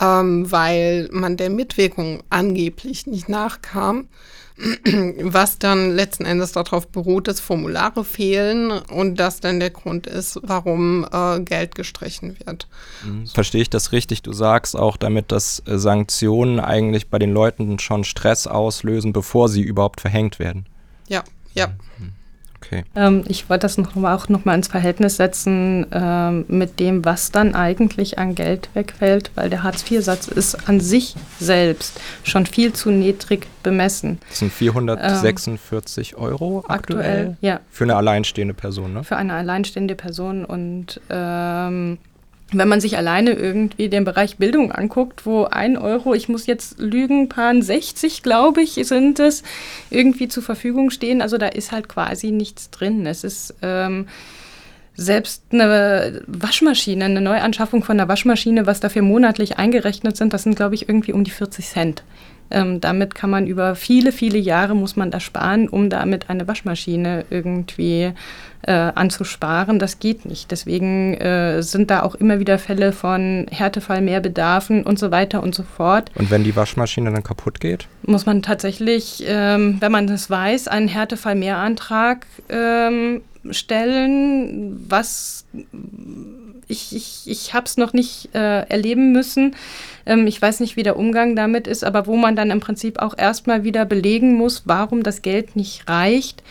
ähm, 0.00 0.50
weil 0.50 1.08
man 1.12 1.36
der 1.36 1.50
Mitwirkung 1.50 2.22
angeblich 2.30 3.06
nicht 3.06 3.28
nachkam 3.28 4.08
was 5.22 5.58
dann 5.58 5.90
letzten 5.90 6.24
Endes 6.24 6.52
darauf 6.52 6.88
beruht, 6.88 7.28
dass 7.28 7.40
Formulare 7.40 8.04
fehlen 8.04 8.70
und 8.70 9.16
das 9.16 9.40
dann 9.40 9.60
der 9.60 9.70
Grund 9.70 10.06
ist, 10.06 10.38
warum 10.42 11.06
äh, 11.10 11.40
Geld 11.40 11.74
gestrichen 11.74 12.36
wird. 12.44 12.68
Mhm. 13.04 13.26
Verstehe 13.26 13.62
ich 13.62 13.70
das 13.70 13.92
richtig? 13.92 14.22
Du 14.22 14.32
sagst 14.32 14.76
auch 14.76 14.96
damit, 14.96 15.32
dass 15.32 15.62
äh, 15.66 15.78
Sanktionen 15.78 16.60
eigentlich 16.60 17.08
bei 17.08 17.18
den 17.18 17.32
Leuten 17.32 17.78
schon 17.78 18.04
Stress 18.04 18.46
auslösen, 18.46 19.12
bevor 19.12 19.48
sie 19.48 19.62
überhaupt 19.62 20.00
verhängt 20.00 20.38
werden. 20.38 20.66
Ja, 21.08 21.24
ja. 21.54 21.72
Okay. 22.62 22.84
Ähm, 22.94 23.24
ich 23.26 23.48
wollte 23.48 23.62
das 23.62 23.78
noch, 23.78 23.96
auch 23.96 24.28
nochmal 24.28 24.56
ins 24.56 24.68
Verhältnis 24.68 25.16
setzen 25.16 25.86
ähm, 25.92 26.44
mit 26.48 26.78
dem, 26.78 27.04
was 27.04 27.30
dann 27.30 27.54
eigentlich 27.54 28.18
an 28.18 28.34
Geld 28.34 28.68
wegfällt, 28.74 29.30
weil 29.34 29.48
der 29.48 29.62
Hartz-IV-Satz 29.62 30.28
ist 30.28 30.68
an 30.68 30.80
sich 30.80 31.14
selbst 31.38 32.00
schon 32.22 32.46
viel 32.46 32.72
zu 32.72 32.90
niedrig 32.90 33.46
bemessen. 33.62 34.18
Das 34.28 34.40
sind 34.40 34.52
446 34.52 36.12
ähm, 36.12 36.22
Euro 36.22 36.64
aktuell, 36.68 36.98
aktuell, 36.98 37.36
ja. 37.40 37.60
Für 37.70 37.84
eine 37.84 37.96
alleinstehende 37.96 38.54
Person, 38.54 38.92
ne? 38.92 39.04
Für 39.04 39.16
eine 39.16 39.34
alleinstehende 39.34 39.94
Person 39.94 40.44
und 40.44 41.00
ähm, 41.08 41.98
wenn 42.52 42.68
man 42.68 42.80
sich 42.80 42.96
alleine 42.96 43.32
irgendwie 43.32 43.88
den 43.88 44.04
Bereich 44.04 44.38
Bildung 44.38 44.72
anguckt, 44.72 45.24
wo 45.26 45.44
ein 45.44 45.76
Euro, 45.76 46.14
ich 46.14 46.28
muss 46.28 46.46
jetzt 46.46 46.78
lügen, 46.78 47.28
paar 47.28 47.60
60, 47.60 48.22
glaube 48.22 48.62
ich, 48.62 48.74
sind 48.74 49.18
es, 49.20 49.42
irgendwie 49.90 50.28
zur 50.28 50.42
Verfügung 50.42 50.90
stehen. 50.90 51.22
Also 51.22 51.38
da 51.38 51.46
ist 51.46 51.72
halt 51.72 51.88
quasi 51.88 52.30
nichts 52.30 52.70
drin. 52.70 53.06
Es 53.06 53.24
ist 53.24 53.54
ähm, 53.62 54.06
selbst 54.94 55.44
eine 55.50 56.22
Waschmaschine, 56.26 57.04
eine 57.04 57.20
Neuanschaffung 57.20 57.82
von 57.82 57.98
einer 57.98 58.08
Waschmaschine, 58.08 58.66
was 58.66 58.80
dafür 58.80 59.02
monatlich 59.02 59.58
eingerechnet 59.58 60.16
sind, 60.16 60.32
das 60.32 60.42
sind, 60.42 60.56
glaube 60.56 60.74
ich, 60.74 60.88
irgendwie 60.88 61.12
um 61.12 61.24
die 61.24 61.30
40 61.30 61.66
Cent. 61.66 62.02
Ähm, 62.50 62.80
damit 62.80 63.14
kann 63.14 63.30
man 63.30 63.46
über 63.46 63.74
viele, 63.74 64.12
viele 64.12 64.38
Jahre 64.38 64.74
muss 64.74 64.96
man 64.96 65.10
da 65.10 65.20
sparen, 65.20 65.68
um 65.68 65.90
damit 65.90 66.30
eine 66.30 66.48
Waschmaschine 66.48 67.24
irgendwie 67.30 68.12
äh, 68.62 68.72
anzusparen. 68.72 69.78
Das 69.78 69.98
geht 69.98 70.24
nicht. 70.24 70.50
Deswegen 70.50 71.14
äh, 71.14 71.62
sind 71.62 71.90
da 71.90 72.02
auch 72.02 72.14
immer 72.14 72.40
wieder 72.40 72.58
Fälle 72.58 72.92
von 72.92 73.46
Härtefall, 73.50 74.00
Mehrbedarfen 74.00 74.82
und 74.82 74.98
so 74.98 75.10
weiter 75.10 75.42
und 75.42 75.54
so 75.54 75.62
fort. 75.62 76.10
Und 76.14 76.30
wenn 76.30 76.44
die 76.44 76.54
Waschmaschine 76.56 77.12
dann 77.12 77.22
kaputt 77.22 77.60
geht? 77.60 77.86
Muss 78.02 78.26
man 78.26 78.42
tatsächlich, 78.42 79.24
ähm, 79.26 79.76
wenn 79.80 79.92
man 79.92 80.06
das 80.06 80.28
weiß, 80.28 80.68
einen 80.68 80.88
Härtefall-Mehrantrag 80.88 82.26
ähm, 82.48 83.22
stellen, 83.50 84.84
was 84.88 85.46
ich, 86.68 86.94
ich, 86.94 87.22
ich 87.26 87.54
habe 87.54 87.66
es 87.66 87.76
noch 87.76 87.92
nicht 87.92 88.34
äh, 88.34 88.62
erleben 88.68 89.12
müssen. 89.12 89.56
Ähm, 90.06 90.26
ich 90.26 90.40
weiß 90.40 90.60
nicht, 90.60 90.76
wie 90.76 90.82
der 90.82 90.96
Umgang 90.96 91.36
damit 91.36 91.66
ist, 91.66 91.84
aber 91.84 92.06
wo 92.06 92.16
man 92.16 92.36
dann 92.36 92.50
im 92.50 92.60
Prinzip 92.60 92.98
auch 92.98 93.16
erstmal 93.16 93.64
wieder 93.64 93.84
belegen 93.84 94.34
muss, 94.34 94.62
warum 94.66 95.02
das 95.02 95.22
Geld 95.22 95.56
nicht 95.56 95.88
reicht, 95.88 96.42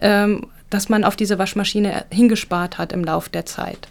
ähm, 0.00 0.46
dass 0.70 0.88
man 0.88 1.04
auf 1.04 1.16
diese 1.16 1.38
Waschmaschine 1.38 2.04
hingespart 2.10 2.78
hat 2.78 2.92
im 2.92 3.04
Lauf 3.04 3.28
der 3.28 3.46
Zeit. 3.46 3.88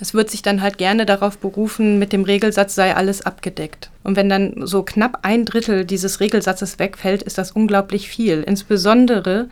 Es 0.00 0.14
wird 0.14 0.30
sich 0.30 0.42
dann 0.42 0.62
halt 0.62 0.78
gerne 0.78 1.06
darauf 1.06 1.38
berufen, 1.38 1.98
mit 1.98 2.12
dem 2.12 2.22
Regelsatz 2.22 2.74
sei 2.74 2.94
alles 2.94 3.22
abgedeckt. 3.22 3.90
Und 4.04 4.16
wenn 4.16 4.28
dann 4.28 4.66
so 4.66 4.82
knapp 4.82 5.20
ein 5.22 5.44
Drittel 5.44 5.84
dieses 5.84 6.20
Regelsatzes 6.20 6.78
wegfällt, 6.78 7.22
ist 7.22 7.38
das 7.38 7.52
unglaublich 7.52 8.08
viel. 8.08 8.42
Insbesondere 8.42 9.48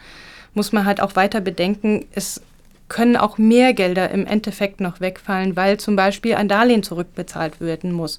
muss 0.55 0.73
man 0.73 0.85
halt 0.85 1.01
auch 1.01 1.16
weiter 1.16 1.40
bedenken, 1.40 2.07
es 2.12 2.40
können 2.88 3.16
auch 3.16 3.38
mehr 3.38 3.72
Gelder 3.72 4.11
im 4.11 4.27
Endeffekt 4.27 4.81
noch 4.81 5.01
wegfallen, 5.01 5.57
weil 5.57 5.79
zum 5.79 5.96
Beispiel 5.96 6.35
ein 6.35 6.49
Darlehen 6.49 6.83
zurückbezahlt 6.83 7.61
werden 7.61 7.92
muss. 7.92 8.18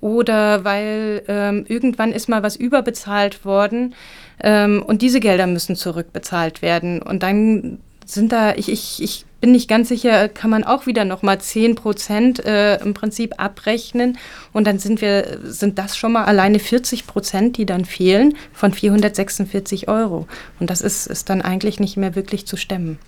Oder 0.00 0.64
weil 0.64 1.22
ähm, 1.28 1.64
irgendwann 1.68 2.12
ist 2.12 2.28
mal 2.28 2.42
was 2.42 2.56
überbezahlt 2.56 3.44
worden 3.44 3.94
ähm, 4.42 4.82
und 4.86 5.02
diese 5.02 5.20
Gelder 5.20 5.46
müssen 5.46 5.76
zurückbezahlt 5.76 6.62
werden. 6.62 7.02
Und 7.02 7.22
dann 7.22 7.78
sind 8.04 8.32
da, 8.32 8.54
ich, 8.54 8.70
ich, 8.70 9.02
ich 9.02 9.24
bin 9.40 9.52
nicht 9.52 9.68
ganz 9.68 9.88
sicher, 9.88 10.28
kann 10.28 10.50
man 10.50 10.62
auch 10.62 10.86
wieder 10.86 11.04
nochmal 11.04 11.40
10 11.40 11.74
Prozent 11.74 12.44
äh, 12.44 12.76
im 12.76 12.94
Prinzip 12.94 13.34
abrechnen. 13.38 14.18
Und 14.52 14.66
dann 14.66 14.78
sind 14.78 15.00
wir, 15.00 15.38
sind 15.42 15.78
das 15.78 15.96
schon 15.96 16.12
mal 16.12 16.24
alleine 16.24 16.58
40 16.58 17.06
Prozent, 17.06 17.56
die 17.56 17.66
dann 17.66 17.84
fehlen 17.84 18.36
von 18.52 18.72
446 18.72 19.88
Euro. 19.88 20.26
Und 20.60 20.70
das 20.70 20.82
ist, 20.82 21.06
ist 21.06 21.30
dann 21.30 21.42
eigentlich 21.42 21.80
nicht 21.80 21.96
mehr 21.96 22.14
wirklich 22.14 22.46
zu 22.46 22.56
stemmen 22.56 22.98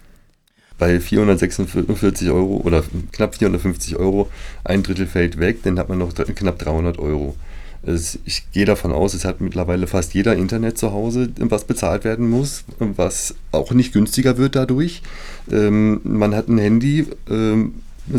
bei 0.79 1.01
446 1.01 2.31
Euro 2.31 2.61
oder 2.65 2.83
knapp 3.13 3.37
450 3.37 3.97
Euro 3.97 4.29
ein 4.65 4.83
Drittel 4.83 5.07
fällt 5.07 5.39
weg, 5.39 5.63
dann 5.63 5.79
hat 5.79 5.89
man 5.89 5.99
noch 5.99 6.15
knapp 6.15 6.59
300 6.59 6.99
Euro. 6.99 7.37
Ich 8.25 8.51
gehe 8.51 8.65
davon 8.65 8.91
aus, 8.91 9.15
es 9.15 9.25
hat 9.25 9.41
mittlerweile 9.41 9.87
fast 9.87 10.13
jeder 10.13 10.35
Internet 10.35 10.77
zu 10.77 10.93
Hause, 10.93 11.29
was 11.39 11.65
bezahlt 11.65 12.05
werden 12.05 12.29
muss, 12.29 12.65
was 12.79 13.37
auch 13.53 13.73
nicht 13.73 13.93
günstiger 13.93 14.39
wird 14.39 14.57
dadurch. 14.57 15.03
Ähm, 15.51 16.01
man 16.03 16.35
hat 16.35 16.49
ein 16.49 16.59
Handy, 16.59 17.07
ähm, 17.31 17.75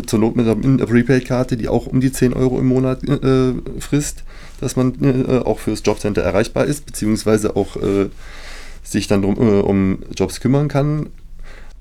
zur 0.06 0.18
Not 0.18 0.36
mit 0.36 0.46
einer 0.46 0.86
Prepaid-Karte, 0.86 1.56
die 1.56 1.68
auch 1.68 1.86
um 1.86 2.00
die 2.00 2.12
10 2.12 2.32
Euro 2.32 2.58
im 2.58 2.66
Monat 2.66 3.04
äh, 3.04 3.52
frisst, 3.78 4.24
dass 4.60 4.76
man 4.76 4.94
äh, 5.02 5.38
auch 5.38 5.58
fürs 5.58 5.82
Jobcenter 5.84 6.22
erreichbar 6.22 6.64
ist, 6.64 6.86
beziehungsweise 6.86 7.56
auch 7.56 7.76
äh, 7.76 8.08
sich 8.82 9.06
dann 9.06 9.22
drum, 9.22 9.36
um 9.36 9.98
Jobs 10.16 10.40
kümmern 10.40 10.68
kann. 10.68 11.06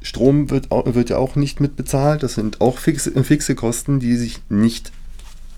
Strom 0.01 0.49
wird, 0.49 0.69
wird 0.69 1.10
ja 1.10 1.17
auch 1.17 1.36
nicht 1.36 1.60
mitbezahlt. 1.60 2.23
Das 2.23 2.36
sind 2.36 2.62
auch 2.62 2.77
fixe, 2.77 3.12
fixe 3.23 3.55
Kosten, 3.55 3.99
die 3.99 4.15
sich 4.15 4.41
nicht 4.49 4.91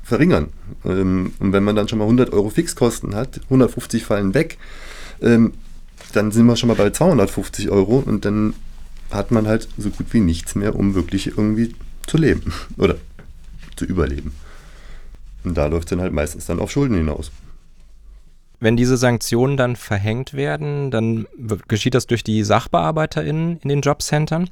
verringern. 0.04 0.48
Ähm, 0.86 1.34
und 1.40 1.54
wenn 1.54 1.64
man 1.64 1.76
dann 1.76 1.88
schon 1.88 2.00
mal 2.00 2.06
100 2.06 2.34
Euro 2.34 2.50
Fixkosten 2.50 3.16
hat, 3.16 3.42
150 3.46 4.04
fallen 4.04 4.34
weg, 4.34 4.58
ähm, 5.22 5.54
dann 6.14 6.32
sind 6.32 6.46
wir 6.46 6.56
schon 6.56 6.68
mal 6.68 6.76
bei 6.76 6.90
250 6.90 7.70
Euro 7.70 8.04
und 8.06 8.26
dann 8.26 8.56
hat 9.12 9.32
man 9.32 9.48
halt 9.48 9.68
so 9.78 9.90
gut 9.90 10.08
wie 10.12 10.20
nichts 10.20 10.56
mehr, 10.56 10.76
um 10.76 10.96
wirklich 10.96 11.28
irgendwie 11.28 11.76
zu 12.08 12.18
leben 12.18 12.54
oder 12.78 12.96
zu 13.76 13.86
überleben. 13.86 14.34
Und 15.44 15.58
da 15.58 15.68
läuft 15.68 15.86
es 15.86 15.90
dann 15.92 16.02
halt 16.02 16.14
meistens 16.14 16.46
dann 16.46 16.60
auf 16.60 16.72
Schulden 16.72 16.98
hinaus. 16.98 17.32
Wenn 18.60 18.76
diese 18.76 18.98
Sanktionen 18.98 19.58
dann 19.58 19.76
verhängt 19.76 20.34
werden, 20.34 20.92
dann 20.92 21.28
geschieht 21.68 21.96
das 21.96 22.08
durch 22.08 22.24
die 22.24 22.44
SachbearbeiterInnen 22.44 23.60
in 23.62 23.70
den 23.70 23.82
Jobcentern. 23.82 24.50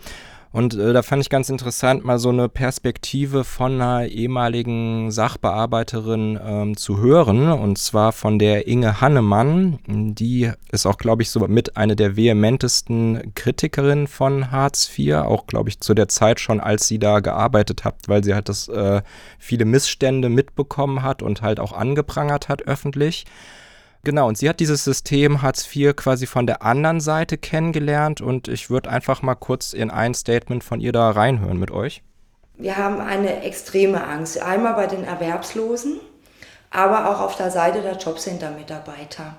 Und 0.53 0.75
äh, 0.75 0.93
da 0.93 1.03
fand 1.03 1.21
ich 1.21 1.29
ganz 1.29 1.49
interessant, 1.49 2.05
mal 2.05 2.19
so 2.19 2.29
eine 2.29 2.47
Perspektive 2.47 3.43
von 3.43 3.73
einer 3.73 4.07
ehemaligen 4.07 5.11
Sachbearbeiterin 5.11 6.39
ähm, 6.43 6.77
zu 6.77 6.99
hören. 6.99 7.51
Und 7.51 7.77
zwar 7.77 8.13
von 8.13 8.39
der 8.39 8.67
Inge 8.67 9.01
Hannemann. 9.01 9.79
Die 9.87 10.51
ist 10.71 10.85
auch, 10.85 10.97
glaube 10.97 11.21
ich, 11.21 11.29
so 11.29 11.41
mit 11.41 11.75
eine 11.75 11.95
der 11.95 12.15
vehementesten 12.15 13.33
Kritikerinnen 13.35 14.07
von 14.07 14.49
Hartz 14.49 14.89
IV. 14.97 15.15
Auch, 15.17 15.47
glaube 15.47 15.69
ich, 15.69 15.81
zu 15.81 15.93
der 15.93 16.07
Zeit 16.07 16.39
schon, 16.39 16.61
als 16.61 16.87
sie 16.87 16.97
da 16.97 17.19
gearbeitet 17.19 17.83
hat, 17.83 17.95
weil 18.07 18.23
sie 18.23 18.33
halt 18.33 18.47
das 18.47 18.69
äh, 18.69 19.01
viele 19.37 19.65
Missstände 19.65 20.29
mitbekommen 20.29 21.03
hat 21.03 21.21
und 21.21 21.41
halt 21.41 21.59
auch 21.59 21.73
angeprangert 21.73 22.47
hat 22.47 22.63
öffentlich. 22.63 23.25
Genau, 24.07 24.29
und 24.29 24.37
sie 24.37 24.47
hat 24.47 24.61
dieses 24.61 24.85
System 24.85 25.41
Hartz 25.41 25.67
IV 25.75 25.93
quasi 25.93 26.27
von 26.27 26.47
der 26.47 26.61
anderen 26.61 27.01
Seite 27.01 27.37
kennengelernt 27.37 28.21
und 28.21 28.47
ich 28.47 28.69
würde 28.69 28.89
einfach 28.89 29.21
mal 29.21 29.35
kurz 29.35 29.73
in 29.73 29.91
ein 29.91 30.13
Statement 30.13 30.63
von 30.63 30.79
ihr 30.79 30.93
da 30.93 31.11
reinhören 31.11 31.59
mit 31.59 31.71
euch. 31.71 32.03
Wir 32.55 32.77
haben 32.77 33.01
eine 33.01 33.43
extreme 33.43 34.01
Angst, 34.07 34.41
einmal 34.41 34.75
bei 34.75 34.87
den 34.87 35.03
Erwerbslosen, 35.03 35.99
aber 36.71 37.09
auch 37.09 37.19
auf 37.19 37.35
der 37.35 37.51
Seite 37.51 37.81
der 37.81 37.97
Jobcenter-Mitarbeiter. 37.97 39.35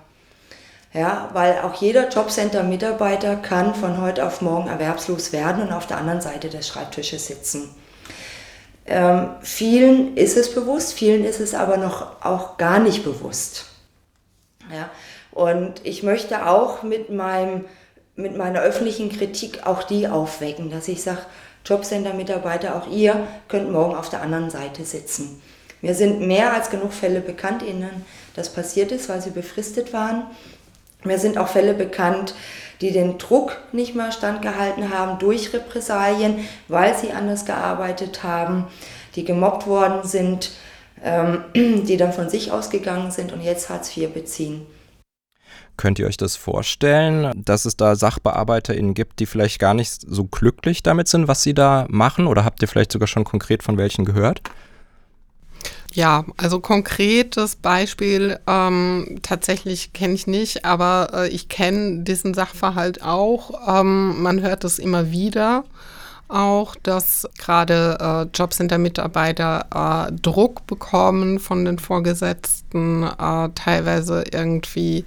Ja, 0.92 1.30
weil 1.32 1.60
auch 1.60 1.72
jeder 1.80 2.10
Jobcenter-Mitarbeiter 2.10 3.36
kann 3.36 3.74
von 3.74 3.98
heute 4.02 4.26
auf 4.26 4.42
morgen 4.42 4.68
erwerbslos 4.68 5.32
werden 5.32 5.62
und 5.62 5.72
auf 5.72 5.86
der 5.86 5.96
anderen 5.96 6.20
Seite 6.20 6.50
des 6.50 6.68
Schreibtisches 6.68 7.26
sitzen. 7.26 7.70
Ähm, 8.84 9.30
vielen 9.40 10.14
ist 10.18 10.36
es 10.36 10.54
bewusst, 10.54 10.92
vielen 10.92 11.24
ist 11.24 11.40
es 11.40 11.54
aber 11.54 11.78
noch 11.78 12.22
auch 12.22 12.58
gar 12.58 12.80
nicht 12.80 13.02
bewusst. 13.02 13.67
Ja? 14.72 14.90
Und 15.32 15.80
ich 15.84 16.02
möchte 16.02 16.46
auch 16.46 16.82
mit, 16.82 17.10
meinem, 17.10 17.64
mit 18.16 18.36
meiner 18.36 18.60
öffentlichen 18.60 19.10
Kritik 19.10 19.66
auch 19.66 19.82
die 19.82 20.08
aufwecken, 20.08 20.70
dass 20.70 20.88
ich 20.88 21.02
sage, 21.02 21.20
Jobcenter-Mitarbeiter, 21.64 22.76
auch 22.76 22.88
ihr 22.90 23.26
könnt 23.48 23.70
morgen 23.70 23.94
auf 23.94 24.08
der 24.08 24.22
anderen 24.22 24.50
Seite 24.50 24.84
sitzen. 24.84 25.42
Mir 25.80 25.94
sind 25.94 26.20
mehr 26.20 26.52
als 26.52 26.70
genug 26.70 26.92
Fälle 26.92 27.20
bekannt, 27.20 27.62
in 27.62 27.80
denen 27.80 28.06
das 28.34 28.52
passiert 28.52 28.90
ist, 28.90 29.08
weil 29.08 29.20
sie 29.20 29.30
befristet 29.30 29.92
waren. 29.92 30.22
Mir 31.04 31.18
sind 31.18 31.38
auch 31.38 31.48
Fälle 31.48 31.74
bekannt, 31.74 32.34
die 32.80 32.90
den 32.92 33.18
Druck 33.18 33.58
nicht 33.72 33.94
mehr 33.94 34.12
standgehalten 34.12 34.92
haben 34.92 35.18
durch 35.18 35.52
Repressalien, 35.52 36.48
weil 36.68 36.96
sie 36.96 37.12
anders 37.12 37.44
gearbeitet 37.44 38.22
haben, 38.22 38.66
die 39.14 39.24
gemobbt 39.24 39.66
worden 39.66 40.08
sind, 40.08 40.52
die 41.54 41.96
dann 41.96 42.12
von 42.12 42.28
sich 42.28 42.52
ausgegangen 42.52 43.10
sind 43.10 43.32
und 43.32 43.40
jetzt 43.40 43.68
Hartz 43.68 43.96
IV 43.96 44.10
beziehen. 44.12 44.66
Könnt 45.76 46.00
ihr 46.00 46.08
euch 46.08 46.16
das 46.16 46.34
vorstellen, 46.34 47.32
dass 47.44 47.64
es 47.64 47.76
da 47.76 47.94
SachbearbeiterInnen 47.94 48.94
gibt, 48.94 49.20
die 49.20 49.26
vielleicht 49.26 49.60
gar 49.60 49.74
nicht 49.74 50.00
so 50.04 50.24
glücklich 50.24 50.82
damit 50.82 51.06
sind, 51.06 51.28
was 51.28 51.44
sie 51.44 51.54
da 51.54 51.86
machen? 51.88 52.26
Oder 52.26 52.44
habt 52.44 52.60
ihr 52.62 52.68
vielleicht 52.68 52.90
sogar 52.90 53.06
schon 53.06 53.22
konkret 53.22 53.62
von 53.62 53.78
welchen 53.78 54.04
gehört? 54.04 54.42
Ja, 55.94 56.24
also 56.36 56.60
konkretes 56.60 57.56
Beispiel 57.56 58.38
ähm, 58.46 59.20
tatsächlich 59.22 59.92
kenne 59.92 60.14
ich 60.14 60.26
nicht, 60.26 60.64
aber 60.64 61.10
äh, 61.14 61.28
ich 61.28 61.48
kenne 61.48 62.02
diesen 62.02 62.34
Sachverhalt 62.34 63.02
auch. 63.02 63.80
Ähm, 63.80 64.20
man 64.20 64.42
hört 64.42 64.64
es 64.64 64.78
immer 64.78 65.10
wieder 65.10 65.64
auch, 66.28 66.76
dass 66.76 67.28
gerade 67.38 67.98
äh, 68.00 68.36
Jobcenter-Mitarbeiter 68.36 70.08
äh, 70.08 70.12
Druck 70.12 70.66
bekommen 70.66 71.38
von 71.38 71.64
den 71.64 71.78
Vorgesetzten, 71.78 73.02
äh, 73.02 73.48
teilweise 73.54 74.24
irgendwie 74.30 75.04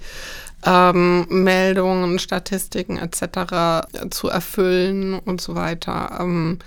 ähm, 0.64 1.26
Meldungen, 1.28 2.18
Statistiken 2.18 2.98
etc. 2.98 3.86
zu 4.10 4.28
erfüllen 4.28 5.18
und 5.18 5.40
so 5.40 5.54
weiter. 5.54 6.18
Ähm, 6.20 6.58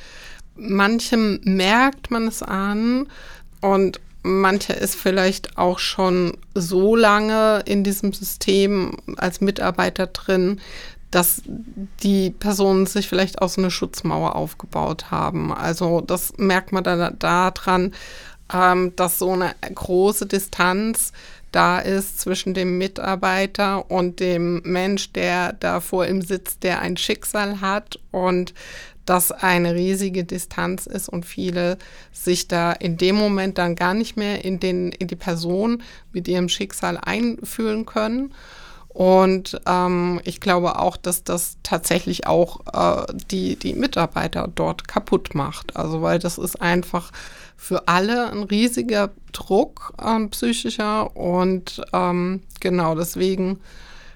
manchem 0.55 1.39
merkt 1.43 2.11
man 2.11 2.27
es 2.27 2.41
an 2.41 3.07
und 3.61 3.99
mancher 4.25 4.75
ist 4.77 4.95
vielleicht 4.95 5.57
auch 5.57 5.79
schon 5.79 6.35
so 6.55 6.95
lange 6.95 7.61
in 7.65 7.83
diesem 7.83 8.11
System 8.11 8.97
als 9.17 9.39
Mitarbeiter 9.39 10.07
drin, 10.07 10.59
dass 11.15 11.41
die 12.03 12.29
Personen 12.29 12.87
sich 12.87 13.07
vielleicht 13.07 13.41
auch 13.41 13.47
so 13.47 13.61
eine 13.61 13.71
Schutzmauer 13.71 14.35
aufgebaut 14.35 15.11
haben. 15.11 15.53
Also 15.53 16.01
das 16.01 16.33
merkt 16.35 16.73
man 16.73 16.83
dann 16.83 17.17
daran, 17.19 17.93
ähm, 18.53 18.93
dass 18.97 19.19
so 19.19 19.31
eine 19.31 19.55
große 19.73 20.25
Distanz 20.25 21.13
da 21.53 21.79
ist 21.79 22.19
zwischen 22.19 22.53
dem 22.53 22.77
Mitarbeiter 22.77 23.89
und 23.89 24.19
dem 24.19 24.61
Mensch, 24.65 25.13
der 25.13 25.53
da 25.53 25.79
vor 25.79 26.05
ihm 26.05 26.21
sitzt, 26.21 26.63
der 26.63 26.81
ein 26.81 26.97
Schicksal 26.97 27.61
hat 27.61 27.97
und 28.11 28.53
das 29.05 29.31
eine 29.31 29.73
riesige 29.73 30.25
Distanz 30.25 30.85
ist 30.85 31.07
und 31.07 31.25
viele 31.25 31.77
sich 32.11 32.49
da 32.49 32.73
in 32.73 32.97
dem 32.97 33.15
Moment 33.15 33.57
dann 33.57 33.75
gar 33.75 33.93
nicht 33.93 34.17
mehr 34.17 34.43
in, 34.43 34.59
den, 34.59 34.91
in 34.91 35.07
die 35.07 35.15
Person 35.15 35.81
mit 36.11 36.27
ihrem 36.27 36.49
Schicksal 36.49 36.97
einfühlen 36.97 37.85
können. 37.85 38.33
Und 38.95 39.59
ähm, 39.65 40.21
ich 40.23 40.39
glaube 40.39 40.79
auch, 40.79 40.95
dass 40.95 41.25
das 41.25 41.57
tatsächlich 41.63 42.27
auch 42.27 42.61
äh, 42.71 43.13
die, 43.29 43.57
die 43.57 43.73
Mitarbeiter 43.73 44.47
dort 44.55 44.87
kaputt 44.87 45.35
macht. 45.35 45.75
Also 45.75 46.01
weil 46.01 46.17
das 46.17 46.37
ist 46.37 46.61
einfach 46.61 47.11
für 47.57 47.89
alle 47.89 48.31
ein 48.31 48.43
riesiger 48.43 49.11
Druck 49.33 49.93
ähm, 50.01 50.29
psychischer 50.29 51.13
und 51.13 51.81
ähm, 51.91 52.43
genau 52.61 52.95
deswegen 52.95 53.59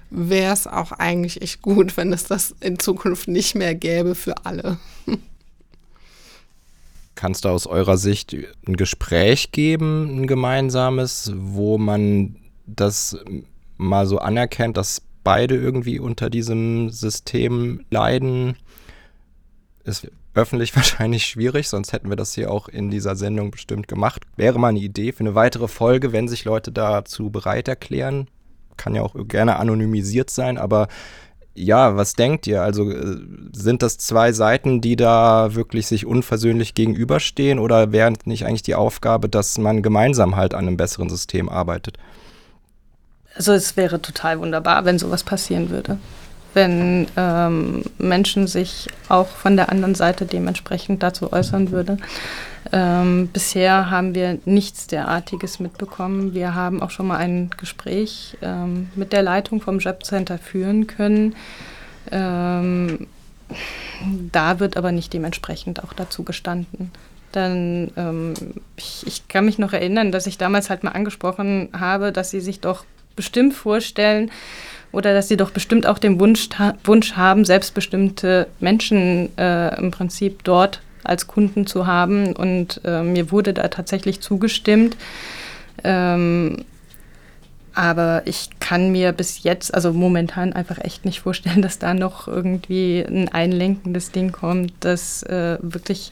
wäre 0.08 0.54
es 0.54 0.66
auch 0.66 0.92
eigentlich 0.92 1.42
echt 1.42 1.60
gut, 1.60 1.94
wenn 1.98 2.10
es 2.14 2.24
das 2.24 2.54
in 2.60 2.78
Zukunft 2.78 3.28
nicht 3.28 3.54
mehr 3.54 3.74
gäbe 3.74 4.14
für 4.14 4.46
alle. 4.46 4.78
Kannst 7.16 7.44
du 7.44 7.50
aus 7.50 7.66
eurer 7.66 7.98
Sicht 7.98 8.34
ein 8.66 8.78
Gespräch 8.78 9.52
geben, 9.52 10.22
ein 10.22 10.26
gemeinsames, 10.26 11.32
wo 11.34 11.76
man 11.76 12.36
das 12.64 13.18
mal 13.80 14.06
so 14.06 14.18
anerkennt, 14.18 14.76
dass 14.76 15.02
beide 15.24 15.56
irgendwie 15.56 15.98
unter 15.98 16.30
diesem 16.30 16.90
System 16.90 17.84
leiden? 17.90 18.56
Ist 19.84 20.10
öffentlich 20.34 20.76
wahrscheinlich 20.76 21.26
schwierig, 21.26 21.68
sonst 21.68 21.92
hätten 21.92 22.08
wir 22.08 22.16
das 22.16 22.34
hier 22.34 22.50
auch 22.50 22.68
in 22.68 22.90
dieser 22.90 23.16
Sendung 23.16 23.50
bestimmt 23.50 23.88
gemacht. 23.88 24.22
Wäre 24.36 24.58
mal 24.58 24.68
eine 24.68 24.78
Idee 24.78 25.12
für 25.12 25.20
eine 25.20 25.34
weitere 25.34 25.68
Folge, 25.68 26.12
wenn 26.12 26.28
sich 26.28 26.44
Leute 26.44 26.70
dazu 26.72 27.30
bereit 27.30 27.68
erklären. 27.68 28.28
Kann 28.76 28.94
ja 28.94 29.02
auch 29.02 29.14
gerne 29.28 29.56
anonymisiert 29.56 30.30
sein, 30.30 30.56
aber 30.56 30.88
ja, 31.54 31.96
was 31.96 32.14
denkt 32.14 32.46
ihr? 32.46 32.62
Also 32.62 32.90
äh, 32.90 33.16
sind 33.52 33.82
das 33.82 33.98
zwei 33.98 34.32
Seiten, 34.32 34.80
die 34.80 34.96
da 34.96 35.54
wirklich 35.54 35.86
sich 35.86 36.06
unversöhnlich 36.06 36.74
gegenüberstehen 36.74 37.58
oder 37.58 37.92
wäre 37.92 38.12
nicht 38.24 38.46
eigentlich 38.46 38.62
die 38.62 38.76
Aufgabe, 38.76 39.28
dass 39.28 39.58
man 39.58 39.82
gemeinsam 39.82 40.36
halt 40.36 40.54
an 40.54 40.66
einem 40.66 40.76
besseren 40.76 41.10
System 41.10 41.48
arbeitet? 41.48 41.98
Also 43.34 43.52
es 43.52 43.76
wäre 43.76 44.02
total 44.02 44.40
wunderbar, 44.40 44.84
wenn 44.84 44.98
sowas 44.98 45.24
passieren 45.24 45.70
würde 45.70 45.98
wenn 46.54 47.06
ähm, 47.16 47.84
Menschen 47.98 48.46
sich 48.46 48.88
auch 49.08 49.28
von 49.28 49.56
der 49.56 49.70
anderen 49.70 49.94
Seite 49.94 50.26
dementsprechend 50.26 51.02
dazu 51.02 51.32
äußern 51.32 51.70
würde. 51.70 51.98
Ähm, 52.72 53.28
bisher 53.32 53.90
haben 53.90 54.14
wir 54.14 54.38
nichts 54.44 54.86
derartiges 54.86 55.60
mitbekommen. 55.60 56.34
Wir 56.34 56.54
haben 56.54 56.82
auch 56.82 56.90
schon 56.90 57.06
mal 57.06 57.18
ein 57.18 57.50
Gespräch 57.56 58.36
ähm, 58.42 58.90
mit 58.96 59.12
der 59.12 59.22
Leitung 59.22 59.60
vom 59.60 59.78
Jobcenter 59.78 60.38
führen 60.38 60.86
können. 60.86 61.34
Ähm, 62.10 63.06
da 64.32 64.60
wird 64.60 64.76
aber 64.76 64.92
nicht 64.92 65.12
dementsprechend 65.12 65.82
auch 65.82 65.92
dazu 65.92 66.22
gestanden. 66.22 66.90
Dann, 67.32 67.92
ähm, 67.96 68.34
ich, 68.76 69.06
ich 69.06 69.28
kann 69.28 69.44
mich 69.44 69.58
noch 69.58 69.72
erinnern, 69.72 70.10
dass 70.10 70.26
ich 70.26 70.36
damals 70.36 70.68
halt 70.68 70.82
mal 70.82 70.92
angesprochen 70.92 71.68
habe, 71.72 72.10
dass 72.10 72.30
sie 72.30 72.40
sich 72.40 72.60
doch 72.60 72.84
bestimmt 73.16 73.54
vorstellen, 73.54 74.30
oder 74.92 75.14
dass 75.14 75.28
sie 75.28 75.36
doch 75.36 75.50
bestimmt 75.50 75.86
auch 75.86 75.98
den 75.98 76.18
Wunsch, 76.18 76.48
Wunsch 76.84 77.12
haben, 77.12 77.44
selbstbestimmte 77.44 78.48
Menschen 78.58 79.36
äh, 79.38 79.78
im 79.78 79.90
Prinzip 79.90 80.42
dort 80.44 80.80
als 81.04 81.26
Kunden 81.26 81.66
zu 81.66 81.86
haben. 81.86 82.34
Und 82.34 82.80
äh, 82.84 83.02
mir 83.02 83.30
wurde 83.30 83.54
da 83.54 83.68
tatsächlich 83.68 84.20
zugestimmt. 84.20 84.96
Ähm, 85.84 86.64
aber 87.72 88.22
ich 88.24 88.50
kann 88.58 88.90
mir 88.90 89.12
bis 89.12 89.44
jetzt, 89.44 89.72
also 89.72 89.92
momentan 89.92 90.52
einfach 90.52 90.78
echt 90.78 91.04
nicht 91.04 91.20
vorstellen, 91.20 91.62
dass 91.62 91.78
da 91.78 91.94
noch 91.94 92.26
irgendwie 92.26 93.04
ein 93.06 93.28
einlenkendes 93.28 94.10
Ding 94.10 94.32
kommt, 94.32 94.72
das 94.80 95.22
äh, 95.22 95.58
wirklich 95.60 96.10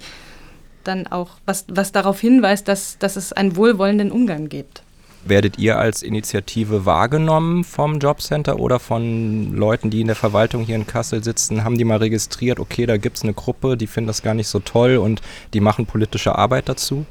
dann 0.84 1.06
auch, 1.08 1.30
was, 1.44 1.64
was 1.68 1.92
darauf 1.92 2.20
hinweist, 2.20 2.68
dass, 2.68 2.96
dass 2.98 3.16
es 3.16 3.32
einen 3.32 3.56
wohlwollenden 3.56 4.12
Umgang 4.12 4.48
gibt. 4.48 4.82
Werdet 5.24 5.58
ihr 5.58 5.78
als 5.78 6.02
Initiative 6.02 6.86
wahrgenommen 6.86 7.64
vom 7.64 7.98
Jobcenter 7.98 8.58
oder 8.58 8.78
von 8.78 9.52
Leuten, 9.54 9.90
die 9.90 10.00
in 10.00 10.06
der 10.06 10.16
Verwaltung 10.16 10.64
hier 10.64 10.76
in 10.76 10.86
Kassel 10.86 11.22
sitzen? 11.24 11.64
Haben 11.64 11.76
die 11.76 11.84
mal 11.84 11.98
registriert, 11.98 12.60
okay, 12.60 12.86
da 12.86 12.96
gibt 12.96 13.16
es 13.16 13.24
eine 13.24 13.34
Gruppe, 13.34 13.76
die 13.76 13.86
finden 13.86 14.06
das 14.06 14.22
gar 14.22 14.34
nicht 14.34 14.48
so 14.48 14.60
toll 14.60 14.96
und 14.96 15.20
die 15.54 15.60
machen 15.60 15.86
politische 15.86 16.36
Arbeit 16.36 16.68
dazu? 16.68 17.04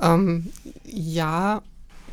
Ähm, 0.00 0.52
ja, 0.84 1.62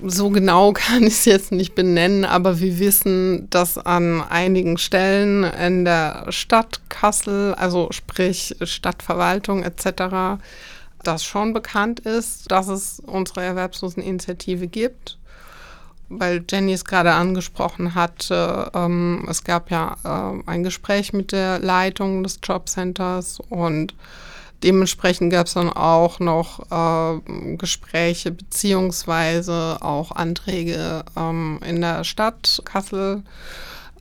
so 0.03 0.29
genau 0.29 0.73
kann 0.73 1.03
ich 1.03 1.13
es 1.13 1.25
jetzt 1.25 1.51
nicht 1.51 1.75
benennen, 1.75 2.25
aber 2.25 2.59
wir 2.59 2.79
wissen, 2.79 3.49
dass 3.49 3.77
an 3.77 4.21
einigen 4.21 4.77
Stellen 4.77 5.43
in 5.43 5.85
der 5.85 6.25
Stadt 6.29 6.81
Kassel, 6.89 7.53
also 7.55 7.89
sprich 7.91 8.55
Stadtverwaltung 8.63 9.63
etc., 9.63 10.41
das 11.03 11.23
schon 11.23 11.53
bekannt 11.53 11.99
ist, 12.01 12.51
dass 12.51 12.67
es 12.67 12.99
unsere 12.99 13.43
Erwerbsloseninitiative 13.43 14.67
gibt. 14.67 15.17
Weil 16.09 16.43
Jenny 16.49 16.73
es 16.73 16.85
gerade 16.85 17.13
angesprochen 17.13 17.93
hat, 17.93 18.29
ähm, 18.31 19.27
es 19.29 19.43
gab 19.43 19.69
ja 19.69 19.95
äh, 20.03 20.49
ein 20.49 20.63
Gespräch 20.63 21.13
mit 21.13 21.31
der 21.31 21.59
Leitung 21.59 22.23
des 22.23 22.39
Jobcenters 22.41 23.39
und 23.49 23.93
dementsprechend 24.63 25.31
gab 25.31 25.45
es 25.45 25.53
dann 25.53 25.69
auch 25.69 26.19
noch 26.19 26.71
äh, 26.71 27.55
Gespräche 27.57 28.31
beziehungsweise 28.31 29.77
auch 29.81 30.11
Anträge 30.11 31.03
ähm, 31.15 31.59
in 31.63 31.79
der 31.79 32.03
Stadt 32.03 32.61
Kassel. 32.65 33.23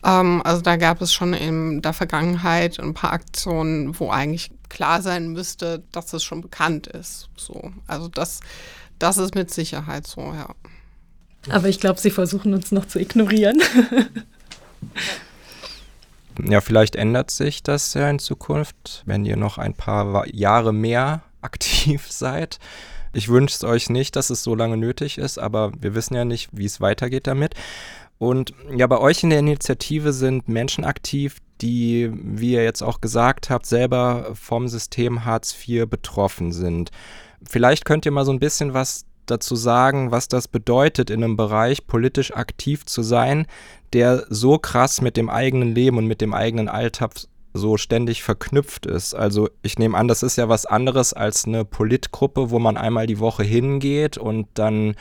Ähm, 0.04 0.42
also 0.44 0.62
da 0.62 0.76
gab 0.76 1.00
es 1.00 1.12
schon 1.12 1.34
in 1.34 1.82
der 1.82 1.92
Vergangenheit 1.92 2.80
ein 2.80 2.94
paar 2.94 3.12
Aktionen, 3.12 3.98
wo 3.98 4.10
eigentlich 4.10 4.50
klar 4.68 5.02
sein 5.02 5.28
müsste, 5.28 5.82
dass 5.92 6.12
es 6.12 6.22
schon 6.22 6.40
bekannt 6.40 6.86
ist. 6.86 7.28
So, 7.36 7.72
also 7.86 8.08
das, 8.08 8.40
das 8.98 9.18
ist 9.18 9.34
mit 9.34 9.50
Sicherheit 9.50 10.06
so, 10.06 10.20
ja. 10.20 10.54
Aber 11.50 11.68
ich 11.68 11.80
glaube, 11.80 12.00
sie 12.00 12.10
versuchen 12.10 12.52
uns 12.52 12.72
noch 12.72 12.86
zu 12.86 12.98
ignorieren. 12.98 13.62
ja, 16.44 16.60
vielleicht 16.60 16.96
ändert 16.96 17.30
sich 17.30 17.62
das 17.62 17.94
ja 17.94 18.10
in 18.10 18.18
Zukunft, 18.18 19.02
wenn 19.06 19.24
ihr 19.24 19.36
noch 19.36 19.58
ein 19.58 19.74
paar 19.74 20.26
Jahre 20.28 20.72
mehr 20.72 21.22
aktiv 21.40 22.10
seid. 22.10 22.58
Ich 23.12 23.28
wünsche 23.28 23.54
es 23.54 23.64
euch 23.64 23.88
nicht, 23.88 24.16
dass 24.16 24.30
es 24.30 24.42
so 24.42 24.54
lange 24.54 24.76
nötig 24.76 25.18
ist, 25.18 25.38
aber 25.38 25.72
wir 25.80 25.94
wissen 25.94 26.14
ja 26.14 26.24
nicht, 26.24 26.50
wie 26.52 26.66
es 26.66 26.80
weitergeht 26.80 27.26
damit. 27.26 27.54
Und 28.18 28.52
ja, 28.76 28.86
bei 28.86 28.98
euch 28.98 29.22
in 29.22 29.30
der 29.30 29.38
Initiative 29.38 30.12
sind 30.12 30.48
Menschen 30.48 30.84
aktiv, 30.84 31.38
die, 31.60 32.10
wie 32.12 32.52
ihr 32.52 32.64
jetzt 32.64 32.82
auch 32.82 33.00
gesagt 33.00 33.50
habt, 33.50 33.66
selber 33.66 34.30
vom 34.34 34.68
System 34.68 35.24
Hartz 35.24 35.54
IV 35.66 35.88
betroffen 35.88 36.52
sind. 36.52 36.90
Vielleicht 37.42 37.84
könnt 37.84 38.06
ihr 38.06 38.12
mal 38.12 38.24
so 38.24 38.32
ein 38.32 38.40
bisschen 38.40 38.74
was 38.74 39.04
dazu 39.26 39.56
sagen, 39.56 40.10
was 40.10 40.28
das 40.28 40.48
bedeutet, 40.48 41.10
in 41.10 41.22
einem 41.22 41.36
Bereich 41.36 41.86
politisch 41.86 42.34
aktiv 42.34 42.86
zu 42.86 43.02
sein, 43.02 43.46
der 43.92 44.24
so 44.28 44.58
krass 44.58 45.00
mit 45.00 45.16
dem 45.16 45.28
eigenen 45.28 45.74
Leben 45.74 45.98
und 45.98 46.06
mit 46.06 46.20
dem 46.20 46.34
eigenen 46.34 46.68
Alltag 46.68 47.12
so 47.54 47.76
ständig 47.76 48.22
verknüpft 48.22 48.86
ist. 48.86 49.14
Also 49.14 49.48
ich 49.62 49.78
nehme 49.78 49.96
an, 49.96 50.08
das 50.08 50.22
ist 50.22 50.36
ja 50.36 50.48
was 50.48 50.66
anderes 50.66 51.12
als 51.12 51.44
eine 51.44 51.64
Politgruppe, 51.64 52.50
wo 52.50 52.58
man 52.58 52.76
einmal 52.76 53.06
die 53.06 53.18
Woche 53.18 53.42
hingeht 53.42 54.18
und 54.18 54.46
dann 54.54 54.94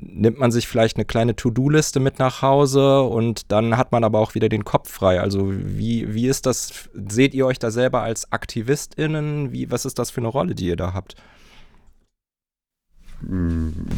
nimmt 0.00 0.38
man 0.38 0.52
sich 0.52 0.68
vielleicht 0.68 0.96
eine 0.96 1.04
kleine 1.04 1.36
To-Do-Liste 1.36 2.00
mit 2.00 2.18
nach 2.18 2.42
Hause 2.42 3.02
und 3.02 3.50
dann 3.52 3.76
hat 3.76 3.92
man 3.92 4.04
aber 4.04 4.18
auch 4.18 4.34
wieder 4.34 4.48
den 4.48 4.64
Kopf 4.64 4.90
frei. 4.90 5.20
Also 5.20 5.52
wie, 5.52 6.14
wie 6.14 6.28
ist 6.28 6.46
das, 6.46 6.88
seht 7.08 7.34
ihr 7.34 7.46
euch 7.46 7.58
da 7.58 7.70
selber 7.70 8.02
als 8.02 8.30
AktivistInnen? 8.32 9.52
Wie, 9.52 9.70
was 9.70 9.84
ist 9.84 9.98
das 9.98 10.10
für 10.10 10.20
eine 10.20 10.28
Rolle, 10.28 10.54
die 10.54 10.66
ihr 10.66 10.76
da 10.76 10.92
habt? 10.92 11.16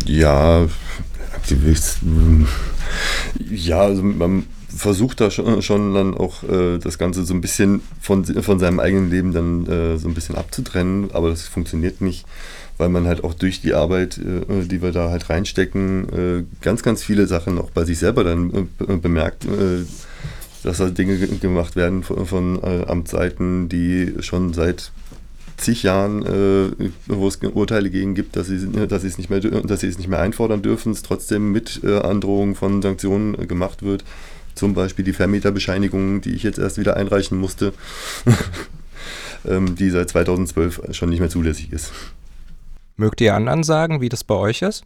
Ja, 0.07 0.67
Aktivist. 1.35 2.01
Ja, 3.51 3.81
also 3.81 4.03
man 4.03 4.45
versucht 4.69 5.21
da 5.21 5.31
schon, 5.31 5.63
schon 5.63 5.95
dann 5.95 6.15
auch 6.15 6.43
äh, 6.43 6.79
das 6.79 6.99
Ganze 6.99 7.25
so 7.25 7.33
ein 7.33 7.41
bisschen 7.41 7.81
von, 8.01 8.25
von 8.25 8.59
seinem 8.59 8.81
eigenen 8.81 9.11
Leben 9.11 9.33
dann 9.33 9.67
äh, 9.67 9.99
so 9.99 10.09
ein 10.09 10.15
bisschen 10.15 10.35
abzutrennen, 10.35 11.11
aber 11.13 11.31
das 11.31 11.47
funktioniert 11.47 12.01
nicht, 12.01 12.27
weil 12.85 12.91
man 12.91 13.07
halt 13.07 13.24
auch 13.24 13.32
durch 13.32 13.62
die 13.62 13.72
Arbeit, 13.72 14.18
äh, 14.18 14.66
die 14.66 14.82
wir 14.82 14.93
da 14.93 15.09
halt 15.09 15.30
reinstecken, 15.30 16.09
äh, 16.12 16.45
ganz, 16.61 16.82
ganz 16.82 17.03
viele 17.03 17.26
Sachen 17.26 17.59
auch 17.59 17.70
bei 17.70 17.85
sich 17.85 17.99
selber 17.99 18.24
dann 18.24 18.68
äh, 18.78 18.97
bemerkt, 18.97 19.47
äh, 19.47 19.87
dass 20.62 20.78
da 20.78 20.91
Dinge 20.91 21.16
gemacht 21.16 21.76
werden 21.76 22.03
von, 22.03 22.26
von 22.26 22.64
Amtsseiten, 22.64 23.68
die 23.68 24.14
schon 24.20 24.55
seit 24.55 24.93
zig 25.57 25.82
Jahren, 25.82 26.24
äh, 26.26 26.91
wo 27.07 27.26
es 27.26 27.37
Urteile 27.37 27.91
gegen 27.91 28.14
gibt, 28.14 28.37
dass 28.37 28.49
sie, 28.49 28.68
dass, 28.87 29.03
sie 29.03 29.09
es 29.09 29.16
nicht 29.16 29.30
mehr, 29.30 29.41
dass 29.41 29.80
sie 29.80 29.89
es 29.89 29.99
nicht 29.99 30.09
mehr 30.09 30.20
einfordern 30.20 30.62
dürfen, 30.62 30.93
es 30.93 31.03
trotzdem 31.03 31.53
mit 31.53 31.80
äh, 31.85 32.01
Androhung 32.01 32.55
von 32.55 32.82
Sanktionen 32.82 33.39
äh, 33.39 33.47
gemacht 33.47 33.82
wird. 33.82 34.05
Zum 34.55 34.74
Beispiel 34.74 35.05
die 35.05 35.12
Vermieterbescheinigung, 35.12 36.20
die 36.20 36.35
ich 36.35 36.43
jetzt 36.43 36.59
erst 36.59 36.78
wieder 36.78 36.97
einreichen 36.97 37.39
musste, 37.39 37.72
ähm, 39.49 39.74
die 39.74 39.91
seit 39.91 40.11
2012 40.11 40.82
schon 40.93 41.09
nicht 41.09 41.20
mehr 41.20 41.30
zulässig 41.30 41.72
ist. 41.72 41.93
Mögt 42.97 43.21
ihr 43.21 43.35
anderen 43.35 43.65
sagen, 43.65 44.01
wie 44.01 44.09
das 44.09 44.25
bei 44.25 44.35
euch 44.35 44.63
ist? 44.63 44.85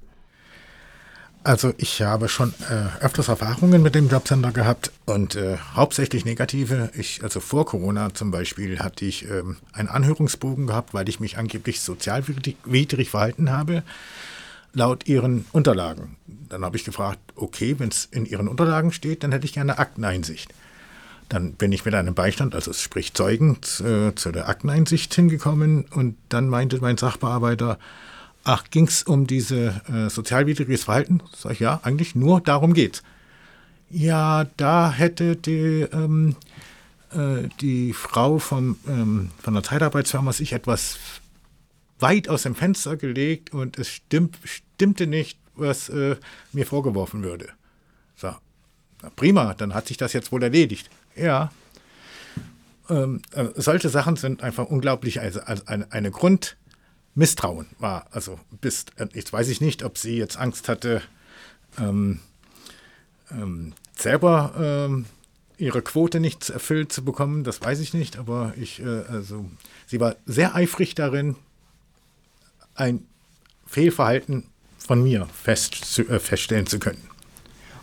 Also 1.45 1.73
ich 1.79 2.03
habe 2.03 2.29
schon 2.29 2.53
äh, 2.69 3.03
öfters 3.03 3.29
Erfahrungen 3.29 3.81
mit 3.81 3.95
dem 3.95 4.09
Jobcenter 4.09 4.53
gehabt 4.53 4.91
und 5.07 5.37
äh, 5.37 5.57
hauptsächlich 5.75 6.25
negative. 6.25 6.91
Ich, 6.95 7.23
also 7.23 7.41
vor 7.41 7.65
Corona 7.65 8.13
zum 8.13 8.31
Beispiel 8.31 8.81
hatte 8.81 9.05
ich 9.05 9.31
ähm, 9.31 9.57
einen 9.73 9.89
Anhörungsbogen 9.89 10.67
gehabt, 10.67 10.95
weil 10.95 11.09
ich 11.09 11.21
mich 11.21 11.39
angeblich 11.39 11.81
sozialwidrig 11.81 13.09
verhalten 13.09 13.51
habe, 13.51 13.83
laut 14.75 15.07
ihren 15.07 15.47
Unterlagen. 15.53 16.17
Dann 16.27 16.65
habe 16.65 16.77
ich 16.77 16.85
gefragt, 16.85 17.21
okay, 17.37 17.77
wenn 17.79 17.89
es 17.89 18.07
in 18.11 18.27
ihren 18.27 18.49
Unterlagen 18.49 18.93
steht, 18.93 19.23
dann 19.23 19.33
hätte 19.33 19.47
ich 19.47 19.53
gerne 19.53 19.79
Akteneinsicht. 19.79 20.53
Dann 21.29 21.53
bin 21.55 21.73
ich 21.73 21.85
mit 21.85 21.95
einem 21.95 22.15
Beistand, 22.15 22.55
also 22.55 22.73
sprich 22.73 23.13
Zeugen, 23.15 23.59
äh, 23.81 24.15
zu 24.15 24.33
der 24.33 24.49
Akteneinsicht 24.49 25.15
hingekommen 25.15 25.85
und 25.91 26.17
dann 26.29 26.49
meinte 26.49 26.81
mein 26.81 26.97
Sachbearbeiter, 26.97 27.79
ach, 28.45 28.65
ging 28.71 28.87
es 28.87 29.03
um 29.03 29.27
diese 29.27 29.83
äh, 29.93 30.09
sozialwidriges 30.09 30.85
Verhalten? 30.85 31.23
Sag 31.37 31.53
ich, 31.53 31.61
ja, 31.61 31.81
eigentlich 31.83 32.15
nur 32.15 32.41
darum 32.41 32.73
geht's. 32.73 33.03
Ja, 33.91 34.47
da 34.57 34.91
hätte 34.91 35.37
die, 35.37 35.87
ähm, 35.93 36.37
äh, 37.13 37.49
die 37.61 37.93
Frau 37.93 38.39
vom, 38.39 38.77
ähm, 38.87 39.31
von 39.41 39.55
der 39.55 39.63
Zeitarbeitsfirma 39.63 40.33
sich 40.33 40.53
etwas 40.53 40.99
weit 41.99 42.29
aus 42.29 42.43
dem 42.43 42.55
Fenster 42.55 42.97
gelegt 42.97 43.53
und 43.53 43.79
es 43.79 43.89
stimmt, 43.89 44.39
stimmte 44.45 45.07
nicht, 45.07 45.39
was 45.55 45.89
äh, 45.89 46.17
mir 46.53 46.67
vorgeworfen 46.67 47.23
würde. 47.23 47.49
So, 48.17 48.35
na 49.03 49.11
prima, 49.15 49.55
dann 49.55 49.75
hat 49.75 49.89
sich 49.89 49.97
das 49.97 50.13
jetzt 50.13 50.33
wohl 50.33 50.43
erledigt. 50.43 50.91
Ja. 51.21 51.51
Ähm, 52.89 53.21
äh, 53.33 53.47
solche 53.57 53.89
Sachen 53.89 54.17
sind 54.17 54.43
einfach 54.43 54.67
unglaublich, 54.67 55.21
also, 55.21 55.41
also 55.41 55.63
eine, 55.67 55.93
eine 55.93 56.11
Grund, 56.11 56.57
Misstrauen 57.19 57.67
war. 57.79 58.07
Also 58.13 58.39
bis, 58.61 58.87
äh, 58.97 59.09
jetzt 59.13 59.33
weiß 59.33 59.49
ich 59.49 59.61
nicht, 59.61 59.83
ob 59.83 59.99
sie 59.99 60.17
jetzt 60.17 60.39
Angst 60.39 60.69
hatte, 60.69 61.03
ähm, 61.79 62.21
ähm, 63.31 63.75
selber 63.97 64.55
ähm, 64.59 65.07
ihre 65.59 65.83
Quote 65.83 66.21
nicht 66.21 66.49
erfüllt 66.49 66.93
zu 66.93 67.05
bekommen, 67.05 67.43
das 67.43 67.61
weiß 67.61 67.81
ich 67.81 67.93
nicht, 67.93 68.17
aber 68.17 68.55
ich, 68.57 68.81
äh, 68.81 69.03
also 69.09 69.45
sie 69.87 69.99
war 69.99 70.15
sehr 70.25 70.55
eifrig 70.55 70.95
darin, 70.95 71.35
ein 72.77 73.05
Fehlverhalten 73.67 74.45
von 74.79 75.03
mir 75.03 75.27
fest 75.27 75.75
zu, 75.75 76.03
äh, 76.09 76.21
feststellen 76.21 76.67
zu 76.67 76.79
können. 76.79 77.03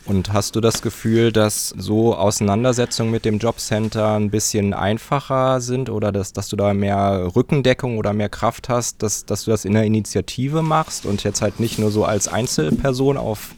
Und 0.05 0.31
hast 0.33 0.55
du 0.55 0.61
das 0.61 0.83
Gefühl, 0.83 1.31
dass 1.31 1.69
so 1.69 2.15
Auseinandersetzungen 2.15 3.09
mit 3.09 3.25
dem 3.25 3.39
Jobcenter 3.39 4.15
ein 4.15 4.29
bisschen 4.29 4.75
einfacher 4.75 5.61
sind 5.61 5.89
oder 5.89 6.11
dass, 6.11 6.31
dass 6.31 6.47
du 6.47 6.55
da 6.55 6.75
mehr 6.75 7.31
Rückendeckung 7.35 7.97
oder 7.97 8.13
mehr 8.13 8.29
Kraft 8.29 8.69
hast, 8.69 9.01
dass, 9.01 9.25
dass 9.25 9.45
du 9.45 9.51
das 9.51 9.65
in 9.65 9.73
der 9.73 9.83
Initiative 9.83 10.61
machst 10.61 11.07
und 11.07 11.23
jetzt 11.23 11.41
halt 11.41 11.59
nicht 11.59 11.79
nur 11.79 11.89
so 11.89 12.05
als 12.05 12.27
Einzelperson 12.27 13.17
auf 13.17 13.55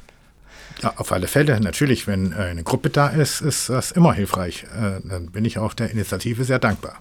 ja, 0.84 0.94
auf 0.96 1.12
alle 1.12 1.28
Fälle. 1.28 1.60
Natürlich, 1.60 2.06
wenn 2.06 2.34
eine 2.34 2.64
Gruppe 2.64 2.92
da 2.92 3.08
ist, 3.08 3.42
ist 3.42 3.70
das 3.70 3.92
immer 3.92 4.14
hilfreich. 4.14 4.66
Äh, 4.80 5.02
dann 5.08 5.32
bin 5.32 5.44
ich 5.44 5.58
auch 5.58 5.74
der 5.74 5.90
Initiative 5.90 6.44
sehr 6.44 6.60
dankbar. 6.60 7.00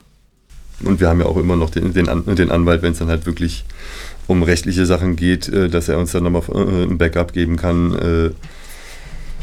Und 0.83 0.99
wir 0.99 1.09
haben 1.09 1.21
ja 1.21 1.27
auch 1.27 1.37
immer 1.37 1.57
noch 1.57 1.71
den, 1.71 1.93
den, 1.93 2.07
den 2.37 2.51
Anwalt, 2.51 2.83
wenn 2.83 2.93
es 2.93 2.99
dann 2.99 3.09
halt 3.09 3.27
wirklich 3.27 3.65
um 4.27 4.43
rechtliche 4.43 4.87
Sachen 4.87 5.15
geht, 5.15 5.49
äh, 5.49 5.69
dass 5.69 5.89
er 5.89 5.99
uns 5.99 6.13
dann 6.13 6.25
nochmal 6.25 6.43
äh, 6.55 6.85
ein 6.85 6.97
Backup 6.99 7.33
geben 7.33 7.57
kann 7.57 8.35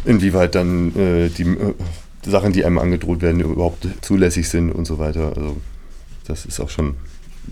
inwieweit 0.05 0.55
dann 0.55 0.95
äh, 0.95 1.29
die 1.29 1.43
äh, 1.43 1.73
Sachen, 2.25 2.53
die 2.53 2.65
einem 2.65 2.77
angedroht 2.77 3.21
werden, 3.21 3.41
überhaupt 3.41 3.87
zulässig 4.01 4.49
sind 4.49 4.71
und 4.71 4.85
so 4.85 4.97
weiter. 4.97 5.33
Also 5.35 5.57
das 6.25 6.45
ist 6.45 6.59
auch 6.59 6.69
schon 6.69 6.95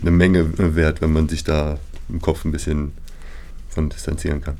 eine 0.00 0.10
Menge 0.10 0.74
wert, 0.76 1.02
wenn 1.02 1.12
man 1.12 1.28
sich 1.28 1.44
da 1.44 1.78
im 2.08 2.20
Kopf 2.20 2.44
ein 2.44 2.52
bisschen 2.52 2.92
von 3.68 3.88
distanzieren 3.88 4.40
kann. 4.40 4.58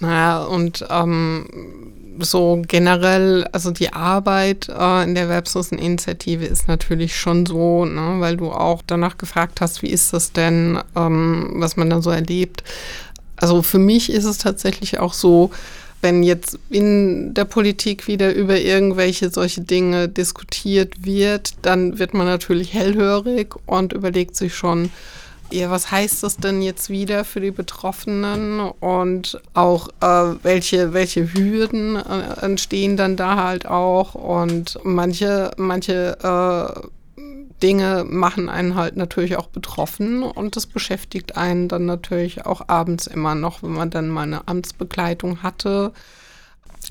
Naja, 0.00 0.44
und 0.44 0.86
ähm, 0.90 1.46
so 2.20 2.62
generell, 2.66 3.44
also 3.52 3.72
die 3.72 3.92
Arbeit 3.92 4.68
äh, 4.68 5.02
in 5.02 5.14
der 5.14 5.24
Erwerbsloseninitiative 5.24 6.44
ist 6.44 6.68
natürlich 6.68 7.16
schon 7.16 7.46
so, 7.46 7.84
ne, 7.84 8.16
weil 8.18 8.36
du 8.36 8.50
auch 8.52 8.82
danach 8.86 9.18
gefragt 9.18 9.60
hast, 9.60 9.82
wie 9.82 9.90
ist 9.90 10.12
das 10.12 10.32
denn, 10.32 10.78
ähm, 10.94 11.54
was 11.56 11.76
man 11.76 11.90
da 11.90 12.00
so 12.00 12.10
erlebt. 12.10 12.62
Also 13.40 13.62
für 13.62 13.78
mich 13.78 14.10
ist 14.12 14.24
es 14.24 14.38
tatsächlich 14.38 14.98
auch 14.98 15.14
so, 15.14 15.50
wenn 16.00 16.22
jetzt 16.22 16.58
in 16.70 17.34
der 17.34 17.44
Politik 17.44 18.06
wieder 18.06 18.32
über 18.32 18.58
irgendwelche 18.60 19.30
solche 19.30 19.62
Dinge 19.62 20.08
diskutiert 20.08 21.04
wird, 21.04 21.54
dann 21.62 21.98
wird 21.98 22.14
man 22.14 22.26
natürlich 22.26 22.72
hellhörig 22.72 23.54
und 23.66 23.92
überlegt 23.92 24.36
sich 24.36 24.54
schon, 24.54 24.90
ja, 25.50 25.70
was 25.70 25.90
heißt 25.90 26.22
das 26.22 26.36
denn 26.36 26.60
jetzt 26.60 26.90
wieder 26.90 27.24
für 27.24 27.40
die 27.40 27.50
Betroffenen? 27.50 28.60
Und 28.60 29.40
auch 29.54 29.88
äh, 30.00 30.34
welche, 30.42 30.92
welche 30.92 31.32
Hürden 31.32 31.96
äh, 31.96 32.44
entstehen 32.44 32.96
dann 32.96 33.16
da 33.16 33.42
halt 33.42 33.66
auch? 33.66 34.14
Und 34.14 34.78
manche, 34.84 35.50
manche 35.56 36.18
äh, 36.22 36.88
Dinge 37.62 38.04
machen 38.08 38.48
einen 38.48 38.74
halt 38.74 38.96
natürlich 38.96 39.36
auch 39.36 39.48
betroffen 39.48 40.22
und 40.22 40.56
das 40.56 40.66
beschäftigt 40.66 41.36
einen 41.36 41.68
dann 41.68 41.86
natürlich 41.86 42.46
auch 42.46 42.68
abends 42.68 43.06
immer 43.06 43.34
noch, 43.34 43.62
wenn 43.62 43.72
man 43.72 43.90
dann 43.90 44.08
mal 44.08 44.22
eine 44.22 44.46
Amtsbegleitung 44.46 45.42
hatte, 45.42 45.92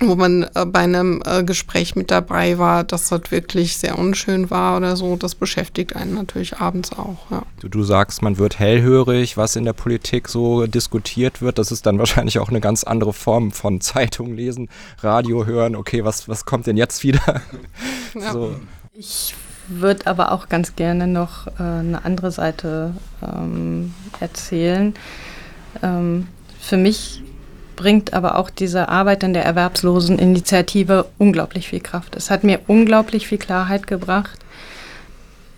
wo 0.01 0.15
man 0.15 0.43
äh, 0.53 0.65
bei 0.65 0.81
einem 0.81 1.23
äh, 1.25 1.43
Gespräch 1.43 1.95
mit 1.95 2.11
dabei 2.11 2.57
war, 2.57 2.83
das 2.83 3.11
halt 3.11 3.31
wirklich 3.31 3.77
sehr 3.77 3.97
unschön 3.97 4.51
war 4.51 4.77
oder 4.77 4.95
so, 4.95 5.15
das 5.15 5.33
beschäftigt 5.33 5.95
einen 5.95 6.13
natürlich 6.13 6.57
abends 6.57 6.91
auch. 6.91 7.31
Ja. 7.31 7.43
Du, 7.59 7.69
du 7.69 7.83
sagst, 7.83 8.21
man 8.21 8.37
wird 8.37 8.59
hellhörig, 8.59 9.37
was 9.37 9.55
in 9.55 9.65
der 9.65 9.73
Politik 9.73 10.27
so 10.27 10.67
diskutiert 10.67 11.41
wird. 11.41 11.57
Das 11.57 11.71
ist 11.71 11.85
dann 11.85 11.97
wahrscheinlich 11.99 12.39
auch 12.39 12.49
eine 12.49 12.61
ganz 12.61 12.83
andere 12.83 13.13
Form 13.13 13.51
von 13.51 13.81
Zeitung 13.81 14.35
lesen, 14.35 14.69
Radio 14.99 15.45
hören. 15.45 15.75
Okay, 15.75 16.03
was, 16.03 16.27
was 16.27 16.45
kommt 16.45 16.67
denn 16.67 16.77
jetzt 16.77 17.03
wieder? 17.03 17.41
Ja. 18.13 18.33
So. 18.33 18.55
Ich 18.93 19.35
würde 19.67 20.07
aber 20.07 20.31
auch 20.31 20.49
ganz 20.49 20.75
gerne 20.75 21.07
noch 21.07 21.47
äh, 21.47 21.63
eine 21.63 22.05
andere 22.05 22.31
Seite 22.31 22.93
ähm, 23.21 23.93
erzählen. 24.19 24.93
Ähm, 25.83 26.27
für 26.59 26.77
mich 26.77 27.23
bringt 27.75 28.13
aber 28.13 28.37
auch 28.37 28.49
diese 28.49 28.89
Arbeit 28.89 29.23
in 29.23 29.33
der 29.33 29.45
Erwerbsloseninitiative 29.45 31.05
unglaublich 31.17 31.69
viel 31.69 31.79
Kraft. 31.79 32.15
Es 32.15 32.29
hat 32.29 32.43
mir 32.43 32.59
unglaublich 32.67 33.27
viel 33.27 33.37
Klarheit 33.37 33.87
gebracht. 33.87 34.39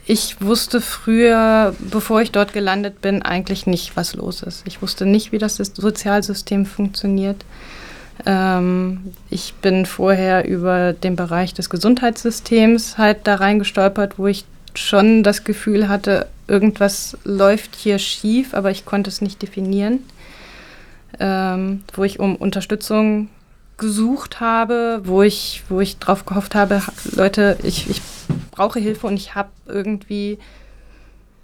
ich 0.05 0.41
wusste 0.41 0.81
früher, 0.81 1.75
bevor 1.79 2.21
ich 2.21 2.31
dort 2.31 2.51
gelandet 2.51 2.99
bin, 2.99 3.21
eigentlich 3.21 3.67
nicht, 3.67 3.95
was 3.95 4.15
los 4.15 4.41
ist. 4.41 4.63
Ich 4.65 4.81
wusste 4.81 5.05
nicht, 5.05 5.31
wie 5.31 5.37
das 5.37 5.55
Sozialsystem 5.55 6.65
funktioniert. 6.65 7.45
Ähm, 8.25 9.13
ich 9.29 9.53
bin 9.55 9.85
vorher 9.85 10.47
über 10.47 10.93
den 10.93 11.15
Bereich 11.15 11.53
des 11.53 11.69
Gesundheitssystems 11.69 12.97
halt 12.97 13.19
da 13.25 13.35
reingestolpert, 13.35 14.17
wo 14.17 14.27
ich 14.27 14.45
schon 14.75 15.23
das 15.23 15.43
Gefühl 15.43 15.89
hatte, 15.89 16.27
irgendwas 16.47 17.17
läuft 17.23 17.75
hier 17.75 17.99
schief, 17.99 18.53
aber 18.53 18.71
ich 18.71 18.85
konnte 18.85 19.09
es 19.09 19.21
nicht 19.21 19.41
definieren. 19.41 19.99
Ähm, 21.19 21.83
wo 21.95 22.03
ich 22.03 22.19
um 22.19 22.35
Unterstützung 22.35 23.29
gesucht 23.77 24.39
habe, 24.39 25.01
wo 25.05 25.23
ich, 25.23 25.63
wo 25.69 25.79
ich 25.79 25.97
drauf 25.97 26.25
gehofft 26.25 26.55
habe, 26.55 26.81
Leute, 27.15 27.57
ich, 27.63 27.89
ich 27.89 28.01
brauche 28.51 28.79
Hilfe 28.79 29.07
und 29.07 29.15
ich 29.15 29.35
habe 29.35 29.49
irgendwie 29.65 30.37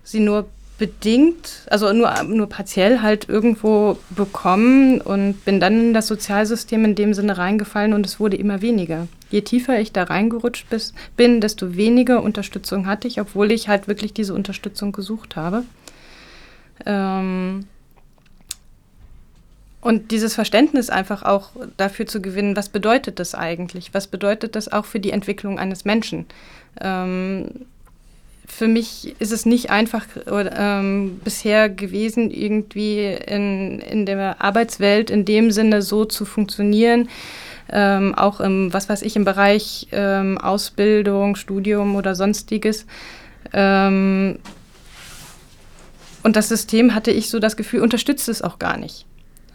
sie 0.03 0.19
nur 0.19 0.47
bedingt, 0.77 1.65
also 1.69 1.93
nur, 1.93 2.11
nur 2.23 2.49
partiell 2.49 3.01
halt 3.01 3.29
irgendwo 3.29 3.97
bekommen 4.09 4.99
und 4.99 5.45
bin 5.45 5.59
dann 5.59 5.79
in 5.79 5.93
das 5.93 6.07
Sozialsystem 6.07 6.83
in 6.83 6.95
dem 6.95 7.13
Sinne 7.13 7.37
reingefallen 7.37 7.93
und 7.93 8.05
es 8.05 8.19
wurde 8.19 8.35
immer 8.35 8.61
weniger. 8.61 9.07
Je 9.29 9.41
tiefer 9.41 9.79
ich 9.79 9.93
da 9.93 10.03
reingerutscht 10.03 10.69
bis, 10.69 10.93
bin, 11.15 11.39
desto 11.39 11.75
weniger 11.75 12.21
Unterstützung 12.21 12.87
hatte 12.87 13.07
ich, 13.07 13.21
obwohl 13.21 13.51
ich 13.51 13.69
halt 13.69 13.87
wirklich 13.87 14.13
diese 14.13 14.33
Unterstützung 14.33 14.91
gesucht 14.91 15.35
habe. 15.35 15.63
Ähm 16.85 17.65
und 19.79 20.11
dieses 20.11 20.33
Verständnis 20.33 20.89
einfach 20.89 21.23
auch 21.23 21.51
dafür 21.77 22.07
zu 22.07 22.21
gewinnen, 22.21 22.55
was 22.55 22.69
bedeutet 22.69 23.19
das 23.19 23.35
eigentlich? 23.35 23.93
Was 23.93 24.07
bedeutet 24.07 24.55
das 24.55 24.71
auch 24.71 24.85
für 24.85 24.99
die 24.99 25.11
Entwicklung 25.11 25.57
eines 25.59 25.85
Menschen? 25.85 26.25
Ähm 26.81 27.47
für 28.47 28.67
mich 28.67 29.15
ist 29.19 29.31
es 29.31 29.45
nicht 29.45 29.69
einfach 29.69 30.05
ähm, 30.27 31.19
bisher 31.23 31.69
gewesen, 31.69 32.31
irgendwie 32.31 33.05
in, 33.05 33.79
in 33.79 34.05
der 34.05 34.41
Arbeitswelt 34.41 35.09
in 35.09 35.25
dem 35.25 35.51
Sinne 35.51 35.81
so 35.81 36.05
zu 36.05 36.25
funktionieren. 36.25 37.09
Ähm, 37.71 38.13
auch 38.13 38.39
im, 38.41 38.71
was 38.71 38.89
weiß 38.89 39.01
ich, 39.01 39.15
im 39.15 39.25
Bereich 39.25 39.87
ähm, 39.91 40.37
Ausbildung, 40.37 41.35
Studium 41.35 41.95
oder 41.95 42.13
sonstiges. 42.13 42.85
Ähm, 43.53 44.37
und 46.21 46.35
das 46.35 46.49
System 46.49 46.93
hatte 46.93 47.11
ich 47.11 47.29
so 47.29 47.39
das 47.39 47.57
Gefühl, 47.57 47.81
unterstützt 47.81 48.29
es 48.29 48.41
auch 48.41 48.59
gar 48.59 48.77
nicht. 48.77 49.05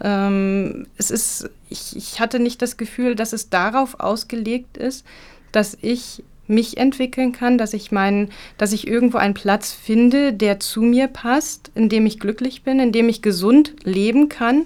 Ähm, 0.03 0.87
es 0.97 1.11
ist, 1.11 1.49
ich, 1.69 1.95
ich 1.95 2.19
hatte 2.19 2.39
nicht 2.39 2.61
das 2.61 2.77
Gefühl, 2.77 3.15
dass 3.15 3.33
es 3.33 3.49
darauf 3.49 3.99
ausgelegt 3.99 4.77
ist, 4.77 5.05
dass 5.51 5.77
ich 5.81 6.23
mich 6.47 6.77
entwickeln 6.77 7.31
kann, 7.31 7.57
dass 7.57 7.73
ich 7.73 7.91
meinen, 7.91 8.29
dass 8.57 8.73
ich 8.73 8.87
irgendwo 8.87 9.17
einen 9.17 9.33
Platz 9.33 9.71
finde, 9.71 10.33
der 10.33 10.59
zu 10.59 10.81
mir 10.81 11.07
passt, 11.07 11.71
in 11.75 11.89
dem 11.89 12.05
ich 12.05 12.19
glücklich 12.19 12.63
bin, 12.63 12.79
in 12.79 12.91
dem 12.91 13.09
ich 13.09 13.21
gesund 13.21 13.73
leben 13.83 14.29
kann. 14.29 14.65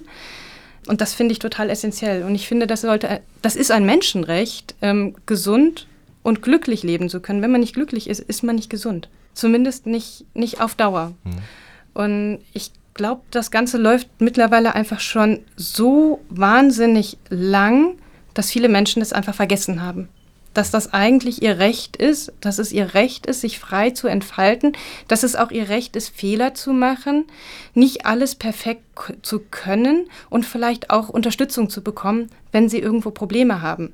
Und 0.86 1.00
das 1.00 1.14
finde 1.14 1.32
ich 1.32 1.38
total 1.38 1.70
essentiell. 1.70 2.22
Und 2.22 2.34
ich 2.34 2.46
finde, 2.46 2.66
das 2.66 2.82
sollte, 2.82 3.20
das 3.42 3.56
ist 3.56 3.70
ein 3.70 3.86
Menschenrecht, 3.86 4.74
ähm, 4.82 5.14
gesund 5.26 5.86
und 6.22 6.42
glücklich 6.42 6.82
leben 6.82 7.08
zu 7.08 7.20
können. 7.20 7.42
Wenn 7.42 7.50
man 7.50 7.60
nicht 7.60 7.74
glücklich 7.74 8.08
ist, 8.08 8.20
ist 8.20 8.42
man 8.42 8.56
nicht 8.56 8.70
gesund. 8.70 9.08
Zumindest 9.34 9.86
nicht, 9.86 10.24
nicht 10.34 10.60
auf 10.60 10.74
Dauer. 10.74 11.12
Mhm. 11.24 11.38
Und 11.94 12.38
ich 12.52 12.70
glaube, 12.94 13.22
das 13.30 13.50
Ganze 13.50 13.78
läuft 13.78 14.08
mittlerweile 14.18 14.74
einfach 14.74 15.00
schon 15.00 15.40
so 15.56 16.20
wahnsinnig 16.28 17.18
lang, 17.28 17.98
dass 18.34 18.50
viele 18.50 18.68
Menschen 18.68 19.00
das 19.00 19.12
einfach 19.12 19.34
vergessen 19.34 19.82
haben 19.82 20.08
dass 20.56 20.70
das 20.70 20.94
eigentlich 20.94 21.42
ihr 21.42 21.58
Recht 21.58 21.96
ist, 21.96 22.32
dass 22.40 22.58
es 22.58 22.72
ihr 22.72 22.94
Recht 22.94 23.26
ist, 23.26 23.42
sich 23.42 23.58
frei 23.58 23.90
zu 23.90 24.08
entfalten, 24.08 24.72
dass 25.06 25.22
es 25.22 25.36
auch 25.36 25.50
ihr 25.50 25.68
Recht 25.68 25.96
ist, 25.96 26.08
Fehler 26.08 26.54
zu 26.54 26.72
machen, 26.72 27.26
nicht 27.74 28.06
alles 28.06 28.34
perfekt 28.34 28.82
zu 29.20 29.40
können 29.50 30.08
und 30.30 30.46
vielleicht 30.46 30.88
auch 30.88 31.10
Unterstützung 31.10 31.68
zu 31.68 31.82
bekommen, 31.82 32.30
wenn 32.52 32.70
sie 32.70 32.78
irgendwo 32.78 33.10
Probleme 33.10 33.60
haben, 33.60 33.92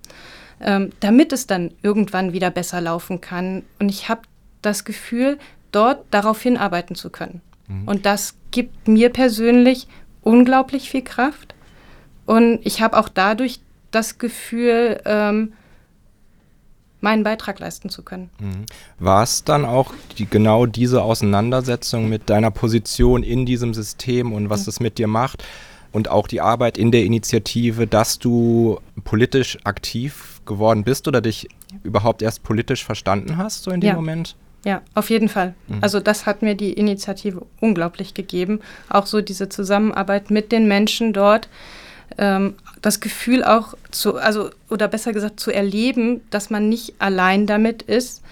ähm, 0.60 0.90
damit 1.00 1.32
es 1.32 1.48
dann 1.48 1.72
irgendwann 1.82 2.32
wieder 2.32 2.50
besser 2.50 2.80
laufen 2.80 3.20
kann. 3.20 3.64
Und 3.80 3.88
ich 3.88 4.08
habe 4.08 4.22
das 4.62 4.84
Gefühl, 4.84 5.38
dort 5.72 6.04
darauf 6.12 6.40
hinarbeiten 6.42 6.94
zu 6.94 7.10
können. 7.10 7.40
Mhm. 7.66 7.88
Und 7.88 8.06
das 8.06 8.36
gibt 8.52 8.86
mir 8.86 9.08
persönlich 9.08 9.88
unglaublich 10.22 10.90
viel 10.90 11.02
Kraft. 11.02 11.56
Und 12.24 12.60
ich 12.62 12.80
habe 12.80 12.96
auch 12.96 13.08
dadurch 13.08 13.60
das 13.90 14.18
Gefühl, 14.18 15.00
ähm, 15.04 15.54
meinen 17.02 17.24
Beitrag 17.24 17.58
leisten 17.58 17.88
zu 17.88 18.02
können. 18.02 18.30
Mhm. 18.38 18.66
War 18.98 19.22
es 19.22 19.44
dann 19.44 19.64
auch 19.64 19.92
die, 20.18 20.26
genau 20.26 20.66
diese 20.66 21.02
Auseinandersetzung 21.02 22.08
mit 22.08 22.30
deiner 22.30 22.50
Position 22.50 23.22
in 23.22 23.44
diesem 23.44 23.74
System 23.74 24.32
und 24.32 24.50
was 24.50 24.66
es 24.66 24.80
mit 24.80 24.98
dir 24.98 25.08
macht 25.08 25.44
und 25.92 26.08
auch 26.08 26.26
die 26.26 26.40
Arbeit 26.40 26.78
in 26.78 26.90
der 26.90 27.04
Initiative, 27.04 27.86
dass 27.86 28.18
du 28.18 28.80
politisch 29.04 29.58
aktiv 29.64 30.40
geworden 30.46 30.84
bist 30.84 31.06
oder 31.06 31.20
dich 31.20 31.48
überhaupt 31.82 32.22
erst 32.22 32.42
politisch 32.42 32.84
verstanden 32.84 33.36
hast, 33.36 33.64
so 33.64 33.70
in 33.70 33.80
dem 33.80 33.88
ja. 33.88 33.94
Moment? 33.94 34.36
Ja, 34.64 34.80
auf 34.94 35.10
jeden 35.10 35.28
Fall. 35.28 35.54
Mhm. 35.66 35.78
Also 35.80 36.00
das 36.00 36.24
hat 36.24 36.42
mir 36.42 36.54
die 36.54 36.72
Initiative 36.72 37.44
unglaublich 37.60 38.14
gegeben. 38.14 38.60
Auch 38.88 39.06
so 39.06 39.20
diese 39.20 39.48
Zusammenarbeit 39.48 40.30
mit 40.30 40.52
den 40.52 40.68
Menschen 40.68 41.12
dort 41.12 41.48
ähm, 42.18 42.54
das 42.80 43.00
Gefühl 43.00 43.44
auch 43.44 43.74
zu, 43.90 44.16
also 44.16 44.50
oder 44.68 44.88
besser 44.88 45.12
gesagt 45.12 45.40
zu 45.40 45.50
erleben, 45.50 46.20
dass 46.30 46.50
man 46.50 46.68
nicht 46.68 46.94
allein 46.98 47.46
damit 47.46 47.82
ist, 47.82 48.22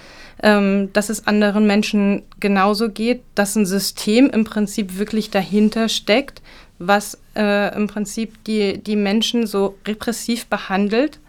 ähm, 0.42 0.92
dass 0.92 1.08
es 1.08 1.26
anderen 1.26 1.66
Menschen 1.66 2.22
genauso 2.40 2.88
geht, 2.90 3.22
dass 3.34 3.56
ein 3.56 3.66
System 3.66 4.30
im 4.30 4.44
Prinzip 4.44 4.98
wirklich 4.98 5.30
dahinter 5.30 5.88
steckt, 5.88 6.42
was 6.78 7.18
äh, 7.36 7.74
im 7.76 7.86
Prinzip 7.86 8.42
die, 8.44 8.78
die 8.78 8.96
Menschen 8.96 9.46
so 9.46 9.76
repressiv 9.86 10.46
behandelt. 10.46 11.20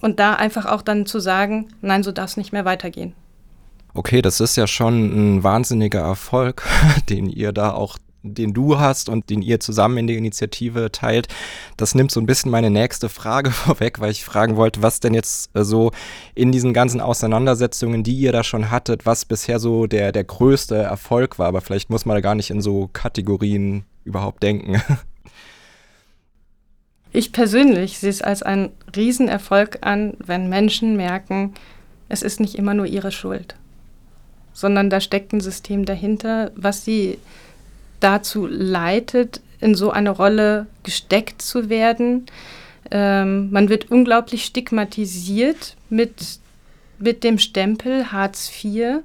Und 0.00 0.18
da 0.18 0.34
einfach 0.34 0.66
auch 0.66 0.82
dann 0.82 1.06
zu 1.06 1.20
sagen, 1.20 1.68
nein, 1.80 2.02
so 2.02 2.12
darf 2.12 2.30
es 2.30 2.36
nicht 2.36 2.52
mehr 2.52 2.64
weitergehen. 2.64 3.14
Okay, 3.94 4.20
das 4.20 4.40
ist 4.40 4.56
ja 4.56 4.66
schon 4.66 5.36
ein 5.36 5.42
wahnsinniger 5.42 6.00
Erfolg, 6.00 6.62
den 7.08 7.28
ihr 7.28 7.52
da 7.52 7.72
auch 7.72 7.98
den 8.34 8.52
du 8.52 8.78
hast 8.78 9.08
und 9.08 9.30
den 9.30 9.42
ihr 9.42 9.60
zusammen 9.60 9.98
in 9.98 10.06
der 10.06 10.16
Initiative 10.16 10.90
teilt. 10.92 11.28
Das 11.76 11.94
nimmt 11.94 12.10
so 12.10 12.20
ein 12.20 12.26
bisschen 12.26 12.50
meine 12.50 12.70
nächste 12.70 13.08
Frage 13.08 13.50
vorweg, 13.52 14.00
weil 14.00 14.10
ich 14.10 14.24
fragen 14.24 14.56
wollte, 14.56 14.82
was 14.82 15.00
denn 15.00 15.14
jetzt 15.14 15.54
äh, 15.54 15.64
so 15.64 15.92
in 16.34 16.52
diesen 16.52 16.72
ganzen 16.72 17.00
Auseinandersetzungen, 17.00 18.02
die 18.02 18.14
ihr 18.14 18.32
da 18.32 18.44
schon 18.44 18.70
hattet, 18.70 19.06
was 19.06 19.24
bisher 19.24 19.58
so 19.58 19.86
der, 19.86 20.12
der 20.12 20.24
größte 20.24 20.76
Erfolg 20.76 21.38
war. 21.38 21.48
Aber 21.48 21.60
vielleicht 21.60 21.90
muss 21.90 22.06
man 22.06 22.16
da 22.16 22.20
gar 22.20 22.34
nicht 22.34 22.50
in 22.50 22.60
so 22.60 22.88
Kategorien 22.92 23.84
überhaupt 24.04 24.42
denken. 24.42 24.80
Ich 27.12 27.32
persönlich 27.32 27.98
sehe 27.98 28.10
es 28.10 28.20
als 28.20 28.42
einen 28.42 28.72
Riesenerfolg 28.94 29.78
an, 29.80 30.18
wenn 30.18 30.50
Menschen 30.50 30.96
merken, 30.96 31.54
es 32.10 32.20
ist 32.20 32.40
nicht 32.40 32.56
immer 32.56 32.74
nur 32.74 32.84
ihre 32.84 33.10
Schuld, 33.10 33.56
sondern 34.52 34.90
da 34.90 35.00
steckt 35.00 35.32
ein 35.32 35.40
System 35.40 35.86
dahinter, 35.86 36.52
was 36.54 36.84
sie 36.84 37.18
dazu 38.06 38.46
leitet, 38.46 39.40
in 39.60 39.74
so 39.74 39.90
eine 39.90 40.10
Rolle 40.10 40.66
gesteckt 40.84 41.42
zu 41.42 41.68
werden. 41.68 42.26
Ähm, 42.92 43.50
man 43.50 43.68
wird 43.68 43.90
unglaublich 43.90 44.44
stigmatisiert 44.44 45.76
mit, 45.90 46.38
mit 47.00 47.24
dem 47.24 47.38
Stempel 47.38 48.12
Hartz 48.12 48.48
IV. 48.62 49.00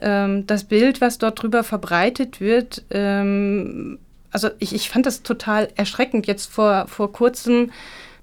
Ähm, 0.00 0.46
das 0.46 0.62
Bild, 0.62 1.00
was 1.00 1.18
dort 1.18 1.42
drüber 1.42 1.64
verbreitet 1.64 2.40
wird, 2.40 2.84
ähm, 2.90 3.98
also 4.30 4.50
ich, 4.60 4.72
ich 4.72 4.88
fand 4.88 5.06
das 5.06 5.24
total 5.24 5.68
erschreckend. 5.74 6.28
Jetzt 6.28 6.52
vor, 6.52 6.86
vor 6.86 7.12
kurzem 7.12 7.72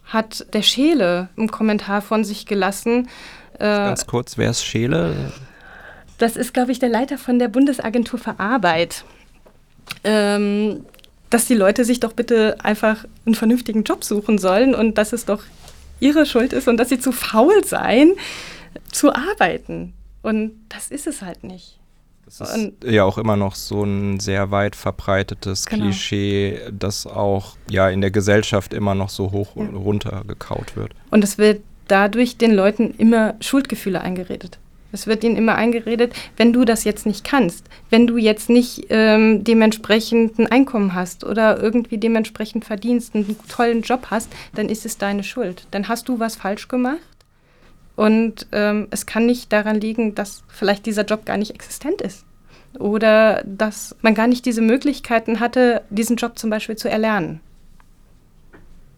hat 0.05 0.45
der 0.53 0.61
Scheele 0.61 1.27
einen 1.35 1.51
Kommentar 1.51 2.01
von 2.01 2.23
sich 2.23 2.45
gelassen. 2.45 3.09
Äh, 3.55 3.65
Ganz 3.65 4.07
kurz, 4.07 4.37
wer 4.37 4.51
ist 4.51 4.63
Scheele? 4.63 5.13
Das 6.19 6.37
ist, 6.37 6.53
glaube 6.53 6.71
ich, 6.71 6.79
der 6.79 6.87
Leiter 6.89 7.17
von 7.17 7.37
der 7.37 7.49
Bundesagentur 7.49 8.17
für 8.17 8.39
Arbeit 8.39 9.03
ähm, 10.03 10.85
dass 11.29 11.45
die 11.45 11.55
Leute 11.55 11.85
sich 11.85 11.99
doch 11.99 12.13
bitte 12.13 12.57
einfach 12.63 13.05
einen 13.25 13.35
vernünftigen 13.35 13.83
Job 13.83 14.03
suchen 14.03 14.37
sollen 14.37 14.75
und 14.75 14.97
dass 14.97 15.13
es 15.13 15.25
doch 15.25 15.43
ihre 15.99 16.25
Schuld 16.25 16.53
ist 16.53 16.67
und 16.67 16.77
dass 16.77 16.89
sie 16.89 16.99
zu 16.99 17.11
faul 17.11 17.63
seien, 17.63 18.13
zu 18.91 19.13
arbeiten. 19.13 19.93
Und 20.21 20.53
das 20.69 20.89
ist 20.89 21.07
es 21.07 21.21
halt 21.21 21.43
nicht. 21.43 21.79
Das 22.25 22.41
ist 22.41 22.55
und, 22.55 22.83
ja 22.83 23.03
auch 23.03 23.17
immer 23.17 23.37
noch 23.37 23.55
so 23.55 23.83
ein 23.83 24.19
sehr 24.19 24.49
weit 24.49 24.75
verbreitetes 24.75 25.65
genau. 25.65 25.85
Klischee, 25.85 26.59
das 26.71 27.05
auch 27.05 27.55
ja 27.69 27.89
in 27.89 28.01
der 28.01 28.11
Gesellschaft 28.11 28.73
immer 28.73 28.95
noch 28.95 29.09
so 29.09 29.31
hoch 29.31 29.55
und 29.55 29.73
ja. 29.73 29.77
runter 29.77 30.23
gekaut 30.27 30.75
wird. 30.75 30.93
Und 31.11 31.23
es 31.23 31.37
wird 31.37 31.61
dadurch 31.87 32.37
den 32.37 32.53
Leuten 32.53 32.95
immer 32.97 33.35
Schuldgefühle 33.41 34.01
eingeredet. 34.01 34.57
Es 34.95 35.07
wird 35.07 35.23
ihnen 35.23 35.35
immer 35.35 35.55
eingeredet, 35.55 36.13
wenn 36.37 36.53
du 36.53 36.65
das 36.65 36.85
jetzt 36.85 37.05
nicht 37.05 37.23
kannst, 37.23 37.65
wenn 37.89 38.07
du 38.07 38.17
jetzt 38.17 38.49
nicht 38.49 38.87
ähm, 38.89 39.43
dementsprechend 39.43 40.39
ein 40.39 40.47
Einkommen 40.47 40.95
hast 40.95 41.23
oder 41.23 41.61
irgendwie 41.61 41.97
dementsprechend 41.97 42.65
verdienst, 42.65 43.13
einen 43.13 43.37
tollen 43.49 43.81
Job 43.81 44.07
hast, 44.09 44.31
dann 44.55 44.69
ist 44.69 44.85
es 44.85 44.97
deine 44.97 45.23
Schuld. 45.23 45.67
Dann 45.71 45.87
hast 45.87 46.07
du 46.07 46.19
was 46.19 46.37
falsch 46.37 46.67
gemacht. 46.67 46.99
Und 47.95 48.47
ähm, 48.51 48.87
es 48.91 49.05
kann 49.05 49.25
nicht 49.25 49.53
daran 49.53 49.79
liegen, 49.79 50.15
dass 50.15 50.43
vielleicht 50.47 50.85
dieser 50.85 51.05
Job 51.05 51.25
gar 51.25 51.37
nicht 51.37 51.53
existent 51.53 52.01
ist. 52.01 52.25
Oder 52.79 53.43
dass 53.45 53.95
man 54.01 54.15
gar 54.15 54.27
nicht 54.27 54.45
diese 54.45 54.61
Möglichkeiten 54.61 55.39
hatte, 55.39 55.81
diesen 55.89 56.15
Job 56.15 56.37
zum 56.39 56.49
Beispiel 56.49 56.75
zu 56.75 56.89
erlernen. 56.89 57.39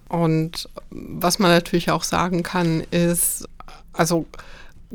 Und 0.10 0.70
was 0.90 1.38
man 1.40 1.52
natürlich 1.52 1.92
auch 1.92 2.04
sagen 2.04 2.44
kann, 2.44 2.82
ist, 2.92 3.48
also 3.94 4.26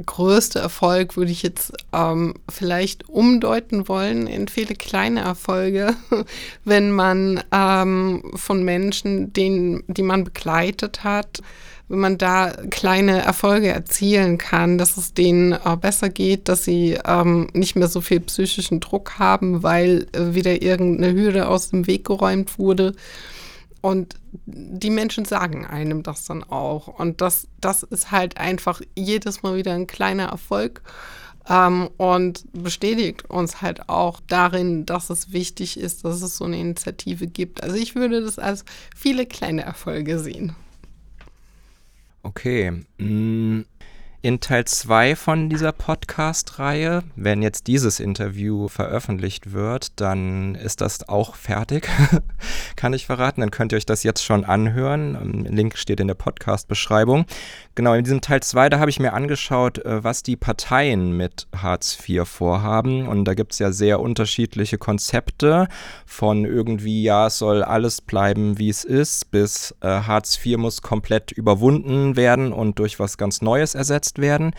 größte 0.07 0.59
Erfolg 0.59 1.17
würde 1.17 1.33
ich 1.33 1.43
jetzt 1.43 1.73
ähm, 1.93 2.35
vielleicht 2.49 3.09
umdeuten 3.09 3.89
wollen 3.89 4.27
in 4.27 4.49
viele 4.49 4.75
kleine 4.75 5.21
Erfolge, 5.21 5.95
wenn 6.65 6.91
man 6.93 7.43
ähm, 7.53 8.33
von 8.35 8.65
Menschen, 8.65 9.33
den, 9.33 9.85
die 9.87 10.03
man 10.03 10.25
begleitet 10.25 11.05
hat, 11.05 11.43
wenn 11.89 11.99
man 11.99 12.17
da 12.17 12.53
kleine 12.71 13.21
Erfolge 13.21 13.69
erzielen 13.69 14.39
kann, 14.39 14.79
dass 14.79 14.97
es 14.97 15.13
denen 15.13 15.53
äh, 15.53 15.77
besser 15.79 16.09
geht, 16.09 16.49
dass 16.49 16.65
sie 16.65 16.99
ähm, 17.05 17.49
nicht 17.53 17.77
mehr 17.77 17.89
so 17.89 18.01
viel 18.01 18.21
psychischen 18.21 18.81
Druck 18.81 19.19
haben, 19.19 19.63
weil 19.63 20.07
äh, 20.13 20.35
wieder 20.35 20.63
irgendeine 20.63 21.13
Hürde 21.13 21.49
aus 21.49 21.69
dem 21.69 21.87
Weg 21.87 22.07
geräumt 22.07 22.59
wurde. 22.59 22.95
Und 23.83 24.15
die 24.47 24.91
Menschen 24.91 25.25
sagen 25.25 25.67
einem 25.67 26.03
das 26.03 26.25
dann 26.25 26.45
auch. 26.45 26.87
Und 26.87 27.21
das, 27.21 27.49
das 27.61 27.83
ist 27.83 28.11
halt 28.11 28.39
einfach 28.39 28.81
jedes 28.97 29.43
Mal 29.43 29.57
wieder 29.57 29.75
ein 29.75 29.87
kleiner 29.87 30.27
Erfolg. 30.29 30.83
Ähm, 31.49 31.91
und 31.97 32.45
bestätigt 32.53 33.29
uns 33.29 33.61
halt 33.61 33.89
auch 33.89 34.21
darin, 34.29 34.87
dass 34.87 35.11
es 35.11 35.33
wichtig 35.33 35.79
ist, 35.79 36.05
dass 36.05 36.23
es 36.23 36.37
so 36.37 36.45
eine 36.45 36.61
Initiative 36.61 37.27
gibt. 37.27 37.63
Also 37.63 37.77
ich 37.77 37.97
würde 37.97 38.23
das 38.23 38.39
als 38.39 38.65
viele 38.97 39.27
kleine 39.27 39.63
Erfolge 39.63 40.21
sehen. 40.21 40.55
Okay. 42.23 42.85
Mm, 42.99 43.63
in 44.25 44.39
Teil 44.39 44.65
2 44.65 45.17
von 45.17 45.49
dieser 45.49 45.73
Podcast-Reihe, 45.73 47.03
wenn 47.17 47.43
jetzt 47.43 47.67
dieses 47.67 47.99
Interview 47.99 48.69
veröffentlicht 48.69 49.53
wird, 49.53 50.01
dann 50.01 50.55
ist 50.55 50.81
das 50.81 51.09
auch 51.09 51.35
fertig, 51.35 51.89
kann 52.77 52.93
ich 52.93 53.07
verraten. 53.07 53.41
Dann 53.41 53.51
könnt 53.51 53.73
ihr 53.73 53.79
euch 53.79 53.87
das 53.87 54.05
jetzt 54.05 54.25
schon 54.25 54.45
anhören. 54.45 55.45
Link 55.45 55.77
steht 55.77 55.99
in 55.99 56.07
der 56.07 56.15
Podcast-Beschreibung. 56.15 57.27
Genau, 57.75 57.95
in 57.95 58.05
diesem 58.05 58.21
Teil 58.21 58.41
2, 58.41 58.69
da 58.69 58.79
habe 58.79 58.91
ich 58.91 59.01
mir 59.01 59.13
angeschaut, 59.13 59.79
äh, 59.79 60.05
was 60.05 60.23
die 60.23 60.37
Parteien 60.37 61.17
mit 61.17 61.49
Hartz 61.57 61.99
IV 62.09 62.29
vorhaben. 62.29 63.09
Und 63.09 63.25
da 63.25 63.35
gibt 63.35 63.55
es 63.55 63.59
ja 63.59 63.73
sehr 63.73 63.99
unterschiedliche 63.99 64.79
Konzepte 64.79 65.67
von 66.07 66.45
irgendwie, 66.45 67.03
ja, 67.03 67.27
es 67.27 67.39
soll 67.39 67.65
alles 67.65 68.01
bleiben, 68.01 68.59
wie 68.59 68.69
es 68.69 68.85
ist, 68.85 69.33
bis 69.33 69.75
äh, 69.81 69.89
Hartz 69.89 70.39
IV 70.45 70.59
muss 70.59 70.81
komplett 70.81 71.33
überwunden 71.33 72.15
werden 72.15 72.53
und 72.53 72.79
durch 72.79 73.01
was 73.01 73.19
ganz 73.19 73.43
Neues 73.43 73.75
ersetzt 73.75 74.12
werden. 74.19 74.55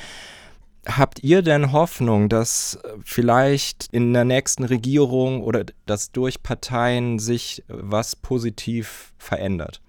Habt 0.86 1.24
ihr 1.24 1.42
denn 1.42 1.72
Hoffnung, 1.72 2.28
dass 2.28 2.78
vielleicht 3.06 3.88
in 3.92 4.14
der 4.14 4.26
nächsten 4.26 4.66
Regierung 4.66 5.42
oder 5.42 5.66
dass 5.86 6.12
durch 6.12 6.44
Parteien 6.44 7.20
sich 7.20 7.64
was 7.68 8.18
positiv 8.18 9.14
verändert? 9.18 9.82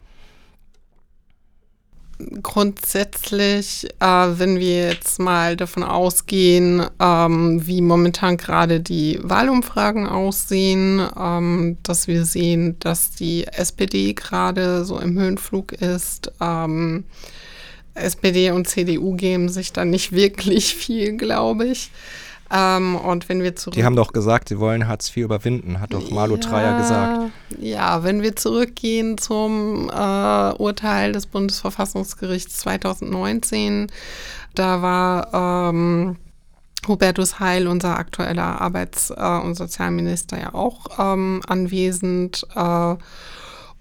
grundsätzlich, 2.43 3.89
äh, 4.01 4.07
wenn 4.07 4.59
wir 4.59 4.89
jetzt 4.89 5.19
mal 5.19 5.57
davon 5.57 5.83
ausgehen, 5.83 6.87
ähm, 7.01 7.67
wie 7.67 7.81
momentan 7.81 8.37
gerade 8.37 8.81
die 8.81 9.19
Wahlumfragen 9.23 10.07
aussehen, 10.07 11.03
ähm, 11.19 11.79
dass 11.83 12.07
wir 12.07 12.25
sehen, 12.25 12.79
dass 12.79 13.11
die 13.11 13.47
SPD 13.47 14.15
gerade 14.15 14.85
so 14.85 14.99
im 14.99 15.19
Höhenflug 15.19 15.73
ist. 15.73 16.33
Ähm, 16.41 17.05
SPD 17.95 18.51
und 18.51 18.69
CDU 18.69 19.15
geben 19.15 19.49
sich 19.49 19.73
da 19.73 19.85
nicht 19.85 20.13
wirklich 20.13 20.75
viel, 20.75 21.17
glaube 21.17 21.67
ich. 21.67 21.91
Ähm, 22.51 22.97
und 22.97 23.29
wenn 23.29 23.43
wir 23.43 23.57
zurück. 23.57 23.75
Die 23.75 23.85
haben 23.85 23.97
doch 23.97 24.13
gesagt, 24.13 24.49
sie 24.49 24.59
wollen 24.59 24.87
Hartz 24.87 25.09
IV 25.09 25.25
überwinden, 25.25 25.81
hat 25.81 25.95
doch 25.95 26.11
Malu 26.11 26.35
ja, 26.37 26.41
Dreyer 26.41 26.79
gesagt. 26.79 27.33
Ja, 27.59 28.05
wenn 28.05 28.23
wir 28.23 28.37
zurückgehen 28.37 29.19
zum 29.19 29.91
äh, 29.91 30.53
Urteil 30.53 31.13
des 31.13 31.27
Bundesverfassungsgerichts 31.27 32.59
2019, 32.59 33.91
da 34.55 34.83
war 34.83 35.71
ähm, 35.71 36.17
Hubertus 36.87 37.41
Heil, 37.41 37.67
unser 37.67 37.99
aktueller 37.99 38.61
Arbeits- 38.61 39.11
äh, 39.11 39.39
und 39.39 39.55
Sozialminister, 39.55 40.39
ja 40.39 40.55
auch 40.55 40.99
ähm, 40.99 41.41
anwesend. 41.47 42.47
Äh, 42.55 42.97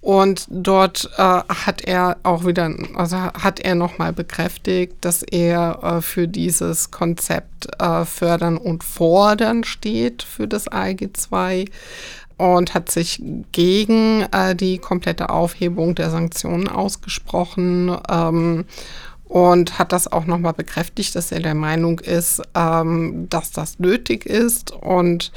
und 0.03 0.47
dort 0.49 1.09
äh, 1.15 1.21
hat 1.21 1.81
er 1.85 2.17
auch 2.23 2.45
wieder, 2.45 2.69
also 2.95 3.15
hat 3.15 3.61
er 3.61 3.73
nochmal 3.73 4.11
bekräftigt, 4.11 4.95
dass 4.99 5.23
er 5.23 5.79
äh, 5.81 6.01
für 6.01 6.27
dieses 6.27 6.91
Konzept 6.91 7.81
äh, 7.81 8.03
fördern 8.03 8.57
und 8.57 8.83
fordern 8.83 9.63
steht 9.63 10.21
für 10.21 10.45
das 10.45 10.67
ALG 10.67 11.11
2 11.13 11.65
und 12.35 12.73
hat 12.73 12.91
sich 12.91 13.23
gegen 13.53 14.25
äh, 14.33 14.57
die 14.57 14.77
komplette 14.77 15.29
Aufhebung 15.29 15.95
der 15.95 16.09
Sanktionen 16.09 16.67
ausgesprochen. 16.67 17.97
Ähm, 18.09 18.65
und 19.23 19.79
hat 19.79 19.91
das 19.93 20.11
auch 20.11 20.25
nochmal 20.25 20.53
bekräftigt, 20.53 21.15
dass 21.15 21.31
er 21.31 21.39
der 21.39 21.55
Meinung 21.55 21.99
ist, 21.99 22.41
ähm, 22.53 23.27
dass 23.29 23.51
das 23.51 23.79
nötig 23.79 24.27
ist 24.27 24.69
und 24.71 25.31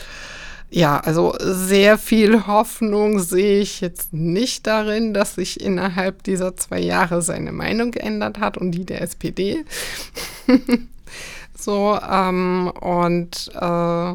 ja, 0.71 0.99
also 0.99 1.35
sehr 1.39 1.97
viel 1.97 2.47
Hoffnung 2.47 3.21
sehe 3.21 3.61
ich 3.61 3.81
jetzt 3.81 4.12
nicht 4.12 4.67
darin, 4.67 5.14
dass 5.14 5.37
sich 5.37 5.61
innerhalb 5.61 6.25
dieser 6.25 6.57
zwei 6.57 6.81
Jahre 6.81 7.23
seine 7.23 7.53
Meinung 7.53 7.93
geändert 7.93 8.41
hat 8.41 8.59
und 8.59 8.73
die 8.73 8.85
der 8.85 9.03
SPD. 9.03 9.64
so, 11.57 11.99
ähm, 12.11 12.73
und 12.81 13.51
äh, 13.55 14.14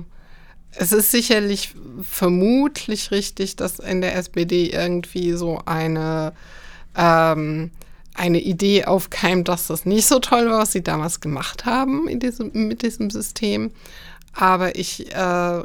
es 0.73 0.91
ist 0.91 1.11
sicherlich 1.11 1.73
vermutlich 2.01 3.11
richtig, 3.11 3.55
dass 3.55 3.79
in 3.79 4.01
der 4.01 4.15
SPD 4.15 4.71
irgendwie 4.71 5.33
so 5.33 5.61
eine, 5.65 6.33
ähm, 6.97 7.71
eine 8.13 8.41
Idee 8.41 8.85
aufkeimt, 8.85 9.47
dass 9.47 9.67
das 9.67 9.85
nicht 9.85 10.05
so 10.05 10.19
toll 10.19 10.49
war, 10.49 10.59
was 10.59 10.73
sie 10.73 10.83
damals 10.83 11.21
gemacht 11.21 11.65
haben 11.65 12.07
diesem, 12.19 12.51
mit 12.53 12.81
diesem 12.81 13.09
System. 13.09 13.71
Aber 14.33 14.75
ich 14.75 15.13
äh, 15.13 15.63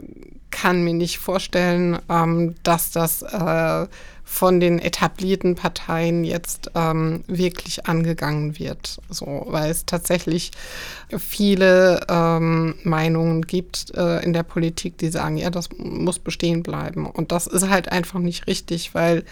kann 0.57 0.83
mir 0.85 0.95
nicht 0.95 1.19
vorstellen, 1.19 1.99
ähm, 2.09 2.55
dass 2.63 2.91
das 2.91 3.21
äh, 3.21 3.87
von 4.29 4.59
den 4.59 4.81
etablierten 4.81 5.55
Parteien 5.55 6.25
jetzt 6.25 6.73
ähm, 6.75 7.23
wirklich 7.29 7.87
angegangen 7.87 8.59
wird. 8.59 8.99
So, 9.09 9.47
weil 9.47 9.71
es 9.71 9.87
tatsächlich 9.87 10.51
viele 11.17 12.01
ähm, 12.09 12.75
Meinungen 12.83 13.43
gibt 13.43 13.95
äh, 13.95 14.23
in 14.25 14.33
der 14.33 14.43
Politik, 14.43 14.99
die 14.99 15.11
sagen, 15.11 15.37
ja, 15.37 15.49
das 15.49 15.69
muss 15.79 16.19
bestehen 16.19 16.65
bleiben. 16.65 17.07
Und 17.07 17.31
das 17.31 17.47
ist 17.47 17.71
halt 17.71 17.93
einfach 17.93 18.19
nicht 18.19 18.49
richtig, 18.49 18.97
weil 18.97 19.25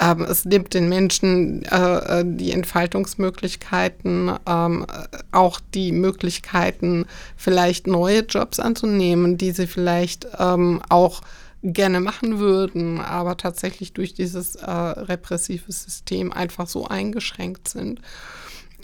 ähm, 0.00 0.22
es 0.22 0.46
nimmt 0.46 0.72
den 0.72 0.88
Menschen 0.88 1.62
äh, 1.66 2.20
äh 2.20 2.24
die 2.24 2.52
Entfaltungsmöglichkeiten, 2.52 4.32
ähm, 4.48 4.86
auch 5.32 5.60
die 5.74 5.92
Möglichkeiten, 5.92 7.04
vielleicht 7.36 7.86
neue 7.86 8.20
Jobs 8.20 8.58
anzunehmen, 8.58 9.36
die 9.36 9.50
sie 9.50 9.66
vielleicht 9.66 10.26
ähm, 10.38 10.80
auch 10.88 11.20
gerne 11.62 12.00
machen 12.00 12.38
würden, 12.38 13.00
aber 13.00 13.36
tatsächlich 13.36 13.92
durch 13.92 14.14
dieses 14.14 14.56
äh, 14.56 14.70
repressive 14.70 15.70
System 15.70 16.32
einfach 16.32 16.66
so 16.66 16.86
eingeschränkt 16.86 17.68
sind. 17.68 18.00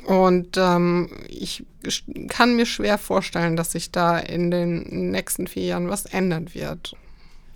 Und 0.05 0.57
ähm, 0.57 1.11
ich 1.29 1.65
kann 2.29 2.55
mir 2.55 2.67
schwer 2.67 2.99
vorstellen, 2.99 3.57
dass 3.57 3.73
sich 3.73 3.91
da 3.91 4.19
in 4.19 4.51
den 4.51 5.11
nächsten 5.11 5.47
vier 5.47 5.65
Jahren 5.65 5.89
was 5.89 6.05
ändern 6.07 6.55
wird. 6.55 6.95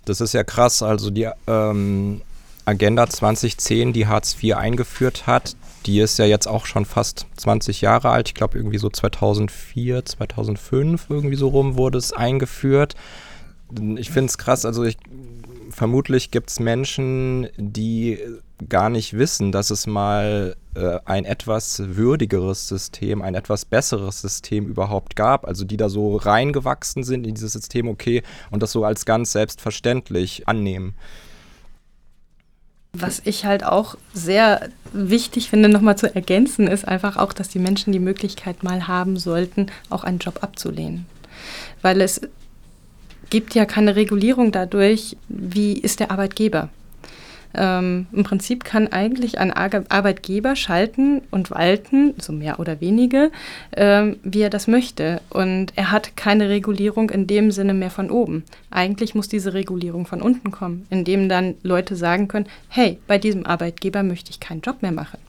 Das 0.05 0.19
ist 0.21 0.33
ja 0.33 0.43
krass. 0.43 0.81
Also 0.81 1.11
die 1.11 1.29
ähm, 1.47 2.21
Agenda 2.65 3.07
2010, 3.07 3.93
die 3.93 4.07
Hartz 4.07 4.35
IV 4.41 4.55
eingeführt 4.55 5.27
hat, 5.27 5.55
die 5.85 5.99
ist 5.99 6.19
ja 6.19 6.25
jetzt 6.25 6.47
auch 6.47 6.65
schon 6.65 6.85
fast 6.85 7.25
20 7.37 7.81
Jahre 7.81 8.09
alt. 8.09 8.27
Ich 8.27 8.33
glaube, 8.33 8.57
irgendwie 8.57 8.79
so 8.79 8.89
2004, 8.89 10.03
2005 10.03 11.05
irgendwie 11.09 11.35
so 11.35 11.47
rum 11.47 11.77
wurde 11.77 11.99
es 11.99 12.11
eingeführt 12.11 12.95
ich 13.97 14.09
finde 14.11 14.29
es 14.29 14.37
krass, 14.37 14.65
also 14.65 14.83
ich, 14.83 14.97
vermutlich 15.69 16.31
gibt 16.31 16.49
es 16.49 16.59
Menschen, 16.59 17.47
die 17.57 18.19
gar 18.69 18.89
nicht 18.89 19.17
wissen, 19.17 19.51
dass 19.51 19.69
es 19.69 19.87
mal 19.87 20.55
äh, 20.75 20.99
ein 21.05 21.25
etwas 21.25 21.81
würdigeres 21.95 22.67
System, 22.67 23.21
ein 23.21 23.35
etwas 23.35 23.65
besseres 23.65 24.21
System 24.21 24.67
überhaupt 24.67 25.15
gab. 25.15 25.47
Also 25.47 25.65
die 25.65 25.77
da 25.77 25.89
so 25.89 26.15
reingewachsen 26.15 27.03
sind 27.03 27.25
in 27.25 27.33
dieses 27.33 27.53
System, 27.53 27.87
okay, 27.87 28.23
und 28.51 28.61
das 28.61 28.71
so 28.71 28.85
als 28.85 29.05
ganz 29.05 29.31
selbstverständlich 29.31 30.47
annehmen. 30.47 30.95
Was 32.93 33.21
ich 33.23 33.45
halt 33.45 33.63
auch 33.63 33.95
sehr 34.13 34.69
wichtig 34.91 35.49
finde, 35.49 35.69
nochmal 35.69 35.97
zu 35.97 36.13
ergänzen, 36.13 36.67
ist 36.67 36.85
einfach 36.85 37.15
auch, 37.15 37.31
dass 37.31 37.47
die 37.47 37.59
Menschen 37.59 37.93
die 37.93 37.99
Möglichkeit 37.99 38.63
mal 38.63 38.87
haben 38.87 39.17
sollten, 39.17 39.67
auch 39.89 40.03
einen 40.03 40.19
Job 40.19 40.43
abzulehnen. 40.43 41.05
Weil 41.81 42.01
es 42.01 42.21
gibt 43.31 43.55
ja 43.55 43.65
keine 43.65 43.95
Regulierung 43.95 44.51
dadurch, 44.51 45.17
wie 45.27 45.73
ist 45.73 45.99
der 45.99 46.11
Arbeitgeber. 46.11 46.69
Ähm, 47.53 48.05
Im 48.11 48.23
Prinzip 48.23 48.63
kann 48.63 48.87
eigentlich 48.87 49.39
ein 49.39 49.51
Arbeitgeber 49.51 50.55
schalten 50.55 51.21
und 51.31 51.51
walten, 51.51 52.13
so 52.19 52.31
mehr 52.31 52.59
oder 52.59 52.79
weniger, 52.79 53.29
ähm, 53.75 54.17
wie 54.23 54.41
er 54.41 54.49
das 54.49 54.67
möchte. 54.67 55.21
Und 55.29 55.73
er 55.75 55.91
hat 55.91 56.15
keine 56.15 56.49
Regulierung 56.49 57.09
in 57.09 57.27
dem 57.27 57.51
Sinne 57.51 57.73
mehr 57.73 57.89
von 57.89 58.09
oben. 58.09 58.43
Eigentlich 58.69 59.15
muss 59.15 59.27
diese 59.27 59.53
Regulierung 59.53 60.05
von 60.05 60.21
unten 60.21 60.51
kommen, 60.51 60.85
indem 60.89 61.27
dann 61.27 61.55
Leute 61.63 61.95
sagen 61.95 62.27
können, 62.27 62.47
hey, 62.69 62.99
bei 63.07 63.17
diesem 63.17 63.45
Arbeitgeber 63.45 64.03
möchte 64.03 64.31
ich 64.31 64.39
keinen 64.39 64.61
Job 64.61 64.81
mehr 64.81 64.93
machen. 64.93 65.19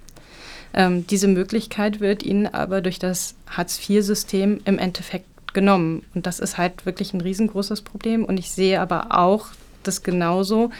Ähm, 0.74 1.06
diese 1.06 1.28
Möglichkeit 1.28 2.00
wird 2.00 2.22
ihnen 2.22 2.46
aber 2.46 2.80
durch 2.80 2.98
das 2.98 3.34
Hartz-IV-System 3.48 4.60
im 4.64 4.78
Endeffekt 4.78 5.26
genommen. 5.52 6.04
Und 6.14 6.26
das 6.26 6.40
ist 6.40 6.58
halt 6.58 6.86
wirklich 6.86 7.12
ein 7.14 7.20
riesengroßes 7.20 7.82
Problem. 7.82 8.24
Und 8.24 8.38
ich 8.38 8.50
sehe 8.50 8.80
aber 8.80 9.18
auch 9.18 9.48
das 9.82 10.02
genauso, 10.02 10.70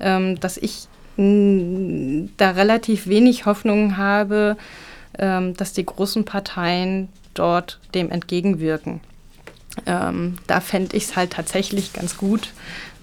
ähm, 0.00 0.38
dass 0.40 0.56
ich 0.56 0.86
da 1.16 2.50
relativ 2.50 3.06
wenig 3.06 3.44
Hoffnung 3.44 3.96
habe, 3.98 4.56
ähm, 5.18 5.54
dass 5.54 5.74
die 5.74 5.84
großen 5.84 6.24
Parteien 6.24 7.08
dort 7.34 7.80
dem 7.94 8.10
entgegenwirken. 8.10 9.00
Ähm, 9.86 10.36
da 10.46 10.60
fände 10.60 10.96
ich 10.96 11.04
es 11.04 11.16
halt 11.16 11.32
tatsächlich 11.32 11.92
ganz 11.92 12.16
gut, 12.16 12.52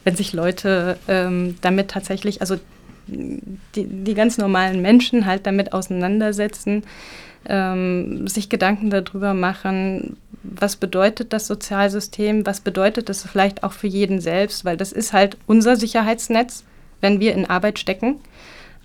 wenn 0.03 0.15
sich 0.15 0.34
Leute 0.34 0.97
ähm, 1.07 1.57
damit 1.61 1.91
tatsächlich, 1.91 2.41
also 2.41 2.57
die, 3.07 3.86
die 3.86 4.13
ganz 4.13 4.38
normalen 4.38 4.82
Menschen 4.82 5.25
halt 5.25 5.45
damit 5.45 5.73
auseinandersetzen, 5.73 6.84
ähm, 7.47 8.27
sich 8.27 8.49
Gedanken 8.49 8.89
darüber 8.89 9.34
machen, 9.34 10.17
was 10.43 10.75
bedeutet 10.75 11.33
das 11.33 11.47
Sozialsystem, 11.47 12.45
was 12.45 12.61
bedeutet 12.61 13.09
das 13.09 13.23
vielleicht 13.23 13.63
auch 13.63 13.73
für 13.73 13.87
jeden 13.87 14.21
selbst, 14.21 14.65
weil 14.65 14.77
das 14.77 14.91
ist 14.91 15.13
halt 15.13 15.37
unser 15.47 15.75
Sicherheitsnetz, 15.75 16.63
wenn 17.01 17.19
wir 17.19 17.33
in 17.33 17.49
Arbeit 17.49 17.79
stecken. 17.79 18.19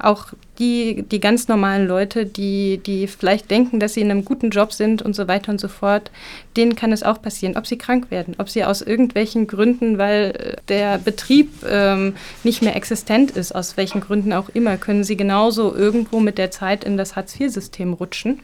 Auch 0.01 0.27
die, 0.59 1.05
die 1.09 1.21
ganz 1.21 1.47
normalen 1.47 1.87
Leute, 1.87 2.27
die, 2.27 2.79
die 2.79 3.07
vielleicht 3.07 3.49
denken, 3.49 3.79
dass 3.79 3.95
sie 3.95 4.01
in 4.01 4.11
einem 4.11 4.25
guten 4.25 4.51
Job 4.51 4.73
sind 4.73 5.03
und 5.03 5.15
so 5.15 5.29
weiter 5.29 5.53
und 5.53 5.61
so 5.61 5.69
fort, 5.69 6.11
denen 6.57 6.75
kann 6.75 6.91
es 6.91 7.05
auch 7.05 7.23
passieren, 7.23 7.57
ob 7.57 7.67
sie 7.69 7.79
krank 7.79 8.11
werden, 8.11 8.35
ob 8.39 8.51
sie 8.51 8.65
aus 8.65 8.83
irgendwelchen 8.83 9.47
Gründen, 9.47 9.97
weil 9.97 10.57
der 10.67 10.99
Betrieb 10.99 11.53
ähm, 11.69 12.17
nicht 12.43 12.61
mehr 12.61 12.75
existent 12.75 13.31
ist, 13.31 13.55
aus 13.55 13.77
welchen 13.77 14.01
Gründen 14.01 14.33
auch 14.33 14.49
immer, 14.49 14.77
können 14.79 15.05
sie 15.05 15.17
genauso 15.17 15.73
irgendwo 15.73 16.19
mit 16.19 16.39
der 16.39 16.51
Zeit 16.51 16.83
in 16.83 16.97
das 16.97 17.15
Hartz-IV-System 17.15 17.93
rutschen. 17.93 18.41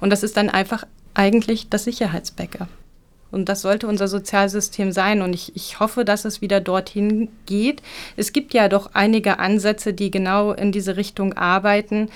Und 0.00 0.10
das 0.10 0.24
ist 0.24 0.36
dann 0.36 0.50
einfach 0.50 0.84
eigentlich 1.14 1.68
das 1.68 1.84
Sicherheitsbäcker. 1.84 2.68
Und 3.30 3.48
das 3.48 3.62
sollte 3.62 3.88
unser 3.88 4.06
Sozialsystem 4.06 4.92
sein. 4.92 5.20
Und 5.20 5.32
ich, 5.32 5.56
ich 5.56 5.80
hoffe, 5.80 6.04
dass 6.04 6.24
es 6.24 6.40
wieder 6.40 6.60
dorthin 6.60 7.28
geht. 7.46 7.82
Es 8.16 8.32
gibt 8.32 8.54
ja 8.54 8.68
doch 8.68 8.90
einige 8.94 9.40
Ansätze, 9.40 9.92
die 9.92 10.12
genau 10.12 10.52
in 10.52 10.70
diese 10.70 10.96
Richtung 10.96 11.32
arbeiten. 11.32 12.10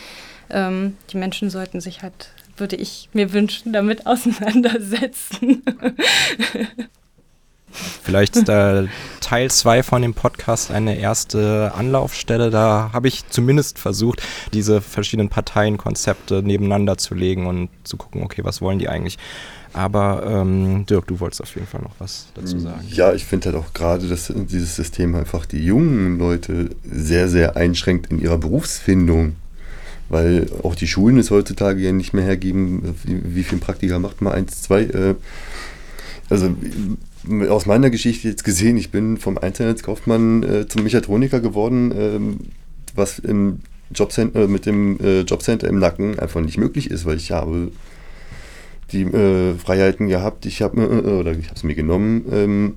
Ähm, 0.49 0.97
die 1.11 1.17
Menschen 1.17 1.51
sollten 1.51 1.81
sich 1.81 2.03
halt, 2.03 2.31
würde 2.57 2.77
ich 2.77 3.09
mir 3.13 3.33
wünschen, 3.33 3.73
damit 3.73 4.07
auseinandersetzen. 4.07 5.65
Vielleicht 7.71 8.37
ist 8.37 8.49
da 8.49 8.85
Teil 9.21 9.51
2 9.51 9.83
von 9.83 10.03
dem 10.03 10.15
Podcast 10.15 10.71
eine 10.71 10.99
erste 10.99 11.73
Anlaufstelle. 11.75 12.51
Da 12.51 12.91
habe 12.93 13.09
ich 13.09 13.29
zumindest 13.29 13.79
versucht, 13.79 14.23
diese 14.53 14.81
verschiedenen 14.81 15.29
Parteienkonzepte 15.29 16.43
nebeneinander 16.43 16.97
zu 16.99 17.15
legen 17.15 17.47
und 17.47 17.69
zu 17.85 17.97
gucken, 17.97 18.23
okay, 18.23 18.43
was 18.45 18.61
wollen 18.61 18.79
die 18.79 18.89
eigentlich? 18.89 19.19
Aber 19.73 20.25
ähm, 20.27 20.87
Dirk, 20.87 21.07
du 21.07 21.21
wolltest 21.21 21.43
auf 21.43 21.55
jeden 21.55 21.67
Fall 21.67 21.83
noch 21.83 21.95
was 21.99 22.29
dazu 22.35 22.59
sagen. 22.59 22.87
Ja, 22.91 23.13
ich 23.13 23.27
finde 23.27 23.53
halt 23.53 23.57
auch 23.57 23.75
gerade, 23.75 24.09
dass 24.09 24.33
dieses 24.35 24.75
System 24.75 25.15
einfach 25.15 25.45
die 25.45 25.63
jungen 25.63 26.19
Leute 26.19 26.71
sehr, 26.91 27.29
sehr 27.29 27.57
einschränkt 27.57 28.11
in 28.11 28.21
ihrer 28.21 28.39
Berufsfindung. 28.39 29.37
Weil 30.09 30.47
auch 30.63 30.75
die 30.75 30.87
Schulen 30.87 31.19
es 31.19 31.31
heutzutage 31.31 31.83
ja 31.83 31.93
nicht 31.93 32.15
mehr 32.15 32.25
hergeben, 32.25 32.95
wie, 33.05 33.37
wie 33.37 33.43
viel 33.43 33.59
Praktika 33.59 33.99
macht 33.99 34.23
man? 34.23 34.33
Eins, 34.33 34.63
zwei. 34.63 34.85
Äh, 34.85 35.17
also 36.31 36.55
aus 37.49 37.67
meiner 37.67 37.91
Geschichte 37.91 38.29
jetzt 38.29 38.45
gesehen, 38.45 38.77
ich 38.77 38.91
bin 38.91 39.17
vom 39.17 39.39
Einzelhandelskaufmann 39.39 40.43
äh, 40.43 40.69
zum 40.69 40.83
Mechatroniker 40.83 41.41
geworden, 41.41 41.93
äh, 41.93 42.47
was 42.95 43.19
im 43.19 43.61
Jobcenter, 43.95 44.45
äh, 44.45 44.49
mit 44.49 44.67
dem 44.67 45.01
äh, 45.01 45.21
Jobcenter 45.21 45.69
im 45.69 45.79
Nacken 45.79 46.19
einfach 46.19 46.41
nicht 46.41 46.59
möglich 46.59 46.91
ist, 46.91 47.05
weil 47.05 47.17
ich 47.17 47.31
habe 47.31 47.73
die 48.93 49.03
äh, 49.03 49.55
Freiheiten 49.55 50.09
gehabt. 50.09 50.47
Ich 50.47 50.63
habe 50.63 50.81
äh, 50.83 51.11
oder 51.11 51.33
ich 51.33 51.47
habe 51.47 51.57
es 51.57 51.65
mir 51.65 51.75
genommen, 51.75 52.25
ähm, 52.33 52.75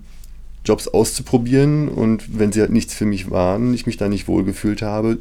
Jobs 0.63 0.87
auszuprobieren 0.87 1.87
und 1.89 2.37
wenn 2.37 2.51
sie 2.51 2.61
halt 2.61 2.71
nichts 2.71 2.93
für 2.93 3.05
mich 3.05 3.31
waren, 3.31 3.73
ich 3.73 3.87
mich 3.87 3.97
da 3.97 4.07
nicht 4.07 4.27
wohlgefühlt 4.27 4.83
habe, 4.83 5.17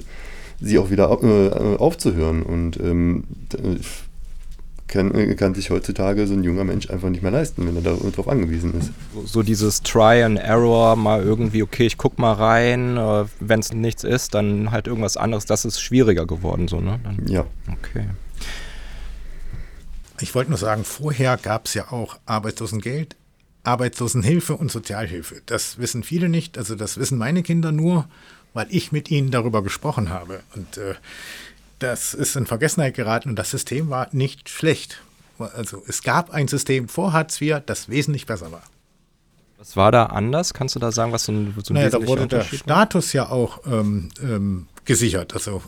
sie 0.60 0.78
auch 0.78 0.90
wieder 0.90 1.10
äh, 1.22 1.76
aufzuhören. 1.76 2.42
Und 2.42 2.78
ähm, 2.78 3.24
kann, 4.90 5.14
äh, 5.14 5.34
kann, 5.34 5.54
sich 5.54 5.70
heutzutage 5.70 6.26
so 6.26 6.34
ein 6.34 6.44
junger 6.44 6.64
Mensch 6.64 6.90
einfach 6.90 7.08
nicht 7.08 7.22
mehr 7.22 7.30
leisten, 7.30 7.66
wenn 7.66 7.76
er 7.76 7.82
darauf 7.82 8.28
angewiesen 8.28 8.74
ist. 8.78 8.90
So 9.24 9.42
dieses 9.42 9.82
Try 9.82 10.22
and 10.22 10.38
Error, 10.38 10.96
mal 10.96 11.22
irgendwie, 11.22 11.62
okay, 11.62 11.86
ich 11.86 11.96
guck 11.96 12.18
mal 12.18 12.32
rein, 12.32 12.96
äh, 12.96 13.24
wenn 13.40 13.60
es 13.60 13.72
nichts 13.72 14.04
ist, 14.04 14.34
dann 14.34 14.70
halt 14.70 14.86
irgendwas 14.86 15.16
anderes, 15.16 15.46
das 15.46 15.64
ist 15.64 15.80
schwieriger 15.80 16.26
geworden, 16.26 16.68
so, 16.68 16.80
ne? 16.80 17.00
Dann, 17.02 17.26
ja. 17.26 17.46
Okay. 17.72 18.08
Ich 20.20 20.34
wollte 20.34 20.50
nur 20.50 20.58
sagen, 20.58 20.84
vorher 20.84 21.38
gab 21.38 21.66
es 21.66 21.74
ja 21.74 21.90
auch 21.90 22.18
Arbeitslosengeld, 22.26 23.16
Arbeitslosenhilfe 23.62 24.56
und 24.56 24.70
Sozialhilfe. 24.70 25.42
Das 25.46 25.78
wissen 25.78 26.02
viele 26.02 26.28
nicht, 26.28 26.58
also 26.58 26.74
das 26.74 26.98
wissen 26.98 27.18
meine 27.18 27.42
Kinder 27.42 27.72
nur, 27.72 28.06
weil 28.52 28.66
ich 28.70 28.92
mit 28.92 29.10
ihnen 29.10 29.30
darüber 29.30 29.62
gesprochen 29.62 30.10
habe. 30.10 30.40
Und 30.54 30.76
äh, 30.76 30.94
das 31.80 32.14
ist 32.14 32.36
in 32.36 32.46
Vergessenheit 32.46 32.94
geraten 32.94 33.30
und 33.30 33.36
das 33.36 33.50
System 33.50 33.90
war 33.90 34.08
nicht 34.12 34.48
schlecht. 34.48 35.02
Also 35.38 35.82
es 35.88 36.02
gab 36.02 36.30
ein 36.30 36.48
System 36.48 36.88
vor 36.88 37.12
Hartz 37.12 37.40
IV, 37.40 37.62
das 37.66 37.88
wesentlich 37.88 38.26
besser 38.26 38.52
war. 38.52 38.62
Was 39.58 39.76
war 39.76 39.92
da 39.92 40.06
anders? 40.06 40.54
Kannst 40.54 40.74
du 40.74 40.78
da 40.78 40.92
sagen, 40.92 41.12
was 41.12 41.24
so 41.24 41.32
ein, 41.32 41.54
so 41.62 41.72
ein 41.72 41.74
naja, 41.74 41.90
da 41.90 42.06
wurde 42.06 42.26
der 42.26 42.44
Status 42.44 43.12
ja 43.12 43.28
auch 43.28 43.60
ähm, 43.66 44.08
ähm, 44.22 44.68
gesichert. 44.84 45.34
Also 45.34 45.62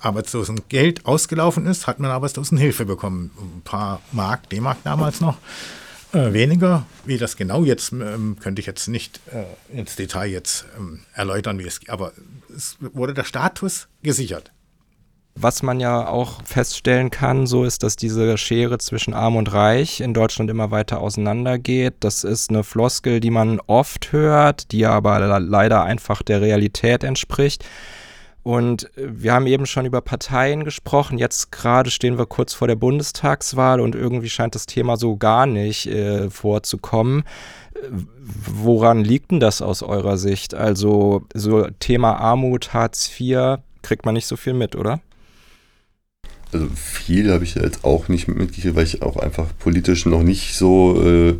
Arbeitslosengeld 0.00 1.06
ausgelaufen 1.06 1.66
ist, 1.66 1.86
hat 1.86 2.00
man 2.00 2.10
Arbeitslosenhilfe 2.10 2.84
bekommen. 2.84 3.30
Ein 3.38 3.62
paar 3.62 4.00
Mark, 4.12 4.48
D-Mark 4.50 4.78
damals 4.84 5.20
noch. 5.20 5.38
Äh, 6.12 6.32
weniger. 6.32 6.86
Wie 7.04 7.18
das 7.18 7.36
genau 7.36 7.64
jetzt, 7.64 7.92
ähm, 7.92 8.36
könnte 8.40 8.60
ich 8.60 8.66
jetzt 8.66 8.88
nicht 8.88 9.20
äh, 9.32 9.78
ins 9.78 9.96
Detail 9.96 10.26
jetzt 10.26 10.64
ähm, 10.76 11.00
erläutern, 11.14 11.58
wie 11.58 11.66
es, 11.66 11.80
aber 11.88 12.12
es 12.54 12.76
wurde 12.80 13.14
der 13.14 13.24
Status 13.24 13.88
gesichert. 14.02 14.50
Was 15.36 15.62
man 15.62 15.80
ja 15.80 16.08
auch 16.08 16.42
feststellen 16.44 17.10
kann, 17.10 17.46
so 17.46 17.64
ist, 17.64 17.82
dass 17.82 17.96
diese 17.96 18.36
Schere 18.36 18.78
zwischen 18.78 19.14
Arm 19.14 19.36
und 19.36 19.52
Reich 19.52 20.00
in 20.00 20.12
Deutschland 20.12 20.50
immer 20.50 20.70
weiter 20.70 21.00
auseinandergeht. 21.00 21.94
Das 22.00 22.24
ist 22.24 22.50
eine 22.50 22.64
Floskel, 22.64 23.20
die 23.20 23.30
man 23.30 23.60
oft 23.66 24.12
hört, 24.12 24.72
die 24.72 24.84
aber 24.86 25.38
leider 25.38 25.84
einfach 25.84 26.22
der 26.22 26.40
Realität 26.40 27.04
entspricht. 27.04 27.64
Und 28.42 28.90
wir 28.96 29.34
haben 29.34 29.46
eben 29.46 29.66
schon 29.66 29.86
über 29.86 30.00
Parteien 30.00 30.64
gesprochen. 30.64 31.18
Jetzt 31.18 31.52
gerade 31.52 31.90
stehen 31.90 32.18
wir 32.18 32.26
kurz 32.26 32.54
vor 32.54 32.68
der 32.68 32.76
Bundestagswahl 32.76 33.80
und 33.80 33.94
irgendwie 33.94 34.30
scheint 34.30 34.54
das 34.54 34.66
Thema 34.66 34.96
so 34.96 35.16
gar 35.16 35.46
nicht 35.46 35.86
äh, 35.86 36.30
vorzukommen. 36.30 37.24
Woran 38.28 39.04
liegt 39.04 39.30
denn 39.30 39.40
das 39.40 39.62
aus 39.62 39.82
eurer 39.82 40.16
Sicht? 40.16 40.54
Also 40.54 41.22
so 41.34 41.68
Thema 41.78 42.16
Armut, 42.16 42.72
Hartz 42.72 43.10
IV, 43.18 43.58
kriegt 43.82 44.04
man 44.04 44.14
nicht 44.14 44.26
so 44.26 44.36
viel 44.36 44.54
mit, 44.54 44.74
oder? 44.74 45.00
Also 46.52 46.66
viel 46.74 47.32
habe 47.32 47.44
ich 47.44 47.54
jetzt 47.54 47.84
auch 47.84 48.08
nicht 48.08 48.28
mitgekriegt, 48.28 48.74
weil 48.74 48.84
ich 48.84 49.02
auch 49.02 49.16
einfach 49.16 49.46
politisch 49.58 50.06
noch 50.06 50.22
nicht 50.22 50.54
so 50.54 51.00
äh, 51.02 51.34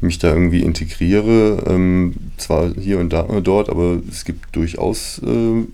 mich 0.00 0.18
da 0.18 0.28
irgendwie 0.28 0.62
integriere. 0.62 1.64
Ähm, 1.66 2.14
zwar 2.36 2.72
hier 2.74 2.98
und 2.98 3.12
da 3.12 3.20
und 3.20 3.46
dort, 3.46 3.68
aber 3.68 4.00
es 4.08 4.24
gibt 4.24 4.56
durchaus 4.56 5.20
äh, 5.24 5.66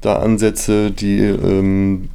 da 0.00 0.16
Ansätze, 0.16 0.90
die 0.90 1.20
ähm, 1.20 2.08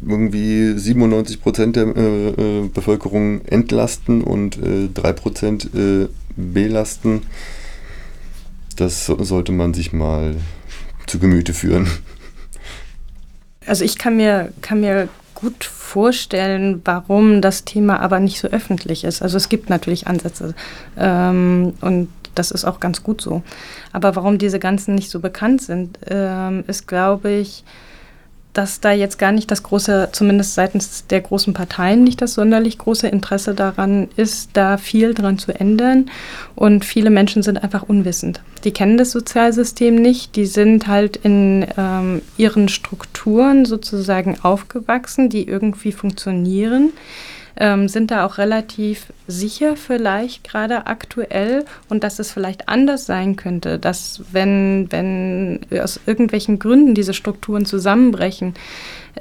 irgendwie 0.00 0.78
97 0.78 1.40
Prozent 1.40 1.76
der 1.76 1.96
äh, 1.96 2.28
äh, 2.28 2.68
Bevölkerung 2.68 3.44
entlasten 3.46 4.22
und 4.22 4.56
äh, 4.62 4.88
3 4.92 5.12
Prozent 5.12 5.70
äh, 5.74 6.08
belasten. 6.36 7.22
Das 8.76 9.06
sollte 9.06 9.52
man 9.52 9.72
sich 9.72 9.92
mal 9.92 10.36
zu 11.06 11.18
Gemüte 11.18 11.54
führen. 11.54 11.86
Also 13.66 13.84
ich 13.84 13.98
kann 13.98 14.16
mir, 14.16 14.52
kann 14.62 14.80
mir 14.80 15.08
gut 15.34 15.64
vorstellen, 15.64 16.80
warum 16.84 17.40
das 17.42 17.64
Thema 17.64 18.00
aber 18.00 18.20
nicht 18.20 18.40
so 18.40 18.48
öffentlich 18.48 19.04
ist. 19.04 19.22
Also 19.22 19.36
es 19.36 19.48
gibt 19.48 19.70
natürlich 19.70 20.06
Ansätze 20.06 20.54
ähm, 20.96 21.74
und 21.80 22.08
das 22.34 22.50
ist 22.50 22.64
auch 22.64 22.80
ganz 22.80 23.02
gut 23.02 23.20
so. 23.20 23.42
Aber 23.92 24.16
warum 24.16 24.38
diese 24.38 24.58
ganzen 24.58 24.94
nicht 24.94 25.10
so 25.10 25.20
bekannt 25.20 25.62
sind, 25.62 25.98
ähm, 26.08 26.64
ist, 26.66 26.86
glaube 26.86 27.30
ich, 27.30 27.64
dass 28.56 28.80
da 28.80 28.92
jetzt 28.92 29.18
gar 29.18 29.32
nicht 29.32 29.50
das 29.50 29.62
große, 29.62 30.08
zumindest 30.12 30.54
seitens 30.54 31.06
der 31.06 31.20
großen 31.20 31.52
Parteien, 31.52 32.04
nicht 32.04 32.22
das 32.22 32.34
sonderlich 32.34 32.78
große 32.78 33.06
Interesse 33.06 33.54
daran 33.54 34.08
ist, 34.16 34.50
da 34.54 34.78
viel 34.78 35.12
dran 35.12 35.38
zu 35.38 35.52
ändern. 35.52 36.10
Und 36.54 36.84
viele 36.84 37.10
Menschen 37.10 37.42
sind 37.42 37.62
einfach 37.62 37.82
unwissend. 37.82 38.40
Die 38.64 38.72
kennen 38.72 38.96
das 38.96 39.10
Sozialsystem 39.10 39.94
nicht, 39.94 40.36
die 40.36 40.46
sind 40.46 40.86
halt 40.86 41.16
in 41.16 41.66
ähm, 41.76 42.22
ihren 42.36 42.68
Strukturen 42.68 43.64
sozusagen 43.64 44.38
aufgewachsen, 44.42 45.28
die 45.28 45.46
irgendwie 45.46 45.92
funktionieren 45.92 46.92
ähm, 47.56 47.88
sind 47.88 48.10
da 48.10 48.26
auch 48.26 48.38
relativ 48.38 49.12
sicher 49.26 49.76
vielleicht 49.76 50.44
gerade 50.44 50.86
aktuell 50.86 51.64
und 51.88 52.04
dass 52.04 52.18
es 52.18 52.30
vielleicht 52.30 52.68
anders 52.68 53.06
sein 53.06 53.36
könnte, 53.36 53.78
dass 53.78 54.22
wenn, 54.32 54.86
wenn 54.90 55.60
aus 55.80 56.00
irgendwelchen 56.06 56.58
Gründen 56.58 56.94
diese 56.94 57.14
Strukturen 57.14 57.64
zusammenbrechen, 57.64 58.54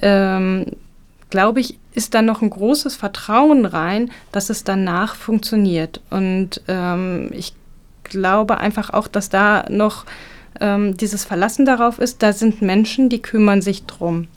ähm, 0.02 0.66
glaube 1.30 1.60
ich, 1.60 1.78
ist 1.94 2.14
da 2.14 2.22
noch 2.22 2.42
ein 2.42 2.50
großes 2.50 2.96
Vertrauen 2.96 3.66
rein, 3.66 4.12
dass 4.32 4.50
es 4.50 4.64
danach 4.64 5.16
funktioniert. 5.16 6.02
Und 6.10 6.62
ähm, 6.68 7.30
ich 7.34 7.54
glaube 8.04 8.58
einfach 8.58 8.92
auch, 8.92 9.08
dass 9.08 9.30
da 9.30 9.66
noch 9.70 10.06
ähm, 10.60 10.96
dieses 10.98 11.26
Verlassen 11.26 11.66
darauf 11.66 12.00
ist, 12.00 12.22
da 12.24 12.34
sind 12.34 12.62
Menschen, 12.62 13.10
die 13.10 13.22
kümmern 13.22 13.62
sich 13.62 13.86
drum. 13.86 14.28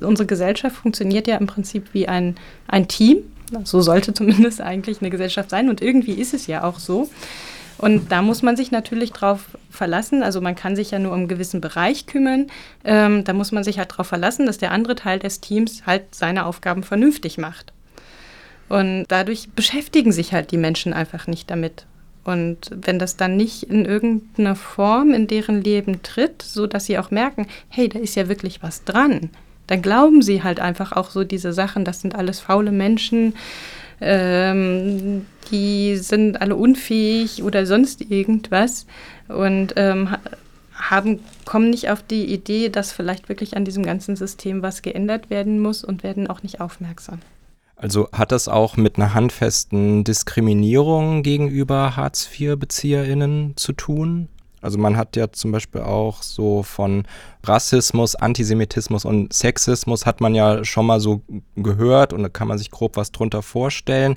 Unsere 0.00 0.26
Gesellschaft 0.26 0.76
funktioniert 0.76 1.26
ja 1.26 1.36
im 1.36 1.46
Prinzip 1.46 1.88
wie 1.92 2.08
ein, 2.08 2.36
ein 2.66 2.88
Team. 2.88 3.18
So 3.64 3.80
sollte 3.80 4.14
zumindest 4.14 4.60
eigentlich 4.60 5.00
eine 5.00 5.10
Gesellschaft 5.10 5.50
sein 5.50 5.68
und 5.68 5.82
irgendwie 5.82 6.14
ist 6.14 6.34
es 6.34 6.46
ja 6.46 6.64
auch 6.64 6.78
so. 6.78 7.08
Und 7.78 8.12
da 8.12 8.20
muss 8.20 8.42
man 8.42 8.56
sich 8.56 8.70
natürlich 8.70 9.10
drauf 9.12 9.56
verlassen. 9.70 10.22
Also 10.22 10.42
man 10.42 10.54
kann 10.54 10.76
sich 10.76 10.90
ja 10.90 10.98
nur 10.98 11.12
um 11.12 11.20
einen 11.20 11.28
gewissen 11.28 11.62
Bereich 11.62 12.04
kümmern. 12.04 12.48
Ähm, 12.84 13.24
da 13.24 13.32
muss 13.32 13.52
man 13.52 13.64
sich 13.64 13.78
halt 13.78 13.92
darauf 13.92 14.06
verlassen, 14.06 14.44
dass 14.44 14.58
der 14.58 14.70
andere 14.70 14.96
Teil 14.96 15.18
des 15.18 15.40
Teams 15.40 15.86
halt 15.86 16.14
seine 16.14 16.44
Aufgaben 16.44 16.82
vernünftig 16.82 17.38
macht. 17.38 17.72
Und 18.68 19.06
dadurch 19.08 19.48
beschäftigen 19.56 20.12
sich 20.12 20.34
halt 20.34 20.50
die 20.50 20.58
Menschen 20.58 20.92
einfach 20.92 21.26
nicht 21.26 21.50
damit. 21.50 21.86
Und 22.22 22.70
wenn 22.70 22.98
das 22.98 23.16
dann 23.16 23.36
nicht 23.36 23.62
in 23.62 23.86
irgendeiner 23.86 24.56
Form 24.56 25.14
in 25.14 25.26
deren 25.26 25.62
Leben 25.62 26.02
tritt, 26.02 26.42
so 26.42 26.66
dass 26.66 26.84
sie 26.84 26.98
auch 26.98 27.10
merken, 27.10 27.46
hey, 27.68 27.88
da 27.88 27.98
ist 27.98 28.14
ja 28.14 28.28
wirklich 28.28 28.62
was 28.62 28.84
dran, 28.84 29.30
dann 29.70 29.82
glauben 29.82 30.20
sie 30.20 30.42
halt 30.42 30.58
einfach 30.58 30.90
auch 30.90 31.10
so 31.10 31.22
diese 31.22 31.52
Sachen, 31.52 31.84
das 31.84 32.00
sind 32.00 32.16
alles 32.16 32.40
faule 32.40 32.72
Menschen, 32.72 33.36
ähm, 34.00 35.26
die 35.52 35.96
sind 35.96 36.42
alle 36.42 36.56
unfähig 36.56 37.44
oder 37.44 37.64
sonst 37.66 38.00
irgendwas 38.10 38.86
und 39.28 39.74
ähm, 39.76 40.16
haben, 40.74 41.20
kommen 41.44 41.70
nicht 41.70 41.88
auf 41.88 42.02
die 42.02 42.24
Idee, 42.24 42.68
dass 42.68 42.90
vielleicht 42.90 43.28
wirklich 43.28 43.56
an 43.56 43.64
diesem 43.64 43.84
ganzen 43.84 44.16
System 44.16 44.60
was 44.60 44.82
geändert 44.82 45.30
werden 45.30 45.60
muss 45.60 45.84
und 45.84 46.02
werden 46.02 46.26
auch 46.26 46.42
nicht 46.42 46.60
aufmerksam. 46.60 47.20
Also 47.76 48.08
hat 48.10 48.32
das 48.32 48.48
auch 48.48 48.76
mit 48.76 48.96
einer 48.96 49.14
handfesten 49.14 50.02
Diskriminierung 50.02 51.22
gegenüber 51.22 51.94
Hartz-IV-BezieherInnen 51.94 53.56
zu 53.56 53.72
tun? 53.72 54.28
Also 54.60 54.78
man 54.78 54.96
hat 54.96 55.16
ja 55.16 55.32
zum 55.32 55.52
Beispiel 55.52 55.80
auch 55.80 56.22
so 56.22 56.62
von 56.62 57.04
Rassismus, 57.44 58.14
Antisemitismus 58.14 59.04
und 59.04 59.32
Sexismus 59.32 60.06
hat 60.06 60.20
man 60.20 60.34
ja 60.34 60.64
schon 60.64 60.86
mal 60.86 61.00
so 61.00 61.22
gehört 61.56 62.12
und 62.12 62.22
da 62.22 62.28
kann 62.28 62.48
man 62.48 62.58
sich 62.58 62.70
grob 62.70 62.96
was 62.96 63.12
drunter 63.12 63.42
vorstellen. 63.42 64.16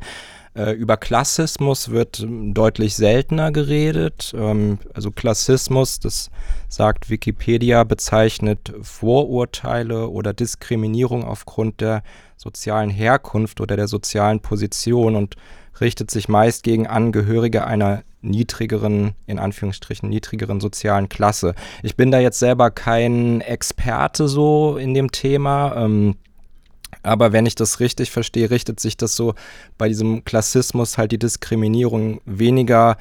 Äh, 0.56 0.74
über 0.74 0.98
Klassismus 0.98 1.89
wird 1.89 2.26
deutlich 2.28 2.96
seltener 2.96 3.52
geredet. 3.52 4.34
Ähm, 4.38 4.78
also 4.94 5.10
Klassismus, 5.10 6.00
das 6.00 6.30
sagt 6.70 7.10
Wikipedia, 7.10 7.84
bezeichnet 7.84 8.72
Vorurteile 8.82 10.10
oder 10.10 10.34
Diskriminierung 10.34 11.24
aufgrund 11.24 11.82
der 11.82 12.04
sozialen 12.38 12.91
Herkunft 12.91 13.62
oder 13.62 13.76
der 13.76 13.88
sozialen 13.88 14.41
Position 14.41 15.16
und 15.16 15.38
richtet 15.82 16.12
sich 16.12 16.30
meist 16.30 16.64
gegen 16.64 16.88
Angehörige 16.88 17.66
einer 17.66 18.04
niedrigeren, 18.22 19.16
in 19.28 19.40
Anführungsstrichen, 19.40 20.10
niedrigeren 20.10 20.60
sozialen 20.60 21.10
Klasse. 21.10 21.56
Ich 21.82 21.96
bin 21.96 22.12
da 22.12 22.20
jetzt 22.20 22.40
selber 22.40 22.72
kein 22.72 23.42
Experte 23.42 24.28
so 24.28 24.78
in 24.78 24.94
dem 24.94 25.12
Thema. 25.12 25.76
Ähm, 25.76 26.16
aber 27.02 27.34
wenn 27.34 27.46
ich 27.46 27.56
das 27.56 27.80
richtig 27.80 28.12
verstehe, 28.12 28.50
richtet 28.50 28.80
sich 28.80 28.98
das 28.98 29.16
so 29.16 29.34
bei 29.78 29.88
diesem 29.88 30.24
Klassismus 30.24 30.98
halt 30.98 31.12
die 31.12 31.20
Diskriminierung 31.20 32.22
weniger 32.26 32.98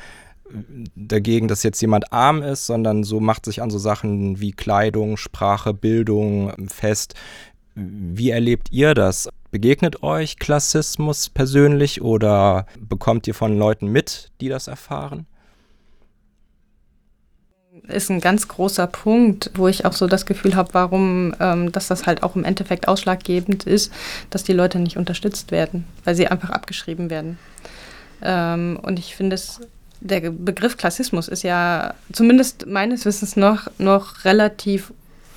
äh, 0.51 0.57
dagegen, 0.97 1.47
dass 1.49 1.63
jetzt 1.63 1.81
jemand 1.81 2.13
arm 2.13 2.43
ist, 2.43 2.67
sondern 2.67 3.05
so 3.05 3.21
macht 3.21 3.45
sich 3.45 3.63
an 3.63 3.71
so 3.71 3.79
Sachen 3.79 4.41
wie 4.41 4.53
Kleidung, 4.53 5.17
Sprache, 5.17 5.73
Bildung 5.75 6.69
fest. 6.69 7.15
Wie 7.75 8.31
erlebt 8.31 8.69
ihr 8.73 8.95
das? 8.95 9.29
Begegnet 9.53 10.03
euch 10.03 10.39
Klassismus 10.39 11.29
persönlich 11.29 12.01
oder 12.01 12.67
bekommt 12.81 13.29
ihr 13.29 13.35
von 13.35 13.59
Leuten 13.59 13.87
mit, 13.87 14.31
die 14.41 14.49
das 14.49 14.67
erfahren? 14.67 15.27
Ist 17.87 18.11
ein 18.11 18.21
ganz 18.21 18.49
großer 18.49 18.87
Punkt, 18.87 19.51
wo 19.55 19.69
ich 19.69 19.85
auch 19.85 19.93
so 19.93 20.07
das 20.07 20.25
Gefühl 20.25 20.57
habe, 20.57 20.73
warum, 20.73 21.35
ähm, 21.39 21.71
dass 21.71 21.89
das 21.89 22.07
halt 22.07 22.23
auch 22.23 22.35
im 22.35 22.45
Endeffekt 22.45 22.89
ausschlaggebend 22.89 23.65
ist, 23.65 23.93
dass 24.31 24.43
die 24.43 24.55
Leute 24.55 24.79
nicht 24.79 24.97
unterstützt 24.97 25.51
werden, 25.51 25.85
weil 26.05 26.15
sie 26.15 26.29
einfach 26.29 26.49
abgeschrieben 26.49 27.11
werden. 27.11 27.39
Ähm, 28.23 28.81
und 28.81 28.99
ich 28.99 29.15
finde 29.15 29.35
es 29.35 29.61
der 30.01 30.31
Begriff 30.31 30.79
Klassismus 30.79 31.29
ist 31.29 31.43
ja 31.43 31.95
zumindest 32.11 32.67
meines 32.67 33.05
Wissens 33.05 33.37
noch, 33.37 33.69
noch 33.79 34.25
relativ 34.25 34.95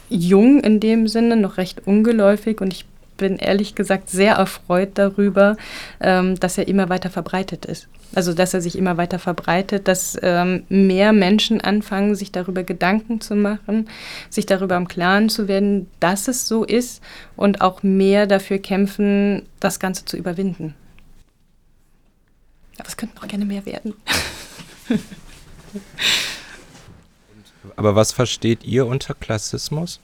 jung 0.09 0.61
in 0.61 0.79
dem 0.79 1.09
Sinne, 1.09 1.35
noch 1.35 1.57
recht 1.57 1.85
ungeläufig 1.85 2.61
und 2.61 2.71
ich 2.73 2.85
bin 3.17 3.37
ehrlich 3.37 3.75
gesagt 3.75 4.09
sehr 4.09 4.35
erfreut 4.35 4.91
darüber, 4.95 5.57
ähm, 5.99 6.39
dass 6.39 6.57
er 6.57 6.67
immer 6.67 6.89
weiter 6.89 7.09
verbreitet 7.09 7.65
ist. 7.65 7.87
Also 8.13 8.33
dass 8.33 8.53
er 8.53 8.61
sich 8.61 8.77
immer 8.77 8.97
weiter 8.97 9.19
verbreitet, 9.19 9.87
dass 9.87 10.17
ähm, 10.21 10.63
mehr 10.69 11.13
Menschen 11.13 11.61
anfangen, 11.61 12.15
sich 12.15 12.31
darüber 12.31 12.63
Gedanken 12.63 13.21
zu 13.21 13.35
machen, 13.35 13.89
sich 14.29 14.45
darüber 14.45 14.77
im 14.77 14.87
Klaren 14.87 15.29
zu 15.29 15.47
werden, 15.47 15.89
dass 15.99 16.27
es 16.27 16.47
so 16.47 16.63
ist 16.63 17.01
und 17.35 17.61
auch 17.61 17.83
mehr 17.83 18.27
dafür 18.27 18.59
kämpfen, 18.59 19.43
das 19.59 19.79
Ganze 19.79 20.05
zu 20.05 20.17
überwinden. 20.17 20.75
Aber 22.77 22.87
es 22.87 22.97
könnten 22.97 23.17
auch 23.17 23.27
gerne 23.27 23.45
mehr 23.45 23.65
werden. 23.65 23.93
Aber 27.75 27.95
was 27.95 28.11
versteht 28.11 28.63
ihr 28.63 28.85
unter 28.85 29.13
Klassismus? 29.13 29.99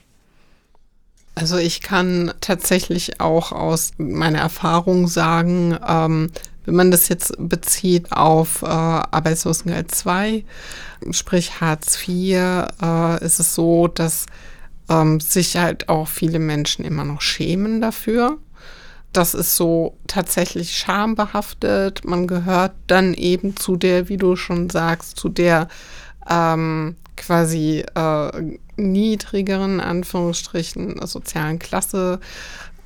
Also 1.35 1.57
ich 1.57 1.81
kann 1.81 2.33
tatsächlich 2.41 3.19
auch 3.21 3.51
aus 3.51 3.91
meiner 3.97 4.39
Erfahrung 4.39 5.07
sagen, 5.07 5.77
ähm, 5.87 6.31
wenn 6.65 6.75
man 6.75 6.91
das 6.91 7.07
jetzt 7.09 7.33
bezieht 7.39 8.11
auf 8.11 8.61
äh, 8.61 8.65
Arbeitslosengeld 8.65 9.93
2, 9.93 10.43
sprich 11.11 11.59
Hartz 11.59 11.97
IV, 12.07 12.37
äh, 12.81 13.25
ist 13.25 13.39
es 13.39 13.55
so, 13.55 13.87
dass 13.87 14.25
ähm, 14.89 15.19
sich 15.19 15.57
halt 15.57 15.89
auch 15.89 16.07
viele 16.07 16.39
Menschen 16.39 16.85
immer 16.85 17.05
noch 17.05 17.21
schämen 17.21 17.81
dafür. 17.81 18.37
Das 19.13 19.33
ist 19.33 19.55
so 19.55 19.97
tatsächlich 20.07 20.77
schambehaftet. 20.77 22.05
Man 22.05 22.27
gehört 22.27 22.73
dann 22.87 23.13
eben 23.13 23.57
zu 23.57 23.75
der, 23.75 24.07
wie 24.09 24.17
du 24.17 24.35
schon 24.35 24.69
sagst, 24.69 25.17
zu 25.17 25.29
der 25.29 25.67
ähm, 26.29 26.95
quasi 27.17 27.83
äh, 27.95 28.31
niedrigeren, 28.77 29.79
Anführungsstrichen, 29.79 31.05
sozialen 31.05 31.59
Klasse. 31.59 32.19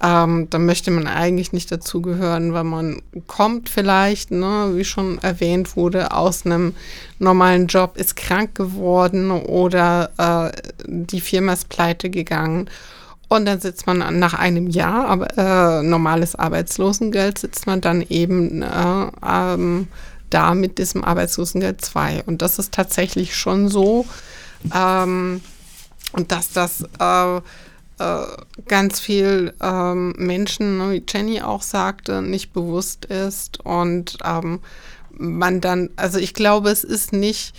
Ähm, 0.04 0.48
da 0.50 0.60
möchte 0.60 0.92
man 0.92 1.08
eigentlich 1.08 1.54
nicht 1.54 1.72
dazugehören, 1.72 2.54
weil 2.54 2.66
man 2.66 3.02
kommt 3.28 3.70
vielleicht, 3.70 4.30
ne, 4.30 4.72
wie 4.74 4.84
schon 4.84 5.20
erwähnt 5.20 5.78
wurde, 5.78 6.12
aus 6.12 6.46
einem 6.46 6.74
normalen 7.18 7.68
Job, 7.68 7.96
ist 7.98 8.16
krank 8.16 8.56
geworden 8.56 9.32
oder 9.32 10.12
äh, 10.18 10.52
die 10.86 11.22
Firma 11.22 11.54
ist 11.54 11.70
pleite 11.70 12.10
gegangen. 12.10 12.70
Und 13.28 13.46
dann 13.46 13.60
sitzt 13.60 13.88
man 13.88 14.20
nach 14.20 14.34
einem 14.36 14.68
Jahr, 14.68 15.08
aber 15.08 15.38
äh, 15.38 15.82
normales 15.82 16.36
Arbeitslosengeld, 16.36 17.40
sitzt 17.40 17.66
man 17.66 17.82
dann 17.82 18.04
eben 18.08 18.62
äh, 18.62 19.08
ähm, 19.26 19.88
da 20.36 20.54
mit 20.54 20.78
diesem 20.78 21.04
Arbeitslosengeld 21.04 21.82
2. 21.82 22.24
Und 22.26 22.42
das 22.42 22.60
ist 22.60 22.74
tatsächlich 22.74 23.36
schon 23.36 23.70
so. 23.70 24.06
Ähm, 24.74 25.42
und 26.12 26.32
dass 26.32 26.52
das 26.52 26.84
äh, 27.00 27.38
äh, 27.38 27.42
ganz 28.68 29.00
viel 29.00 29.54
ähm, 29.62 30.14
Menschen, 30.18 30.78
ne, 30.78 30.92
wie 30.92 31.04
Jenny 31.08 31.42
auch 31.42 31.62
sagte, 31.62 32.22
nicht 32.22 32.52
bewusst 32.52 33.06
ist 33.06 33.60
und 33.66 34.18
ähm, 34.24 34.60
man 35.12 35.62
dann, 35.62 35.90
also 35.96 36.20
ich 36.20 36.34
glaube, 36.34 36.70
es 36.70 36.84
ist 36.84 37.14
nicht 37.14 37.56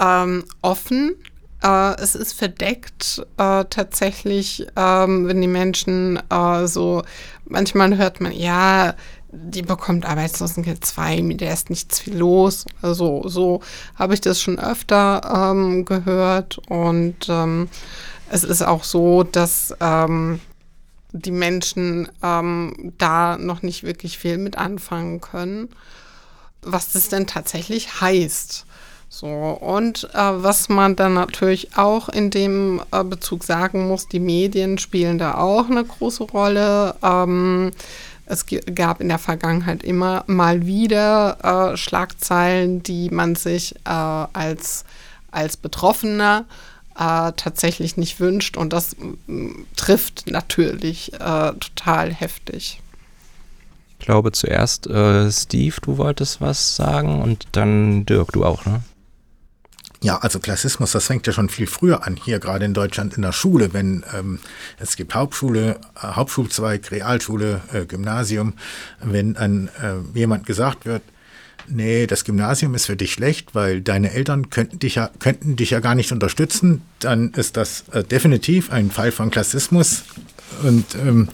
ähm, 0.00 0.44
offen, 0.62 1.14
äh, 1.62 1.94
es 2.00 2.16
ist 2.16 2.32
verdeckt 2.32 3.24
äh, 3.36 3.64
tatsächlich, 3.70 4.66
ähm, 4.76 5.28
wenn 5.28 5.40
die 5.40 5.46
Menschen 5.46 6.20
äh, 6.30 6.66
so, 6.66 7.02
manchmal 7.44 7.96
hört 7.96 8.20
man, 8.20 8.32
ja, 8.32 8.94
die 9.32 9.62
bekommt 9.62 10.06
Arbeitslosengeld 10.06 10.84
2, 10.84 11.22
mit 11.22 11.40
der 11.40 11.52
ist 11.52 11.70
nichts 11.70 12.00
viel 12.00 12.16
los. 12.16 12.66
Also 12.82 13.22
so 13.28 13.60
habe 13.94 14.14
ich 14.14 14.20
das 14.20 14.40
schon 14.40 14.58
öfter 14.58 15.52
ähm, 15.52 15.84
gehört 15.84 16.58
und 16.68 17.28
ähm, 17.28 17.68
es 18.30 18.44
ist 18.44 18.62
auch 18.62 18.84
so, 18.84 19.22
dass 19.22 19.74
ähm, 19.80 20.40
die 21.12 21.32
Menschen 21.32 22.08
ähm, 22.22 22.92
da 22.98 23.36
noch 23.38 23.62
nicht 23.62 23.82
wirklich 23.82 24.18
viel 24.18 24.38
mit 24.38 24.56
anfangen 24.56 25.20
können, 25.20 25.68
was 26.62 26.92
das 26.92 27.08
denn 27.08 27.26
tatsächlich 27.26 28.00
heißt. 28.00 28.66
So, 29.12 29.26
und 29.26 30.08
äh, 30.14 30.18
was 30.18 30.68
man 30.68 30.94
dann 30.94 31.14
natürlich 31.14 31.76
auch 31.76 32.08
in 32.08 32.30
dem 32.30 32.80
äh, 32.92 33.02
Bezug 33.02 33.42
sagen 33.42 33.88
muss, 33.88 34.06
die 34.06 34.20
Medien 34.20 34.78
spielen 34.78 35.18
da 35.18 35.34
auch 35.34 35.68
eine 35.68 35.84
große 35.84 36.22
Rolle. 36.22 36.94
Ähm, 37.02 37.72
es 38.30 38.46
gab 38.74 39.00
in 39.00 39.08
der 39.08 39.18
Vergangenheit 39.18 39.82
immer 39.82 40.22
mal 40.28 40.64
wieder 40.64 41.72
äh, 41.72 41.76
Schlagzeilen, 41.76 42.82
die 42.82 43.10
man 43.10 43.34
sich 43.34 43.74
äh, 43.84 43.90
als, 43.90 44.84
als 45.32 45.56
Betroffener 45.56 46.44
äh, 46.94 47.32
tatsächlich 47.36 47.96
nicht 47.96 48.20
wünscht. 48.20 48.56
Und 48.56 48.72
das 48.72 48.94
trifft 49.76 50.30
natürlich 50.30 51.12
äh, 51.14 51.18
total 51.18 52.14
heftig. 52.14 52.80
Ich 53.98 54.06
glaube 54.06 54.30
zuerst, 54.30 54.86
äh, 54.86 55.30
Steve, 55.30 55.76
du 55.82 55.98
wolltest 55.98 56.40
was 56.40 56.76
sagen 56.76 57.20
und 57.20 57.48
dann 57.52 58.06
Dirk, 58.06 58.32
du 58.32 58.44
auch, 58.44 58.64
ne? 58.64 58.82
Ja, 60.02 60.16
also 60.18 60.38
Klassismus, 60.38 60.92
das 60.92 61.06
fängt 61.06 61.26
ja 61.26 61.32
schon 61.32 61.50
viel 61.50 61.66
früher 61.66 62.06
an, 62.06 62.16
hier 62.16 62.38
gerade 62.38 62.64
in 62.64 62.72
Deutschland 62.72 63.14
in 63.14 63.22
der 63.22 63.32
Schule, 63.32 63.74
wenn 63.74 64.02
ähm, 64.16 64.38
es 64.78 64.96
gibt 64.96 65.14
Hauptschule, 65.14 65.78
äh, 65.94 66.06
Hauptschulzweig, 66.06 66.90
Realschule, 66.90 67.60
äh, 67.72 67.84
Gymnasium, 67.84 68.54
wenn 69.02 69.36
an 69.36 69.68
äh, 69.82 70.18
jemand 70.18 70.46
gesagt 70.46 70.86
wird, 70.86 71.02
nee, 71.68 72.06
das 72.06 72.24
Gymnasium 72.24 72.74
ist 72.74 72.86
für 72.86 72.96
dich 72.96 73.12
schlecht, 73.12 73.54
weil 73.54 73.82
deine 73.82 74.12
Eltern 74.12 74.48
könnten 74.48 74.78
dich 74.78 74.94
ja, 74.94 75.10
könnten 75.18 75.56
dich 75.56 75.70
ja 75.70 75.80
gar 75.80 75.94
nicht 75.94 76.12
unterstützen, 76.12 76.80
dann 77.00 77.32
ist 77.32 77.58
das 77.58 77.84
äh, 77.92 78.02
definitiv 78.02 78.72
ein 78.72 78.90
Fall 78.90 79.12
von 79.12 79.30
Klassismus. 79.30 80.04
Und 80.62 80.94
ähm, 80.94 81.28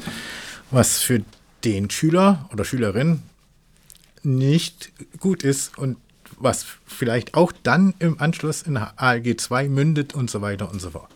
was 0.72 0.98
für 0.98 1.22
den 1.64 1.88
Schüler 1.90 2.48
oder 2.52 2.64
Schülerin 2.64 3.22
nicht 4.24 4.90
gut 5.20 5.44
ist 5.44 5.78
und 5.78 5.98
was 6.38 6.66
vielleicht 6.86 7.34
auch 7.34 7.52
dann 7.62 7.94
im 7.98 8.20
Anschluss 8.20 8.62
in 8.62 8.76
ALG 8.76 9.38
2 9.38 9.68
mündet 9.68 10.14
und 10.14 10.30
so 10.30 10.42
weiter 10.42 10.70
und 10.70 10.80
so 10.80 10.90
fort. 10.90 11.10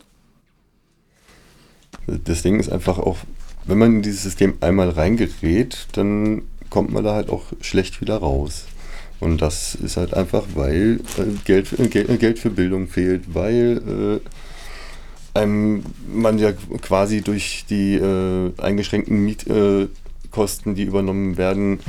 Das 2.07 2.41
Ding 2.41 2.59
ist 2.59 2.71
einfach 2.71 2.97
auch, 2.97 3.17
wenn 3.65 3.77
man 3.77 3.95
in 3.97 4.01
dieses 4.01 4.23
System 4.23 4.57
einmal 4.61 4.89
reingerät, 4.89 5.87
dann 5.93 6.43
kommt 6.69 6.91
man 6.91 7.03
da 7.03 7.13
halt 7.13 7.29
auch 7.29 7.45
schlecht 7.61 8.01
wieder 8.01 8.17
raus. 8.17 8.65
Und 9.19 9.39
das 9.41 9.75
ist 9.75 9.97
halt 9.97 10.15
einfach, 10.15 10.43
weil 10.55 10.99
äh, 11.17 11.25
Geld, 11.45 11.79
äh, 11.79 11.87
Geld 12.17 12.39
für 12.39 12.49
Bildung 12.49 12.87
fehlt, 12.87 13.35
weil 13.35 14.19
äh, 15.35 15.39
einem 15.39 15.83
man 16.11 16.39
ja 16.39 16.53
quasi 16.81 17.21
durch 17.21 17.65
die 17.69 17.95
äh, 17.95 18.51
eingeschränkten 18.57 19.23
Mietkosten, 19.23 20.73
die 20.73 20.83
übernommen 20.83 21.37
werden, 21.37 21.79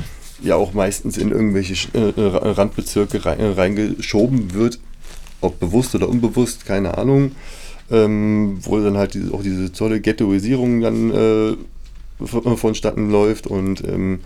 ja 0.43 0.55
auch 0.55 0.73
meistens 0.73 1.17
in 1.17 1.31
irgendwelche 1.31 1.87
äh, 1.97 2.13
Randbezirke 2.17 3.25
rein, 3.25 3.39
reingeschoben 3.39 4.53
wird, 4.53 4.79
ob 5.41 5.59
bewusst 5.59 5.95
oder 5.95 6.09
unbewusst, 6.09 6.65
keine 6.65 6.97
Ahnung. 6.97 7.31
Ähm, 7.91 8.59
wo 8.61 8.79
dann 8.79 8.97
halt 8.97 9.13
diese, 9.13 9.33
auch 9.33 9.43
diese 9.43 9.71
tolle 9.71 9.99
Ghettoisierung 9.99 10.79
dann 10.79 11.11
äh, 11.11 11.57
vonstatten 12.55 13.11
läuft 13.11 13.45
und 13.45 13.83
ähm, 13.85 14.21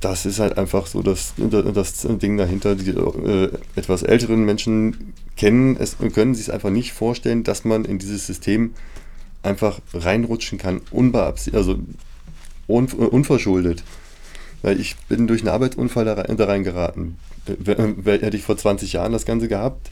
das 0.00 0.26
ist 0.26 0.38
halt 0.38 0.58
einfach 0.58 0.86
so 0.86 1.02
das, 1.02 1.34
das 1.36 2.06
Ding 2.18 2.36
dahinter. 2.36 2.74
Die 2.74 2.90
äh, 2.90 3.50
etwas 3.74 4.02
älteren 4.02 4.44
Menschen 4.44 5.14
kennen 5.36 5.76
es 5.78 5.96
können 6.12 6.34
sich 6.34 6.48
es 6.48 6.50
einfach 6.50 6.70
nicht 6.70 6.92
vorstellen, 6.92 7.42
dass 7.42 7.64
man 7.64 7.84
in 7.84 7.98
dieses 7.98 8.26
System 8.26 8.74
einfach 9.42 9.80
reinrutschen 9.92 10.58
kann, 10.58 10.80
unbeabsichtigt, 10.90 11.56
also 11.56 11.78
un, 12.66 12.86
unverschuldet. 12.86 13.82
Weil 14.64 14.80
ich 14.80 14.96
bin 15.10 15.26
durch 15.26 15.42
einen 15.42 15.50
Arbeitsunfall 15.50 16.06
da, 16.06 16.14
rein, 16.14 16.38
da 16.38 16.46
reingeraten. 16.46 17.18
Hätte 17.46 18.34
ich 18.34 18.44
vor 18.44 18.56
20 18.56 18.94
Jahren 18.94 19.12
das 19.12 19.26
Ganze 19.26 19.46
gehabt, 19.46 19.90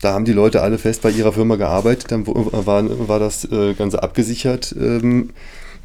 da 0.00 0.14
haben 0.14 0.24
die 0.24 0.32
Leute 0.32 0.62
alle 0.62 0.78
fest 0.78 1.02
bei 1.02 1.10
ihrer 1.10 1.32
Firma 1.32 1.54
gearbeitet, 1.54 2.10
dann 2.10 2.26
war, 2.26 3.08
war 3.08 3.18
das 3.20 3.44
äh, 3.44 3.74
Ganze 3.74 4.02
abgesichert, 4.02 4.74
ähm, 4.76 5.30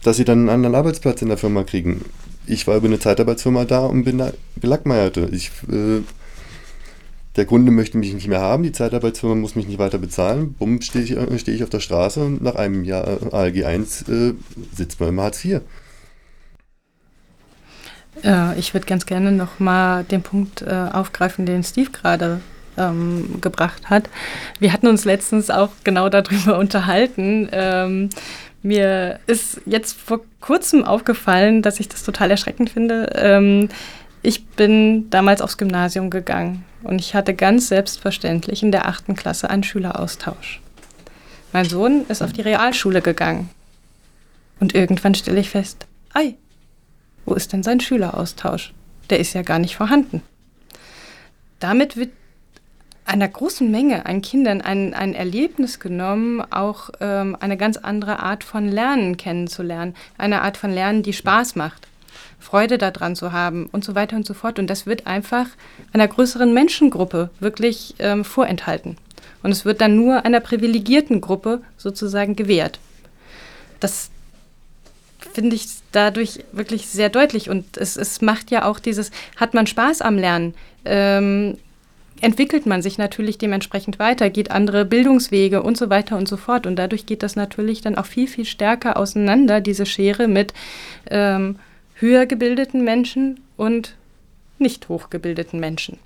dass 0.01 0.17
sie 0.17 0.25
dann 0.25 0.39
einen 0.39 0.49
anderen 0.49 0.73
Arbeitsplatz 0.73 1.21
in 1.21 1.27
der 1.27 1.37
Firma 1.37 1.63
kriegen. 1.63 2.03
Ich 2.47 2.65
war 2.65 2.77
über 2.77 2.87
eine 2.87 2.97
Zeitarbeitsfirma 2.97 3.65
da 3.65 3.85
und 3.85 4.05
bin 4.05 4.17
da 4.17 4.31
gelackmeierte. 4.59 5.29
Ich, 5.31 5.51
äh, 5.71 6.01
der 7.35 7.45
Kunde 7.45 7.71
möchte 7.71 7.99
mich 7.99 8.11
nicht 8.11 8.27
mehr 8.27 8.41
haben, 8.41 8.63
die 8.63 8.71
Zeitarbeitsfirma 8.71 9.35
muss 9.35 9.55
mich 9.55 9.67
nicht 9.67 9.77
weiter 9.77 9.99
bezahlen. 9.99 10.55
Bumm, 10.57 10.81
stehe 10.81 11.03
ich, 11.03 11.11
äh, 11.11 11.37
steh 11.37 11.51
ich 11.51 11.63
auf 11.63 11.69
der 11.69 11.79
Straße 11.79 12.23
und 12.23 12.41
nach 12.41 12.55
einem 12.55 12.85
Jahr 12.85 13.19
ALG 13.31 13.65
1 13.65 14.09
äh, 14.09 14.33
sitzt 14.75 14.99
man 14.99 15.09
im 15.09 15.21
Hartz 15.21 15.45
IV. 15.45 15.61
Äh, 18.23 18.57
ich 18.59 18.73
würde 18.73 18.85
ganz 18.85 19.05
gerne 19.05 19.31
nochmal 19.31 20.03
den 20.03 20.21
Punkt 20.21 20.61
äh, 20.61 20.87
aufgreifen, 20.91 21.45
den 21.45 21.63
Steve 21.63 21.91
gerade 21.91 22.41
ähm, 22.77 23.39
gebracht 23.41 23.89
hat. 23.89 24.09
Wir 24.59 24.73
hatten 24.73 24.87
uns 24.87 25.05
letztens 25.05 25.49
auch 25.49 25.69
genau 25.83 26.09
darüber 26.09 26.57
unterhalten. 26.59 27.49
Ähm, 27.51 28.09
mir 28.63 29.19
ist 29.27 29.61
jetzt 29.65 29.97
vor 29.97 30.21
kurzem 30.41 30.83
aufgefallen, 30.83 31.61
dass 31.61 31.79
ich 31.79 31.87
das 31.87 32.03
total 32.03 32.31
erschreckend 32.31 32.71
finde. 32.71 33.09
Ähm, 33.15 33.69
ich 34.21 34.47
bin 34.47 35.09
damals 35.11 35.41
aufs 35.41 35.57
Gymnasium 35.57 36.09
gegangen 36.09 36.65
und 36.81 36.99
ich 36.99 37.13
hatte 37.13 37.35
ganz 37.35 37.67
selbstverständlich 37.67 38.63
in 38.63 38.71
der 38.71 38.87
achten 38.87 39.15
Klasse 39.15 39.51
einen 39.51 39.63
Schüleraustausch. 39.63 40.61
Mein 41.53 41.65
Sohn 41.65 42.05
ist 42.09 42.23
auf 42.23 42.33
die 42.33 42.41
Realschule 42.41 43.01
gegangen. 43.01 43.49
Und 44.59 44.73
irgendwann 44.73 45.15
stelle 45.15 45.39
ich 45.39 45.49
fest, 45.49 45.85
ei, 46.13 46.35
wo 47.25 47.33
ist 47.33 47.53
denn 47.53 47.63
sein 47.63 47.79
Schüleraustausch? 47.79 48.73
Der 49.09 49.19
ist 49.19 49.33
ja 49.33 49.41
gar 49.41 49.59
nicht 49.59 49.75
vorhanden. 49.75 50.21
Damit 51.59 51.97
wird 51.97 52.11
einer 53.05 53.27
großen 53.27 53.69
Menge 53.69 54.05
an 54.05 54.21
Kindern 54.21 54.61
ein, 54.61 54.93
ein 54.93 55.13
Erlebnis 55.13 55.79
genommen, 55.79 56.41
auch 56.51 56.89
ähm, 56.99 57.37
eine 57.39 57.55
ganz 57.55 57.77
andere 57.77 58.19
Art 58.19 58.43
von 58.43 58.67
Lernen 58.67 59.15
kennenzulernen. 59.15 59.95
Eine 60.17 60.41
Art 60.41 60.57
von 60.57 60.71
Lernen, 60.71 61.03
die 61.03 61.13
Spaß 61.13 61.55
macht, 61.55 61.87
Freude 62.39 62.77
daran 62.77 63.15
zu 63.15 63.31
haben 63.31 63.67
und 63.71 63.83
so 63.83 63.95
weiter 63.95 64.15
und 64.15 64.25
so 64.25 64.33
fort. 64.33 64.57
Und 64.57 64.67
das 64.69 64.87
wird 64.87 65.05
einfach 65.05 65.45
einer 65.93 66.07
größeren 66.07 66.51
Menschengruppe 66.53 67.29
wirklich 67.39 67.95
ähm, 67.99 68.25
vorenthalten. 68.25 68.97
Und 69.43 69.51
es 69.51 69.65
wird 69.65 69.81
dann 69.81 69.95
nur 69.95 70.25
einer 70.25 70.39
privilegierten 70.39 71.21
Gruppe 71.21 71.61
sozusagen 71.77 72.35
gewährt. 72.35 72.79
Das, 73.79 74.09
finde 75.35 75.55
ich 75.55 75.67
dadurch 75.91 76.39
wirklich 76.51 76.87
sehr 76.87 77.09
deutlich. 77.09 77.49
Und 77.49 77.77
es, 77.77 77.97
es 77.97 78.21
macht 78.21 78.49
ja 78.51 78.65
auch 78.65 78.79
dieses, 78.79 79.11
hat 79.35 79.53
man 79.53 79.67
Spaß 79.67 80.01
am 80.01 80.17
Lernen, 80.17 80.55
ähm, 80.85 81.57
entwickelt 82.21 82.65
man 82.65 82.81
sich 82.81 82.97
natürlich 82.97 83.37
dementsprechend 83.37 83.99
weiter, 83.99 84.29
geht 84.29 84.49
andere 84.49 84.85
Bildungswege 84.85 85.61
und 85.61 85.77
so 85.77 85.89
weiter 85.89 86.17
und 86.17 86.27
so 86.27 86.37
fort. 86.37 86.65
Und 86.65 86.77
dadurch 86.77 87.05
geht 87.05 87.21
das 87.21 87.35
natürlich 87.35 87.81
dann 87.81 87.97
auch 87.97 88.05
viel, 88.05 88.27
viel 88.27 88.45
stärker 88.45 88.97
auseinander, 88.97 89.59
diese 89.59 89.85
Schere 89.85 90.27
mit 90.27 90.53
ähm, 91.11 91.59
höher 91.95 92.25
gebildeten 92.25 92.83
Menschen 92.83 93.41
und 93.57 93.95
nicht 94.57 94.87
hochgebildeten 94.87 95.59
Menschen. 95.59 95.99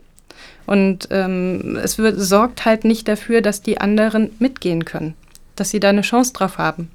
Und 0.65 1.07
ähm, 1.11 1.77
es 1.83 1.99
wird, 1.99 2.19
sorgt 2.19 2.65
halt 2.65 2.83
nicht 2.83 3.07
dafür, 3.07 3.41
dass 3.41 3.61
die 3.61 3.79
anderen 3.79 4.31
mitgehen 4.39 4.85
können, 4.85 5.13
dass 5.55 5.69
sie 5.69 5.79
da 5.79 5.89
eine 5.89 6.01
Chance 6.01 6.33
drauf 6.33 6.57
haben 6.57 6.89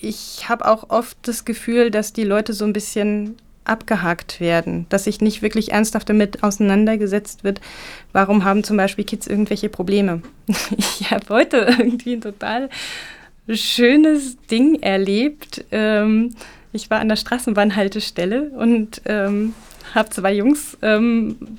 ich 0.00 0.48
habe 0.48 0.66
auch 0.66 0.90
oft 0.90 1.16
das 1.22 1.44
Gefühl, 1.44 1.90
dass 1.90 2.12
die 2.12 2.24
Leute 2.24 2.52
so 2.52 2.64
ein 2.64 2.72
bisschen 2.72 3.36
abgehakt 3.64 4.40
werden, 4.40 4.86
dass 4.88 5.04
sich 5.04 5.20
nicht 5.20 5.42
wirklich 5.42 5.72
ernsthaft 5.72 6.08
damit 6.08 6.42
auseinandergesetzt 6.42 7.44
wird, 7.44 7.60
warum 8.12 8.44
haben 8.44 8.64
zum 8.64 8.76
Beispiel 8.76 9.04
Kids 9.04 9.26
irgendwelche 9.26 9.68
Probleme. 9.68 10.22
Ich 10.76 11.10
habe 11.10 11.26
heute 11.28 11.56
irgendwie 11.78 12.14
ein 12.14 12.20
total 12.20 12.68
schönes 13.48 14.36
Ding 14.50 14.82
erlebt. 14.82 15.64
Ähm, 15.70 16.34
ich 16.72 16.90
war 16.90 17.00
an 17.00 17.08
der 17.08 17.16
Straßenbahnhaltestelle 17.16 18.50
und 18.50 19.02
ähm, 19.06 19.54
habe 19.94 20.10
zwei 20.10 20.32
Jungs 20.32 20.76
ähm, 20.82 21.58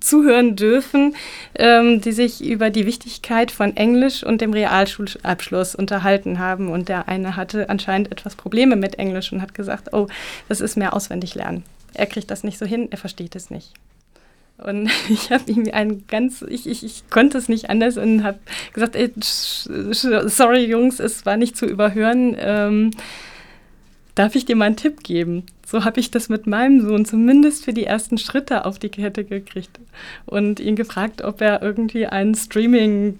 zuhören 0.00 0.56
dürfen, 0.56 1.14
ähm, 1.54 2.00
die 2.00 2.12
sich 2.12 2.44
über 2.44 2.70
die 2.70 2.86
Wichtigkeit 2.86 3.50
von 3.50 3.76
Englisch 3.76 4.22
und 4.22 4.40
dem 4.40 4.52
Realschulabschluss 4.52 5.74
unterhalten 5.74 6.38
haben. 6.38 6.70
Und 6.70 6.88
der 6.88 7.08
eine 7.08 7.36
hatte 7.36 7.68
anscheinend 7.68 8.12
etwas 8.12 8.36
Probleme 8.36 8.76
mit 8.76 8.98
Englisch 8.98 9.32
und 9.32 9.42
hat 9.42 9.54
gesagt, 9.54 9.92
oh, 9.92 10.08
das 10.48 10.60
ist 10.60 10.76
mehr 10.76 10.94
auswendig 10.94 11.34
lernen. 11.34 11.64
Er 11.94 12.06
kriegt 12.06 12.30
das 12.30 12.44
nicht 12.44 12.58
so 12.58 12.66
hin, 12.66 12.88
er 12.90 12.98
versteht 12.98 13.36
es 13.36 13.50
nicht. 13.50 13.72
Und 14.58 14.90
ich 15.08 15.30
habe 15.30 15.50
ihm 15.50 15.68
einen 15.72 16.06
ganz, 16.06 16.42
ich, 16.42 16.66
ich, 16.66 16.84
ich 16.84 17.10
konnte 17.10 17.38
es 17.38 17.48
nicht 17.48 17.70
anders 17.70 17.96
und 17.96 18.22
habe 18.22 18.38
gesagt, 18.72 18.96
ey, 18.96 19.12
sorry 19.18 20.64
Jungs, 20.64 21.00
es 21.00 21.26
war 21.26 21.36
nicht 21.36 21.56
zu 21.56 21.66
überhören. 21.66 22.36
Ähm, 22.38 22.90
darf 24.14 24.34
ich 24.34 24.44
dir 24.44 24.56
mal 24.56 24.66
einen 24.66 24.76
Tipp 24.76 25.02
geben? 25.02 25.44
So 25.66 25.84
habe 25.84 26.00
ich 26.00 26.10
das 26.10 26.28
mit 26.28 26.46
meinem 26.46 26.80
Sohn 26.86 27.04
zumindest 27.04 27.64
für 27.64 27.72
die 27.72 27.84
ersten 27.84 28.18
Schritte 28.18 28.66
auf 28.66 28.78
die 28.78 28.90
Kette 28.90 29.24
gekriegt 29.24 29.80
und 30.26 30.60
ihn 30.60 30.76
gefragt, 30.76 31.22
ob 31.22 31.40
er 31.40 31.62
irgendwie 31.62 32.06
einen 32.06 32.34
Streaming 32.34 33.18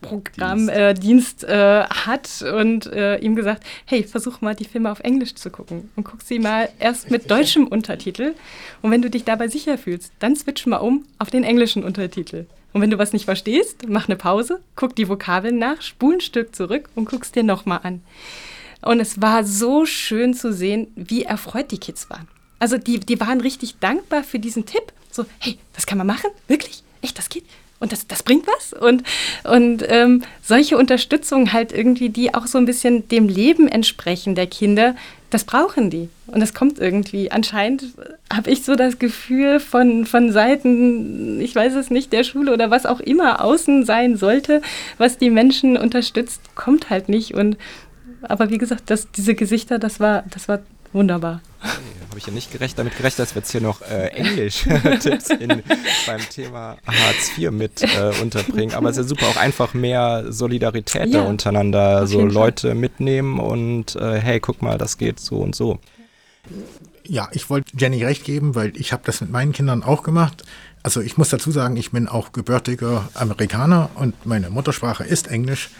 Programmdienst 0.00 1.44
äh, 1.44 1.80
äh, 1.80 1.84
hat 1.84 2.42
und 2.42 2.86
äh, 2.86 3.18
ihm 3.18 3.34
gesagt, 3.34 3.64
hey, 3.84 4.04
versuch 4.04 4.40
mal 4.40 4.54
die 4.54 4.64
Filme 4.64 4.90
auf 4.90 5.00
Englisch 5.00 5.34
zu 5.34 5.50
gucken 5.50 5.90
und 5.96 6.04
guck 6.04 6.22
sie 6.22 6.38
mal 6.38 6.68
erst 6.78 7.10
mit 7.10 7.30
deutschem 7.30 7.66
Untertitel 7.66 8.34
und 8.82 8.90
wenn 8.90 9.02
du 9.02 9.10
dich 9.10 9.24
dabei 9.24 9.48
sicher 9.48 9.76
fühlst, 9.76 10.12
dann 10.20 10.36
switch 10.36 10.66
mal 10.66 10.76
um 10.76 11.04
auf 11.18 11.30
den 11.30 11.44
englischen 11.44 11.84
Untertitel. 11.84 12.46
Und 12.72 12.82
wenn 12.82 12.90
du 12.90 12.98
was 12.98 13.12
nicht 13.12 13.24
verstehst, 13.24 13.88
mach 13.88 14.08
eine 14.08 14.16
Pause, 14.16 14.60
guck 14.76 14.94
die 14.94 15.08
Vokabeln 15.08 15.58
nach, 15.58 15.82
spul 15.82 16.14
ein 16.14 16.20
Stück 16.20 16.54
zurück 16.54 16.88
und 16.94 17.06
guck's 17.06 17.32
dir 17.32 17.42
nochmal 17.42 17.80
an. 17.82 18.02
Und 18.82 19.00
es 19.00 19.20
war 19.20 19.44
so 19.44 19.86
schön 19.86 20.34
zu 20.34 20.52
sehen, 20.52 20.88
wie 20.94 21.24
erfreut 21.24 21.70
die 21.70 21.78
Kids 21.78 22.08
waren. 22.10 22.28
Also 22.58 22.78
die, 22.78 23.00
die 23.00 23.20
waren 23.20 23.40
richtig 23.40 23.78
dankbar 23.78 24.24
für 24.24 24.38
diesen 24.38 24.66
Tipp. 24.66 24.92
So, 25.10 25.24
hey, 25.38 25.58
das 25.74 25.86
kann 25.86 25.98
man 25.98 26.06
machen? 26.06 26.30
Wirklich? 26.46 26.82
Echt, 27.02 27.18
das 27.18 27.28
geht? 27.28 27.44
Und 27.80 27.92
das, 27.92 28.08
das 28.08 28.24
bringt 28.24 28.46
was? 28.46 28.72
Und, 28.72 29.04
und 29.44 29.84
ähm, 29.88 30.22
solche 30.42 30.76
Unterstützung 30.76 31.52
halt 31.52 31.72
irgendwie, 31.72 32.08
die 32.08 32.34
auch 32.34 32.46
so 32.46 32.58
ein 32.58 32.66
bisschen 32.66 33.08
dem 33.08 33.28
Leben 33.28 33.68
entsprechen 33.68 34.34
der 34.34 34.48
Kinder, 34.48 34.96
das 35.30 35.44
brauchen 35.44 35.90
die. 35.90 36.08
Und 36.26 36.40
das 36.40 36.54
kommt 36.54 36.80
irgendwie. 36.80 37.30
Anscheinend 37.30 37.84
habe 38.32 38.50
ich 38.50 38.64
so 38.64 38.74
das 38.74 38.98
Gefühl 38.98 39.60
von, 39.60 40.06
von 40.06 40.32
Seiten, 40.32 41.40
ich 41.40 41.54
weiß 41.54 41.74
es 41.74 41.90
nicht, 41.90 42.12
der 42.12 42.24
Schule 42.24 42.52
oder 42.52 42.70
was 42.70 42.84
auch 42.84 43.00
immer 43.00 43.44
außen 43.44 43.84
sein 43.84 44.16
sollte, 44.16 44.60
was 44.96 45.18
die 45.18 45.30
Menschen 45.30 45.76
unterstützt, 45.76 46.40
kommt 46.56 46.90
halt 46.90 47.08
nicht. 47.08 47.34
Und 47.34 47.56
aber 48.22 48.50
wie 48.50 48.58
gesagt, 48.58 48.84
das, 48.86 49.10
diese 49.10 49.34
Gesichter, 49.34 49.78
das 49.78 50.00
war, 50.00 50.24
das 50.30 50.48
war 50.48 50.60
wunderbar. 50.92 51.40
Hey, 51.60 51.70
Habe 52.08 52.18
ich 52.18 52.26
ja 52.26 52.32
nicht 52.32 52.52
gerecht, 52.52 52.78
damit 52.78 52.96
gerechnet, 52.96 53.18
dass 53.20 53.34
wir 53.34 53.40
jetzt 53.40 53.50
hier 53.50 53.60
noch 53.60 53.82
äh, 53.82 54.08
Englisch-Tipps 54.08 55.28
beim 56.06 56.20
Thema 56.30 56.76
Hartz 56.86 57.36
IV 57.36 57.50
mit 57.50 57.82
äh, 57.82 58.12
unterbringen. 58.22 58.74
Aber 58.74 58.90
es 58.90 58.96
ist 58.96 59.04
ja 59.04 59.08
super, 59.08 59.26
auch 59.26 59.36
einfach 59.36 59.74
mehr 59.74 60.26
Solidarität 60.28 61.08
ja, 61.08 61.22
da 61.22 61.28
untereinander. 61.28 62.06
So 62.06 62.24
Leute 62.24 62.68
Fall. 62.68 62.76
mitnehmen 62.76 63.38
und 63.38 63.96
äh, 63.96 64.20
hey, 64.20 64.40
guck 64.40 64.62
mal, 64.62 64.78
das 64.78 64.98
geht 64.98 65.20
so 65.20 65.38
und 65.38 65.54
so. 65.54 65.78
Ja, 67.04 67.28
ich 67.32 67.48
wollte 67.50 67.72
Jenny 67.76 68.04
recht 68.04 68.24
geben, 68.24 68.54
weil 68.54 68.76
ich 68.76 68.92
habe 68.92 69.02
das 69.04 69.20
mit 69.20 69.30
meinen 69.30 69.52
Kindern 69.52 69.82
auch 69.82 70.02
gemacht. 70.02 70.44
Also 70.82 71.00
ich 71.00 71.16
muss 71.16 71.30
dazu 71.30 71.50
sagen, 71.50 71.76
ich 71.76 71.90
bin 71.90 72.06
auch 72.06 72.32
gebürtiger 72.32 73.08
Amerikaner 73.14 73.90
und 73.94 74.26
meine 74.26 74.50
Muttersprache 74.50 75.04
ist 75.04 75.28
Englisch. 75.28 75.70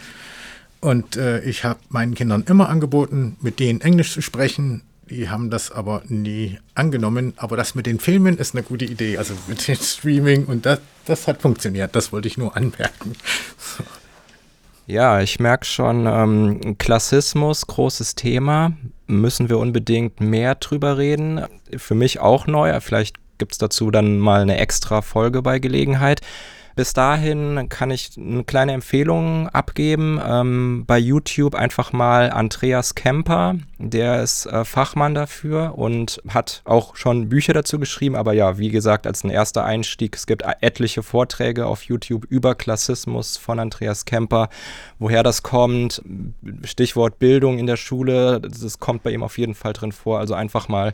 Und 0.81 1.17
äh, 1.17 1.41
ich 1.41 1.63
habe 1.63 1.79
meinen 1.89 2.15
Kindern 2.15 2.43
immer 2.47 2.69
angeboten, 2.69 3.37
mit 3.41 3.59
denen 3.59 3.81
Englisch 3.81 4.13
zu 4.13 4.21
sprechen. 4.21 4.81
Die 5.09 5.29
haben 5.29 5.49
das 5.49 5.71
aber 5.71 6.03
nie 6.07 6.59
angenommen. 6.75 7.33
Aber 7.37 7.57
das 7.57 7.75
mit 7.75 7.85
den 7.85 7.99
Filmen 7.99 8.37
ist 8.37 8.55
eine 8.55 8.63
gute 8.63 8.85
Idee. 8.85 9.17
Also 9.17 9.33
mit 9.47 9.67
dem 9.67 9.75
Streaming 9.75 10.45
und 10.45 10.65
das, 10.65 10.79
das 11.05 11.27
hat 11.27 11.41
funktioniert. 11.41 11.95
Das 11.95 12.11
wollte 12.11 12.27
ich 12.27 12.37
nur 12.37 12.55
anmerken. 12.55 13.13
Ja, 14.85 15.21
ich 15.21 15.39
merke 15.39 15.65
schon, 15.65 16.07
ähm, 16.07 16.77
Klassismus, 16.79 17.67
großes 17.67 18.15
Thema. 18.15 18.71
Müssen 19.05 19.47
wir 19.47 19.59
unbedingt 19.59 20.19
mehr 20.19 20.55
drüber 20.55 20.97
reden. 20.97 21.45
Für 21.77 21.93
mich 21.93 22.19
auch 22.19 22.47
neu. 22.47 22.79
Vielleicht 22.79 23.17
gibt 23.37 23.51
es 23.51 23.57
dazu 23.59 23.91
dann 23.91 24.17
mal 24.17 24.41
eine 24.41 24.57
extra 24.57 25.01
Folge 25.01 25.41
bei 25.43 25.59
Gelegenheit. 25.59 26.21
Bis 26.79 26.93
dahin 26.93 27.67
kann 27.67 27.91
ich 27.91 28.11
eine 28.15 28.45
kleine 28.45 28.71
Empfehlung 28.71 29.49
abgeben. 29.49 30.17
Ähm, 30.25 30.85
bei 30.87 30.97
YouTube 30.97 31.53
einfach 31.53 31.91
mal 31.91 32.29
Andreas 32.29 32.95
Kemper. 32.95 33.55
Der 33.79 34.23
ist 34.23 34.45
äh, 34.45 34.63
Fachmann 34.63 35.13
dafür 35.13 35.77
und 35.77 36.21
hat 36.29 36.61
auch 36.63 36.95
schon 36.95 37.27
Bücher 37.27 37.51
dazu 37.51 37.79
geschrieben. 37.79 38.15
Aber 38.15 38.31
ja, 38.31 38.59
wie 38.59 38.69
gesagt, 38.69 39.07
als 39.07 39.25
ein 39.25 39.29
erster 39.29 39.65
Einstieg, 39.65 40.15
es 40.15 40.25
gibt 40.25 40.45
etliche 40.61 41.03
Vorträge 41.03 41.65
auf 41.65 41.83
YouTube 41.83 42.23
über 42.29 42.55
Klassismus 42.55 43.35
von 43.35 43.59
Andreas 43.59 44.05
Kemper. 44.05 44.47
Woher 44.99 45.21
das 45.21 45.43
kommt, 45.43 46.01
Stichwort 46.63 47.19
Bildung 47.19 47.59
in 47.59 47.65
der 47.65 47.75
Schule, 47.75 48.39
das 48.39 48.79
kommt 48.79 49.03
bei 49.03 49.11
ihm 49.11 49.23
auf 49.23 49.37
jeden 49.37 49.53
Fall 49.53 49.73
drin 49.73 49.91
vor. 49.91 50.19
Also 50.19 50.33
einfach 50.33 50.69
mal 50.69 50.93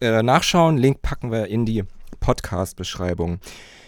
äh, 0.00 0.22
nachschauen. 0.22 0.78
Link 0.78 1.02
packen 1.02 1.30
wir 1.30 1.48
in 1.48 1.66
die 1.66 1.84
Podcast-Beschreibung. 2.20 3.40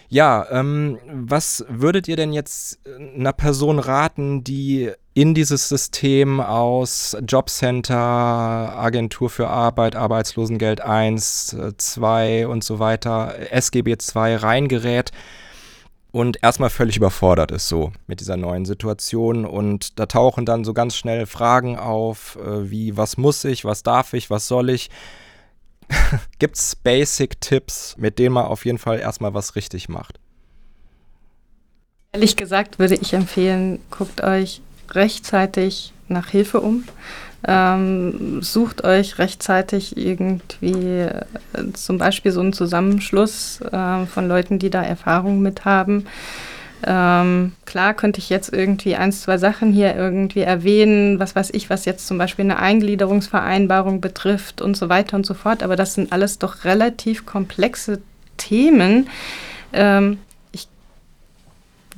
Ja, 0.09 0.47
ähm, 0.51 0.99
was 1.11 1.65
würdet 1.67 2.07
ihr 2.07 2.15
denn 2.15 2.31
jetzt 2.31 2.79
äh, 2.85 3.19
einer 3.19 3.33
Person 3.33 3.79
raten, 3.79 4.43
die 4.43 4.91
in 5.13 5.33
dieses 5.33 5.67
System 5.67 6.39
aus 6.39 7.17
Jobcenter, 7.27 7.95
Agentur 7.97 9.29
für 9.29 9.49
Arbeit, 9.49 9.95
Arbeitslosengeld 9.95 10.79
1, 10.79 11.57
2 11.77 12.29
äh, 12.29 12.45
und 12.45 12.63
so 12.63 12.79
weiter, 12.79 13.35
SGB 13.51 13.97
2 13.97 14.37
reingerät 14.37 15.11
und 16.11 16.41
erstmal 16.41 16.69
völlig 16.69 16.97
überfordert 16.97 17.51
ist 17.51 17.67
so 17.67 17.91
mit 18.07 18.21
dieser 18.21 18.37
neuen 18.37 18.65
Situation 18.65 19.45
und 19.45 19.99
da 19.99 20.05
tauchen 20.05 20.45
dann 20.45 20.63
so 20.63 20.73
ganz 20.73 20.95
schnell 20.95 21.25
Fragen 21.25 21.77
auf, 21.77 22.37
äh, 22.37 22.71
wie 22.71 22.95
was 22.95 23.17
muss 23.17 23.43
ich, 23.43 23.65
was 23.65 23.83
darf 23.83 24.13
ich, 24.13 24.29
was 24.29 24.47
soll 24.47 24.69
ich? 24.69 24.89
Gibt 26.39 26.57
es 26.57 26.75
Basic-Tipps, 26.75 27.95
mit 27.97 28.19
denen 28.19 28.33
man 28.33 28.45
auf 28.45 28.65
jeden 28.65 28.77
Fall 28.77 28.99
erstmal 28.99 29.33
was 29.33 29.55
richtig 29.55 29.89
macht? 29.89 30.19
Ehrlich 32.13 32.35
gesagt 32.35 32.79
würde 32.79 32.95
ich 32.95 33.13
empfehlen, 33.13 33.79
guckt 33.91 34.23
euch 34.23 34.61
rechtzeitig 34.91 35.93
nach 36.07 36.29
Hilfe 36.29 36.61
um. 36.61 36.83
Ähm, 37.45 38.41
sucht 38.41 38.83
euch 38.83 39.19
rechtzeitig 39.19 39.95
irgendwie 39.95 41.01
äh, 41.01 41.25
zum 41.73 41.97
Beispiel 41.97 42.31
so 42.31 42.39
einen 42.41 42.53
Zusammenschluss 42.53 43.61
äh, 43.61 44.05
von 44.05 44.27
Leuten, 44.27 44.57
die 44.57 44.69
da 44.69 44.81
Erfahrung 44.81 45.41
mit 45.41 45.63
haben. 45.63 46.07
Ähm, 46.85 47.53
klar 47.65 47.93
könnte 47.93 48.19
ich 48.19 48.29
jetzt 48.29 48.53
irgendwie 48.53 48.95
ein, 48.95 49.11
zwei 49.11 49.37
Sachen 49.37 49.71
hier 49.71 49.95
irgendwie 49.95 50.41
erwähnen, 50.41 51.19
was 51.19 51.35
weiß 51.35 51.49
ich, 51.53 51.69
was 51.69 51.85
jetzt 51.85 52.07
zum 52.07 52.17
Beispiel 52.17 52.45
eine 52.45 52.59
Eingliederungsvereinbarung 52.59 53.99
betrifft 53.99 54.61
und 54.61 54.77
so 54.77 54.87
weiter 54.89 55.17
und 55.17 55.25
so 55.25 55.33
fort, 55.33 55.63
aber 55.63 55.75
das 55.75 55.95
sind 55.95 56.11
alles 56.11 56.37
doch 56.37 56.65
relativ 56.65 57.25
komplexe 57.25 57.99
Themen. 58.37 59.09
Ähm, 59.73 60.19
ich, 60.51 60.67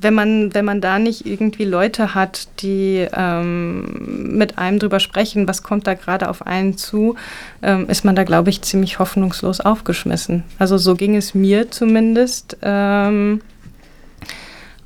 wenn, 0.00 0.14
man, 0.14 0.54
wenn 0.54 0.64
man 0.64 0.80
da 0.80 0.98
nicht 0.98 1.26
irgendwie 1.26 1.66
Leute 1.66 2.14
hat, 2.14 2.48
die 2.62 3.06
ähm, 3.12 4.38
mit 4.38 4.56
einem 4.56 4.78
drüber 4.78 4.98
sprechen, 4.98 5.46
was 5.46 5.62
kommt 5.62 5.86
da 5.86 5.92
gerade 5.92 6.30
auf 6.30 6.46
einen 6.46 6.78
zu, 6.78 7.16
ähm, 7.62 7.86
ist 7.90 8.06
man 8.06 8.16
da, 8.16 8.24
glaube 8.24 8.48
ich, 8.48 8.62
ziemlich 8.62 8.98
hoffnungslos 8.98 9.60
aufgeschmissen. 9.60 10.44
Also 10.58 10.78
so 10.78 10.94
ging 10.94 11.16
es 11.16 11.34
mir 11.34 11.70
zumindest. 11.70 12.56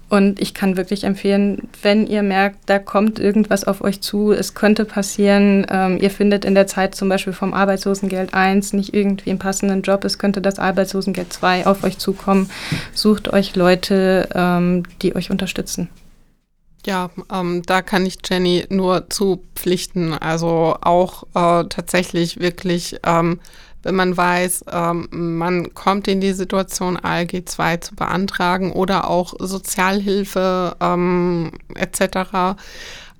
Und 0.08 0.40
ich 0.40 0.54
kann 0.54 0.76
wirklich 0.76 1.04
empfehlen, 1.04 1.68
wenn 1.82 2.06
ihr 2.06 2.22
merkt, 2.22 2.58
da 2.66 2.78
kommt 2.78 3.18
irgendwas 3.18 3.64
auf 3.64 3.80
euch 3.80 4.00
zu, 4.00 4.32
es 4.32 4.54
könnte 4.54 4.84
passieren, 4.84 5.66
ähm, 5.70 5.98
ihr 6.00 6.10
findet 6.10 6.44
in 6.44 6.54
der 6.54 6.66
Zeit 6.66 6.94
zum 6.94 7.08
Beispiel 7.08 7.32
vom 7.32 7.54
Arbeitslosengeld 7.54 8.34
1 8.34 8.74
nicht 8.74 8.94
irgendwie 8.94 9.30
einen 9.30 9.38
passenden 9.38 9.82
Job, 9.82 10.04
es 10.04 10.18
könnte 10.18 10.40
das 10.40 10.58
Arbeitslosengeld 10.58 11.32
2 11.32 11.66
auf 11.66 11.84
euch 11.84 11.98
zukommen, 11.98 12.50
sucht 12.92 13.32
euch 13.32 13.56
Leute, 13.56 14.28
ähm, 14.34 14.84
die 15.02 15.16
euch 15.16 15.30
unterstützen. 15.30 15.88
Ja, 16.86 17.10
ähm, 17.32 17.62
da 17.64 17.80
kann 17.80 18.04
ich 18.04 18.18
Jenny 18.28 18.66
nur 18.68 19.08
zu 19.08 19.42
pflichten. 19.54 20.12
Also 20.12 20.76
auch 20.82 21.24
äh, 21.34 21.66
tatsächlich 21.68 22.40
wirklich 22.40 22.98
ähm, 23.06 23.40
wenn 23.84 23.94
man 23.94 24.16
weiß, 24.16 24.64
ähm, 24.72 25.08
man 25.10 25.74
kommt 25.74 26.08
in 26.08 26.20
die 26.20 26.32
Situation, 26.32 26.96
ALG 26.96 27.42
2 27.46 27.76
zu 27.78 27.94
beantragen 27.94 28.72
oder 28.72 29.08
auch 29.08 29.34
Sozialhilfe 29.38 30.76
ähm, 30.80 31.52
etc. 31.74 32.56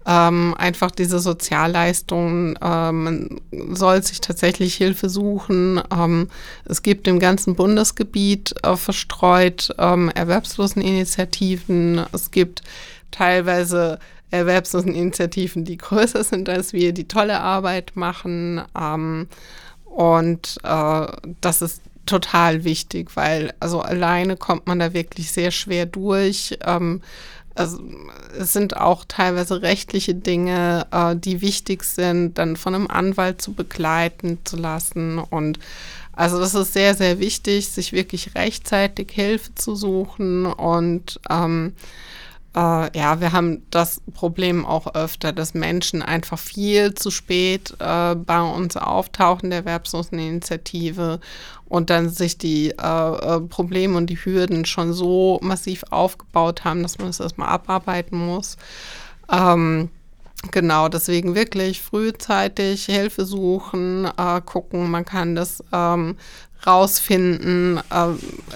Ähm, 0.06 0.54
einfach 0.58 0.90
diese 0.90 1.18
Sozialleistungen, 1.18 2.56
äh, 2.56 2.92
man 2.92 3.40
soll 3.70 4.02
sich 4.02 4.20
tatsächlich 4.20 4.74
Hilfe 4.74 5.08
suchen. 5.08 5.80
Ähm, 5.90 6.28
es 6.66 6.82
gibt 6.82 7.08
im 7.08 7.18
ganzen 7.18 7.54
Bundesgebiet 7.54 8.54
äh, 8.62 8.76
verstreut 8.76 9.70
ähm, 9.78 10.10
Erwerbsloseninitiativen. 10.14 12.04
Es 12.12 12.30
gibt 12.30 12.62
teilweise 13.10 13.98
Erwerbsloseninitiativen, 14.30 15.64
die 15.64 15.76
größer 15.78 16.24
sind 16.24 16.48
als 16.48 16.72
wir, 16.72 16.92
die 16.92 17.08
tolle 17.08 17.40
Arbeit 17.40 17.92
machen. 17.94 18.62
Ähm, 18.78 19.28
und 19.94 20.58
äh, 20.64 21.06
das 21.40 21.62
ist 21.62 21.80
total 22.04 22.64
wichtig, 22.64 23.14
weil 23.14 23.54
also 23.60 23.80
alleine 23.80 24.36
kommt 24.36 24.66
man 24.66 24.80
da 24.80 24.92
wirklich 24.92 25.30
sehr 25.30 25.52
schwer 25.52 25.86
durch. 25.86 26.58
Ähm, 26.64 27.00
also, 27.54 27.80
es 28.36 28.52
sind 28.52 28.76
auch 28.76 29.04
teilweise 29.06 29.62
rechtliche 29.62 30.16
Dinge, 30.16 30.88
äh, 30.90 31.14
die 31.14 31.40
wichtig 31.40 31.84
sind, 31.84 32.36
dann 32.38 32.56
von 32.56 32.74
einem 32.74 32.88
Anwalt 32.88 33.40
zu 33.40 33.52
begleiten 33.52 34.38
zu 34.42 34.56
lassen. 34.56 35.18
Und 35.18 35.60
also 36.12 36.40
das 36.40 36.56
ist 36.56 36.72
sehr, 36.72 36.94
sehr 36.96 37.20
wichtig, 37.20 37.68
sich 37.68 37.92
wirklich 37.92 38.34
rechtzeitig 38.34 39.12
Hilfe 39.12 39.54
zu 39.54 39.76
suchen 39.76 40.46
und 40.46 41.20
ähm, 41.30 41.74
äh, 42.54 42.98
ja, 42.98 43.20
wir 43.20 43.32
haben 43.32 43.62
das 43.70 44.00
Problem 44.12 44.64
auch 44.64 44.94
öfter, 44.94 45.32
dass 45.32 45.54
Menschen 45.54 46.02
einfach 46.02 46.38
viel 46.38 46.94
zu 46.94 47.10
spät 47.10 47.74
äh, 47.78 48.14
bei 48.14 48.40
uns 48.40 48.76
auftauchen, 48.76 49.50
der 49.50 49.60
Erwerbsloseninitiative, 49.60 51.20
und 51.66 51.90
dann 51.90 52.08
sich 52.08 52.38
die 52.38 52.70
äh, 52.70 52.76
äh, 52.76 53.40
Probleme 53.40 53.96
und 53.96 54.06
die 54.06 54.16
Hürden 54.16 54.64
schon 54.64 54.92
so 54.92 55.40
massiv 55.42 55.82
aufgebaut 55.90 56.64
haben, 56.64 56.82
dass 56.82 56.98
man 56.98 57.08
es 57.08 57.16
das 57.16 57.24
erstmal 57.24 57.48
abarbeiten 57.48 58.18
muss. 58.18 58.56
Ähm, 59.30 59.88
Genau, 60.50 60.88
deswegen 60.88 61.34
wirklich 61.34 61.80
frühzeitig 61.80 62.84
Hilfe 62.84 63.24
suchen, 63.24 64.04
äh, 64.04 64.40
gucken, 64.44 64.90
man 64.90 65.04
kann 65.04 65.34
das 65.34 65.64
ähm, 65.72 66.16
rausfinden, 66.66 67.78
äh, 67.90 68.06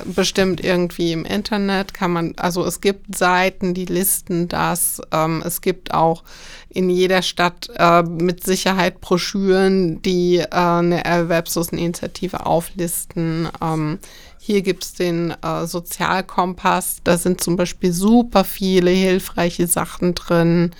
bestimmt 0.04 0.62
irgendwie 0.62 1.12
im 1.12 1.24
Internet 1.24 1.94
kann 1.94 2.12
man, 2.12 2.34
also 2.36 2.64
es 2.64 2.80
gibt 2.80 3.16
Seiten, 3.16 3.74
die 3.74 3.84
listen 3.84 4.48
das. 4.48 5.00
Ähm, 5.12 5.42
es 5.44 5.60
gibt 5.60 5.92
auch 5.92 6.24
in 6.68 6.90
jeder 6.90 7.22
Stadt 7.22 7.70
äh, 7.76 8.02
mit 8.02 8.44
Sicherheit 8.44 9.00
Broschüren, 9.00 10.02
die 10.02 10.38
äh, 10.38 10.48
eine 10.50 11.04
Erwerbsloseninitiative 11.04 12.46
auflisten. 12.46 13.48
Ähm, 13.62 13.98
hier 14.38 14.62
gibt 14.62 14.84
es 14.84 14.94
den 14.94 15.34
äh, 15.42 15.66
Sozialkompass, 15.66 16.98
da 17.04 17.18
sind 17.18 17.42
zum 17.42 17.56
Beispiel 17.56 17.92
super 17.92 18.44
viele 18.44 18.90
hilfreiche 18.90 19.66
Sachen 19.66 20.14
drin. 20.14 20.70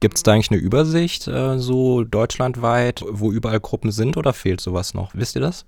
Gibt 0.00 0.16
es 0.16 0.22
da 0.22 0.32
eigentlich 0.32 0.50
eine 0.50 0.60
Übersicht, 0.60 1.28
äh, 1.28 1.58
so 1.58 2.04
deutschlandweit, 2.04 3.04
wo 3.08 3.32
überall 3.32 3.60
Gruppen 3.60 3.90
sind 3.90 4.16
oder 4.16 4.32
fehlt 4.32 4.60
sowas 4.60 4.94
noch? 4.94 5.14
Wisst 5.14 5.36
ihr 5.36 5.40
das? 5.40 5.64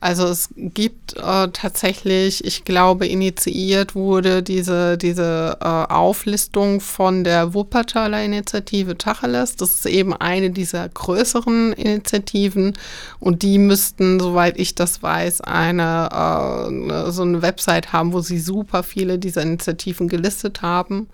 Also 0.00 0.26
es 0.28 0.48
gibt 0.56 1.18
äh, 1.18 1.48
tatsächlich, 1.52 2.42
ich 2.42 2.64
glaube, 2.64 3.06
initiiert 3.06 3.94
wurde 3.94 4.42
diese, 4.42 4.96
diese 4.96 5.58
äh, 5.60 5.64
Auflistung 5.64 6.80
von 6.80 7.22
der 7.22 7.52
Wuppertaler 7.52 8.24
Initiative 8.24 8.96
Tacheles. 8.96 9.56
Das 9.56 9.74
ist 9.74 9.84
eben 9.84 10.14
eine 10.14 10.50
dieser 10.50 10.88
größeren 10.88 11.74
Initiativen 11.74 12.78
und 13.18 13.42
die 13.42 13.58
müssten, 13.58 14.18
soweit 14.20 14.58
ich 14.58 14.74
das 14.74 15.02
weiß, 15.02 15.42
eine, 15.42 16.08
äh, 16.10 17.10
so 17.10 17.20
eine 17.22 17.42
Website 17.42 17.92
haben, 17.92 18.14
wo 18.14 18.20
sie 18.20 18.38
super 18.38 18.82
viele 18.82 19.18
dieser 19.18 19.42
Initiativen 19.42 20.08
gelistet 20.08 20.62
haben. 20.62 21.08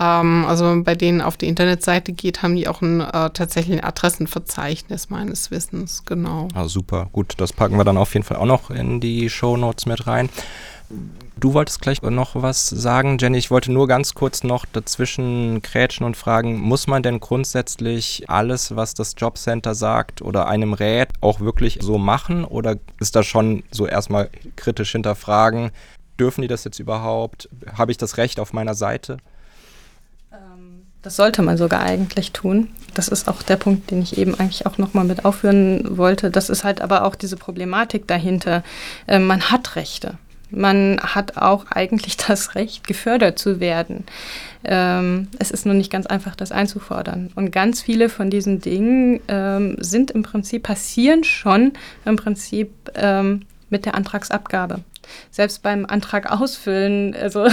Ähm, 0.00 0.46
also 0.46 0.64
wenn 0.64 0.70
man 0.76 0.84
bei 0.84 0.94
denen 0.94 1.20
auf 1.20 1.36
die 1.36 1.46
Internetseite 1.46 2.12
geht, 2.12 2.42
haben 2.42 2.56
die 2.56 2.66
auch 2.66 2.80
ein 2.80 3.00
äh, 3.00 3.30
tatsächlich 3.30 3.84
Adressenverzeichnis 3.84 5.10
meines 5.10 5.50
Wissens, 5.50 6.04
genau. 6.06 6.48
Ah, 6.54 6.66
super, 6.66 7.08
gut, 7.12 7.34
das 7.36 7.52
packen 7.52 7.76
wir 7.76 7.84
dann 7.84 7.98
auf 7.98 8.14
jeden 8.14 8.24
Fall 8.24 8.38
auch 8.38 8.46
noch 8.46 8.70
in 8.70 9.00
die 9.00 9.28
Show 9.28 9.56
Notes 9.56 9.84
mit 9.84 10.06
rein. 10.06 10.30
Du 11.38 11.54
wolltest 11.54 11.80
gleich 11.80 12.02
noch 12.02 12.34
was 12.34 12.68
sagen, 12.68 13.16
Jenny. 13.18 13.38
Ich 13.38 13.50
wollte 13.50 13.70
nur 13.70 13.86
ganz 13.86 14.14
kurz 14.14 14.42
noch 14.42 14.66
dazwischen 14.66 15.62
krätschen 15.62 16.04
und 16.04 16.16
fragen, 16.16 16.58
muss 16.58 16.88
man 16.88 17.02
denn 17.02 17.20
grundsätzlich 17.20 18.28
alles, 18.28 18.74
was 18.74 18.94
das 18.94 19.14
Jobcenter 19.16 19.74
sagt 19.74 20.20
oder 20.20 20.48
einem 20.48 20.72
rät, 20.72 21.10
auch 21.20 21.38
wirklich 21.38 21.78
so 21.80 21.96
machen? 21.96 22.44
Oder 22.44 22.76
ist 22.98 23.14
da 23.14 23.22
schon 23.22 23.62
so 23.70 23.86
erstmal 23.86 24.30
kritisch 24.56 24.92
hinterfragen, 24.92 25.70
dürfen 26.18 26.42
die 26.42 26.48
das 26.48 26.64
jetzt 26.64 26.80
überhaupt? 26.80 27.48
Habe 27.72 27.92
ich 27.92 27.96
das 27.96 28.16
Recht 28.16 28.40
auf 28.40 28.52
meiner 28.52 28.74
Seite? 28.74 29.18
Das 31.02 31.16
sollte 31.16 31.40
man 31.40 31.56
sogar 31.56 31.80
eigentlich 31.80 32.32
tun. 32.32 32.68
Das 32.92 33.08
ist 33.08 33.26
auch 33.26 33.42
der 33.42 33.56
Punkt, 33.56 33.90
den 33.90 34.02
ich 34.02 34.18
eben 34.18 34.34
eigentlich 34.34 34.66
auch 34.66 34.76
nochmal 34.76 35.04
mit 35.04 35.24
aufführen 35.24 35.96
wollte. 35.96 36.30
Das 36.30 36.50
ist 36.50 36.62
halt 36.62 36.82
aber 36.82 37.04
auch 37.04 37.14
diese 37.14 37.36
Problematik 37.36 38.06
dahinter. 38.06 38.62
Äh, 39.06 39.18
man 39.18 39.50
hat 39.50 39.76
Rechte. 39.76 40.18
Man 40.50 40.98
hat 41.02 41.36
auch 41.38 41.66
eigentlich 41.70 42.16
das 42.28 42.54
Recht, 42.54 42.86
gefördert 42.86 43.38
zu 43.38 43.60
werden. 43.60 44.04
Ähm, 44.62 45.28
es 45.38 45.50
ist 45.50 45.64
nur 45.64 45.74
nicht 45.74 45.90
ganz 45.90 46.06
einfach, 46.06 46.36
das 46.36 46.52
einzufordern. 46.52 47.30
Und 47.34 47.50
ganz 47.50 47.80
viele 47.80 48.10
von 48.10 48.28
diesen 48.28 48.60
Dingen 48.60 49.20
ähm, 49.28 49.76
sind 49.78 50.10
im 50.10 50.22
Prinzip, 50.22 50.64
passieren 50.64 51.24
schon 51.24 51.72
im 52.04 52.16
Prinzip 52.16 52.72
ähm, 52.94 53.46
mit 53.70 53.86
der 53.86 53.94
Antragsabgabe 53.94 54.80
selbst 55.30 55.62
beim 55.62 55.86
Antrag 55.86 56.30
ausfüllen, 56.30 57.14
also 57.14 57.46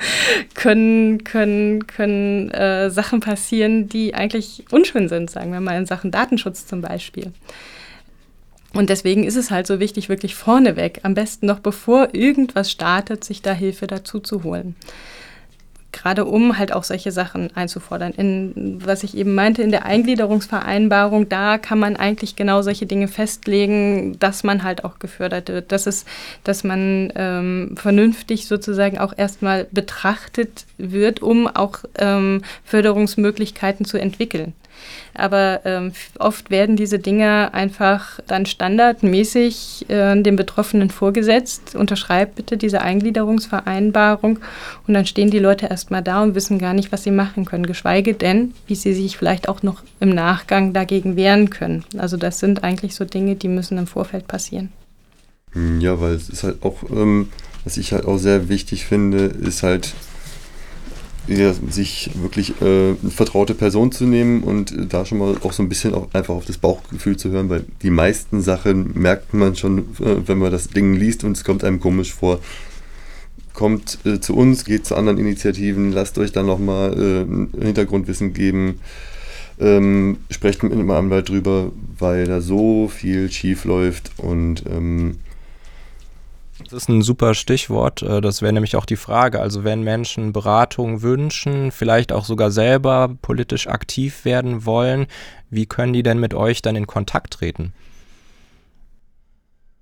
können, 0.54 1.24
können, 1.24 1.86
können 1.86 2.50
äh, 2.50 2.90
Sachen 2.90 3.20
passieren, 3.20 3.88
die 3.88 4.14
eigentlich 4.14 4.64
unschön 4.70 5.08
sind, 5.08 5.30
sagen 5.30 5.52
wir 5.52 5.60
mal 5.60 5.78
in 5.78 5.86
Sachen 5.86 6.10
Datenschutz 6.10 6.66
zum 6.66 6.80
Beispiel. 6.80 7.32
Und 8.72 8.88
deswegen 8.88 9.24
ist 9.24 9.36
es 9.36 9.50
halt 9.50 9.66
so 9.66 9.80
wichtig, 9.80 10.08
wirklich 10.08 10.36
vorneweg, 10.36 11.00
am 11.02 11.14
besten 11.14 11.46
noch 11.46 11.58
bevor 11.58 12.14
irgendwas 12.14 12.70
startet, 12.70 13.24
sich 13.24 13.42
da 13.42 13.52
Hilfe 13.52 13.86
dazu 13.88 14.20
zu 14.20 14.44
holen 14.44 14.76
gerade 16.00 16.24
um 16.24 16.56
halt 16.56 16.72
auch 16.72 16.84
solche 16.84 17.12
Sachen 17.12 17.54
einzufordern. 17.54 18.12
In, 18.12 18.80
was 18.84 19.02
ich 19.02 19.16
eben 19.16 19.34
meinte, 19.34 19.62
in 19.62 19.70
der 19.70 19.84
Eingliederungsvereinbarung, 19.84 21.28
da 21.28 21.58
kann 21.58 21.78
man 21.78 21.96
eigentlich 21.96 22.36
genau 22.36 22.62
solche 22.62 22.86
Dinge 22.86 23.06
festlegen, 23.06 24.18
dass 24.18 24.42
man 24.42 24.62
halt 24.62 24.84
auch 24.84 24.98
gefördert 24.98 25.48
wird, 25.48 25.72
dass, 25.72 25.86
es, 25.86 26.06
dass 26.42 26.64
man 26.64 27.12
ähm, 27.16 27.74
vernünftig 27.76 28.46
sozusagen 28.46 28.98
auch 28.98 29.12
erstmal 29.16 29.66
betrachtet 29.70 30.64
wird, 30.78 31.20
um 31.20 31.46
auch 31.46 31.80
ähm, 31.98 32.42
Förderungsmöglichkeiten 32.64 33.84
zu 33.84 33.98
entwickeln. 33.98 34.54
Aber 35.14 35.60
ähm, 35.64 35.92
oft 36.18 36.50
werden 36.50 36.76
diese 36.76 36.98
Dinge 36.98 37.52
einfach 37.52 38.20
dann 38.26 38.46
standardmäßig 38.46 39.86
äh, 39.88 40.20
dem 40.20 40.36
Betroffenen 40.36 40.90
vorgesetzt. 40.90 41.74
Unterschreibt 41.74 42.36
bitte 42.36 42.56
diese 42.56 42.80
Eingliederungsvereinbarung. 42.80 44.38
Und 44.86 44.94
dann 44.94 45.06
stehen 45.06 45.30
die 45.30 45.38
Leute 45.38 45.66
erstmal 45.66 46.02
da 46.02 46.22
und 46.22 46.34
wissen 46.34 46.58
gar 46.58 46.74
nicht, 46.74 46.92
was 46.92 47.02
sie 47.02 47.10
machen 47.10 47.44
können. 47.44 47.66
Geschweige 47.66 48.14
denn, 48.14 48.54
wie 48.66 48.74
sie 48.74 48.94
sich 48.94 49.16
vielleicht 49.16 49.48
auch 49.48 49.62
noch 49.62 49.82
im 49.98 50.10
Nachgang 50.10 50.72
dagegen 50.72 51.16
wehren 51.16 51.50
können. 51.50 51.84
Also 51.98 52.16
das 52.16 52.38
sind 52.38 52.64
eigentlich 52.64 52.94
so 52.94 53.04
Dinge, 53.04 53.36
die 53.36 53.48
müssen 53.48 53.78
im 53.78 53.86
Vorfeld 53.86 54.28
passieren. 54.28 54.70
Hm, 55.52 55.80
ja, 55.80 56.00
weil 56.00 56.14
es 56.14 56.28
ist 56.28 56.44
halt 56.44 56.62
auch, 56.62 56.82
ähm, 56.90 57.28
was 57.64 57.76
ich 57.76 57.92
halt 57.92 58.06
auch 58.06 58.18
sehr 58.18 58.48
wichtig 58.48 58.84
finde, 58.84 59.24
ist 59.24 59.62
halt 59.62 59.92
ja, 61.38 61.52
sich 61.52 62.10
wirklich 62.20 62.60
äh, 62.60 62.94
eine 63.00 63.10
vertraute 63.10 63.54
Person 63.54 63.92
zu 63.92 64.04
nehmen 64.04 64.42
und 64.42 64.72
äh, 64.72 64.86
da 64.86 65.04
schon 65.06 65.18
mal 65.18 65.36
auch 65.42 65.52
so 65.52 65.62
ein 65.62 65.68
bisschen 65.68 65.94
auch 65.94 66.08
einfach 66.12 66.34
auf 66.34 66.44
das 66.44 66.58
Bauchgefühl 66.58 67.16
zu 67.16 67.30
hören, 67.30 67.48
weil 67.48 67.64
die 67.82 67.90
meisten 67.90 68.40
Sachen 68.42 68.92
merkt 68.94 69.32
man 69.32 69.54
schon, 69.56 69.78
äh, 70.00 70.16
wenn 70.26 70.38
man 70.38 70.50
das 70.50 70.68
Ding 70.68 70.94
liest 70.94 71.24
und 71.24 71.32
es 71.32 71.44
kommt 71.44 71.64
einem 71.64 71.80
komisch 71.80 72.12
vor. 72.12 72.40
Kommt 73.52 73.98
äh, 74.04 74.20
zu 74.20 74.36
uns, 74.36 74.64
geht 74.64 74.86
zu 74.86 74.96
anderen 74.96 75.18
Initiativen, 75.18 75.92
lasst 75.92 76.18
euch 76.18 76.32
dann 76.32 76.46
nochmal 76.46 77.26
äh, 77.58 77.64
Hintergrundwissen 77.64 78.32
geben. 78.32 78.80
Ähm, 79.60 80.18
sprecht 80.30 80.62
mit 80.62 80.72
einem 80.72 80.90
Anwalt 80.90 81.28
drüber, 81.28 81.70
weil 81.98 82.24
da 82.24 82.40
so 82.40 82.88
viel 82.88 83.30
schief 83.30 83.64
läuft 83.64 84.10
und 84.16 84.64
ähm, 84.66 85.18
das 86.70 86.82
ist 86.84 86.88
ein 86.88 87.02
super 87.02 87.34
Stichwort. 87.34 88.02
Äh, 88.02 88.20
das 88.20 88.42
wäre 88.42 88.52
nämlich 88.52 88.76
auch 88.76 88.86
die 88.86 88.96
Frage. 88.96 89.40
Also 89.40 89.64
wenn 89.64 89.82
Menschen 89.82 90.32
Beratung 90.32 91.02
wünschen, 91.02 91.72
vielleicht 91.72 92.12
auch 92.12 92.24
sogar 92.24 92.50
selber 92.50 93.16
politisch 93.22 93.66
aktiv 93.66 94.24
werden 94.24 94.64
wollen, 94.64 95.06
wie 95.50 95.66
können 95.66 95.92
die 95.92 96.02
denn 96.02 96.18
mit 96.18 96.34
euch 96.34 96.62
dann 96.62 96.76
in 96.76 96.86
Kontakt 96.86 97.34
treten? 97.34 97.72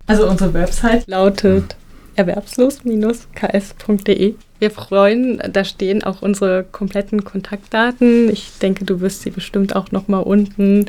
Also 0.07 0.29
unsere 0.29 0.55
Website 0.55 1.07
lautet 1.07 1.77
erwerbslos-ks.de. 2.19 4.35
Wir 4.59 4.71
freuen, 4.73 5.41
da 5.53 5.65
stehen 5.65 6.03
auch 6.03 6.21
unsere 6.21 6.65
kompletten 6.65 7.23
Kontaktdaten. 7.23 8.29
Ich 8.29 8.59
denke, 8.61 8.85
du 8.85 9.01
wirst 9.01 9.23
sie 9.23 9.31
bestimmt 9.31 9.77
auch 9.77 9.93
noch 9.93 10.09
mal 10.09 10.19
unten, 10.19 10.87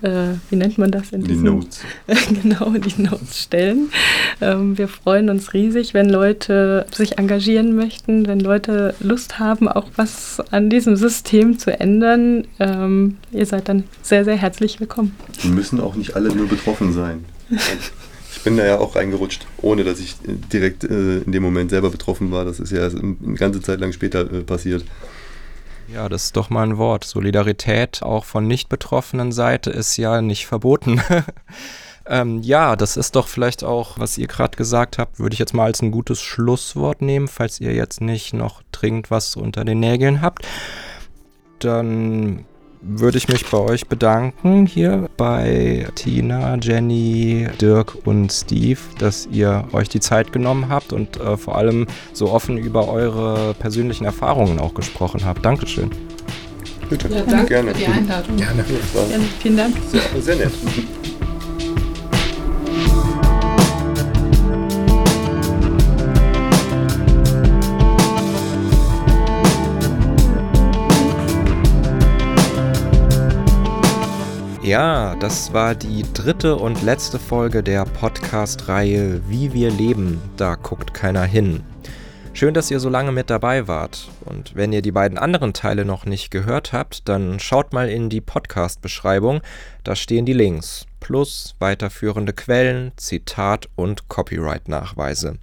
äh, 0.00 0.28
wie 0.48 0.56
nennt 0.56 0.78
man 0.78 0.90
das? 0.90 1.12
In 1.12 1.24
die 1.24 1.34
Notes. 1.34 1.82
genau, 2.42 2.70
die 2.70 3.02
Notes 3.02 3.42
stellen. 3.42 3.90
Ähm, 4.40 4.78
wir 4.78 4.88
freuen 4.88 5.28
uns 5.28 5.52
riesig, 5.52 5.92
wenn 5.92 6.08
Leute 6.08 6.86
sich 6.90 7.18
engagieren 7.18 7.76
möchten, 7.76 8.26
wenn 8.26 8.40
Leute 8.40 8.94
Lust 9.00 9.38
haben, 9.38 9.68
auch 9.68 9.88
was 9.96 10.40
an 10.50 10.70
diesem 10.70 10.96
System 10.96 11.58
zu 11.58 11.78
ändern. 11.78 12.46
Ähm, 12.60 13.18
ihr 13.30 13.44
seid 13.44 13.68
dann 13.68 13.84
sehr, 14.00 14.24
sehr 14.24 14.36
herzlich 14.36 14.80
willkommen. 14.80 15.14
Die 15.42 15.48
müssen 15.48 15.80
auch 15.80 15.96
nicht 15.96 16.16
alle 16.16 16.34
nur 16.34 16.48
betroffen 16.48 16.94
sein. 16.94 17.26
Bin 18.44 18.56
da 18.56 18.64
ja 18.64 18.78
auch 18.78 18.96
reingerutscht, 18.96 19.46
ohne 19.58 19.84
dass 19.84 20.00
ich 20.00 20.16
direkt 20.24 20.84
äh, 20.84 21.18
in 21.18 21.32
dem 21.32 21.42
Moment 21.42 21.70
selber 21.70 21.90
betroffen 21.90 22.32
war. 22.32 22.44
Das 22.44 22.58
ist 22.58 22.72
ja 22.72 22.86
eine 22.86 23.34
ganze 23.34 23.60
Zeit 23.62 23.80
lang 23.80 23.92
später 23.92 24.20
äh, 24.32 24.42
passiert. 24.42 24.84
Ja, 25.92 26.08
das 26.08 26.24
ist 26.24 26.36
doch 26.36 26.50
mal 26.50 26.62
ein 26.62 26.78
Wort. 26.78 27.04
Solidarität 27.04 28.02
auch 28.02 28.24
von 28.24 28.46
nicht 28.46 28.68
betroffenen 28.68 29.30
Seite 29.30 29.70
ist 29.70 29.96
ja 29.96 30.22
nicht 30.22 30.46
verboten. 30.46 31.02
ähm, 32.06 32.40
ja, 32.42 32.76
das 32.76 32.96
ist 32.96 33.14
doch 33.14 33.28
vielleicht 33.28 33.62
auch, 33.62 33.98
was 33.98 34.16
ihr 34.16 34.26
gerade 34.26 34.56
gesagt 34.56 34.98
habt, 34.98 35.18
würde 35.18 35.34
ich 35.34 35.38
jetzt 35.38 35.54
mal 35.54 35.64
als 35.64 35.82
ein 35.82 35.90
gutes 35.90 36.20
Schlusswort 36.20 37.02
nehmen, 37.02 37.28
falls 37.28 37.60
ihr 37.60 37.74
jetzt 37.74 38.00
nicht 38.00 38.32
noch 38.32 38.62
dringend 38.72 39.10
was 39.10 39.36
unter 39.36 39.64
den 39.64 39.80
Nägeln 39.80 40.22
habt. 40.22 40.46
Dann 41.58 42.44
würde 42.82 43.16
ich 43.18 43.28
mich 43.28 43.46
bei 43.46 43.58
euch 43.58 43.86
bedanken, 43.86 44.66
hier 44.66 45.08
bei 45.16 45.86
Tina, 45.94 46.56
Jenny, 46.60 47.46
Dirk 47.60 47.96
und 48.04 48.32
Steve, 48.32 48.80
dass 48.98 49.28
ihr 49.30 49.64
euch 49.72 49.88
die 49.88 50.00
Zeit 50.00 50.32
genommen 50.32 50.68
habt 50.68 50.92
und 50.92 51.18
äh, 51.20 51.36
vor 51.36 51.56
allem 51.56 51.86
so 52.12 52.30
offen 52.30 52.58
über 52.58 52.88
eure 52.88 53.54
persönlichen 53.54 54.04
Erfahrungen 54.04 54.58
auch 54.58 54.74
gesprochen 54.74 55.24
habt. 55.24 55.44
Dankeschön. 55.44 55.90
Bitte, 56.90 57.08
Ja, 57.08 57.22
danke 57.22 57.46
gerne. 57.46 57.70
für 57.72 57.78
die 57.78 57.86
Einladung. 57.86 58.36
Gerne. 58.36 58.64
Ja, 58.94 59.18
vielen 59.40 59.56
Dank. 59.56 59.76
sehr, 59.90 60.22
sehr 60.22 60.36
nett. 60.36 60.52
Ja, 74.62 75.16
das 75.16 75.52
war 75.52 75.74
die 75.74 76.04
dritte 76.14 76.54
und 76.54 76.84
letzte 76.84 77.18
Folge 77.18 77.64
der 77.64 77.84
Podcast-Reihe 77.84 79.20
Wie 79.28 79.52
wir 79.52 79.72
leben, 79.72 80.22
da 80.36 80.54
guckt 80.54 80.94
keiner 80.94 81.24
hin. 81.24 81.64
Schön, 82.32 82.54
dass 82.54 82.70
ihr 82.70 82.78
so 82.78 82.88
lange 82.88 83.10
mit 83.10 83.28
dabei 83.28 83.66
wart. 83.66 84.08
Und 84.24 84.54
wenn 84.54 84.72
ihr 84.72 84.80
die 84.80 84.92
beiden 84.92 85.18
anderen 85.18 85.52
Teile 85.52 85.84
noch 85.84 86.06
nicht 86.06 86.30
gehört 86.30 86.72
habt, 86.72 87.08
dann 87.08 87.40
schaut 87.40 87.72
mal 87.72 87.88
in 87.88 88.08
die 88.08 88.20
Podcast-Beschreibung. 88.20 89.40
Da 89.82 89.96
stehen 89.96 90.26
die 90.26 90.32
Links. 90.32 90.86
Plus 91.00 91.56
weiterführende 91.58 92.32
Quellen, 92.32 92.92
Zitat 92.96 93.68
und 93.74 94.08
Copyright-Nachweise. 94.08 95.38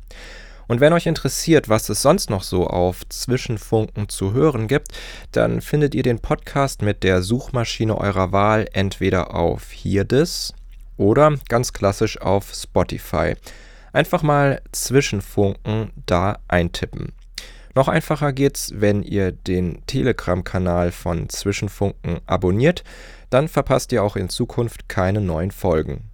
Und 0.69 0.81
wenn 0.81 0.93
euch 0.93 1.07
interessiert, 1.07 1.67
was 1.67 1.89
es 1.89 2.03
sonst 2.03 2.29
noch 2.29 2.43
so 2.43 2.67
auf 2.67 3.01
Zwischenfunken 3.09 4.07
zu 4.07 4.33
hören 4.33 4.67
gibt, 4.67 4.89
dann 5.31 5.61
findet 5.61 5.95
ihr 5.95 6.03
den 6.03 6.19
Podcast 6.19 6.83
mit 6.83 7.03
der 7.03 7.23
Suchmaschine 7.23 7.97
eurer 7.97 8.31
Wahl 8.31 8.67
entweder 8.73 9.33
auf 9.33 9.71
Hierdis 9.71 10.53
oder 10.95 11.33
ganz 11.47 11.73
klassisch 11.73 12.21
auf 12.21 12.53
Spotify. 12.53 13.33
Einfach 13.93 14.21
mal 14.21 14.61
Zwischenfunken 14.71 15.89
da 16.05 16.37
eintippen. 16.47 17.13
Noch 17.73 17.87
einfacher 17.87 18.31
geht's, 18.31 18.71
wenn 18.75 19.01
ihr 19.01 19.31
den 19.31 19.83
Telegram-Kanal 19.87 20.91
von 20.91 21.29
Zwischenfunken 21.29 22.19
abonniert, 22.27 22.83
dann 23.31 23.47
verpasst 23.47 23.91
ihr 23.91 24.03
auch 24.03 24.15
in 24.15 24.29
Zukunft 24.29 24.87
keine 24.87 25.19
neuen 25.19 25.49
Folgen. 25.49 26.11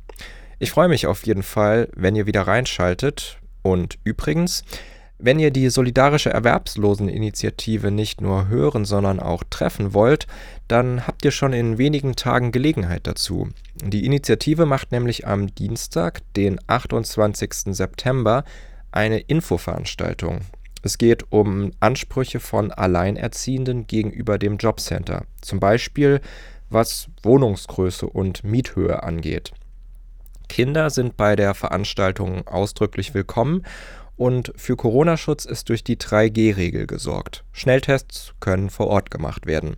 Ich 0.59 0.71
freue 0.71 0.87
mich 0.87 1.07
auf 1.07 1.25
jeden 1.25 1.43
Fall, 1.43 1.89
wenn 1.93 2.15
ihr 2.15 2.25
wieder 2.25 2.43
reinschaltet. 2.43 3.37
Und 3.65 3.97
übrigens, 4.03 4.63
wenn 5.17 5.39
ihr 5.39 5.49
die 5.49 5.69
Solidarische 5.71 6.29
Erwerbsloseninitiative 6.29 7.89
nicht 7.89 8.21
nur 8.21 8.47
hören, 8.47 8.85
sondern 8.85 9.19
auch 9.19 9.43
treffen 9.49 9.95
wollt, 9.95 10.27
dann 10.67 11.07
habt 11.07 11.25
ihr 11.25 11.31
schon 11.31 11.51
in 11.51 11.79
wenigen 11.79 12.15
Tagen 12.15 12.51
Gelegenheit 12.51 13.07
dazu. 13.07 13.49
Die 13.83 14.05
Initiative 14.05 14.67
macht 14.67 14.91
nämlich 14.91 15.25
am 15.25 15.47
Dienstag, 15.55 16.21
den 16.35 16.59
28. 16.67 17.75
September, 17.75 18.43
eine 18.91 19.17
Infoveranstaltung. 19.17 20.41
Es 20.83 20.99
geht 20.99 21.31
um 21.31 21.71
Ansprüche 21.79 22.39
von 22.39 22.71
Alleinerziehenden 22.71 23.87
gegenüber 23.87 24.37
dem 24.37 24.57
Jobcenter, 24.57 25.23
zum 25.41 25.59
Beispiel 25.59 26.21
was 26.69 27.07
Wohnungsgröße 27.23 28.05
und 28.05 28.43
Miethöhe 28.43 29.01
angeht. 29.01 29.53
Kinder 30.47 30.89
sind 30.89 31.17
bei 31.17 31.35
der 31.35 31.53
Veranstaltung 31.53 32.47
ausdrücklich 32.47 33.13
willkommen 33.13 33.63
und 34.17 34.53
für 34.55 34.75
Corona-Schutz 34.75 35.45
ist 35.45 35.69
durch 35.69 35.83
die 35.83 35.97
3G-Regel 35.97 36.87
gesorgt. 36.87 37.43
Schnelltests 37.51 38.33
können 38.39 38.69
vor 38.69 38.87
Ort 38.87 39.11
gemacht 39.11 39.45
werden. 39.45 39.75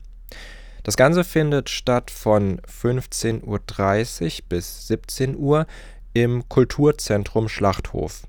Das 0.83 0.95
Ganze 0.95 1.23
findet 1.23 1.69
statt 1.69 2.11
von 2.11 2.61
15.30 2.61 3.43
Uhr 3.43 4.45
bis 4.47 4.87
17 4.87 5.35
Uhr 5.35 5.67
im 6.13 6.47
Kulturzentrum 6.47 7.49
Schlachthof. 7.49 8.23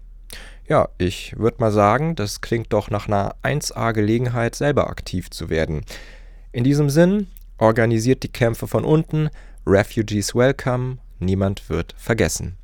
Ja, 0.66 0.88
ich 0.98 1.38
würde 1.38 1.58
mal 1.60 1.72
sagen, 1.72 2.14
das 2.14 2.40
klingt 2.40 2.72
doch 2.72 2.90
nach 2.90 3.06
einer 3.06 3.34
1A-Gelegenheit, 3.42 4.54
selber 4.54 4.90
aktiv 4.90 5.30
zu 5.30 5.48
werden. 5.48 5.82
In 6.52 6.64
diesem 6.64 6.90
Sinn, 6.90 7.28
organisiert 7.58 8.22
die 8.22 8.32
Kämpfe 8.32 8.66
von 8.66 8.84
unten, 8.84 9.30
Refugees 9.66 10.34
Welcome, 10.34 10.98
niemand 11.20 11.68
wird 11.68 11.94
vergessen. 11.96 12.57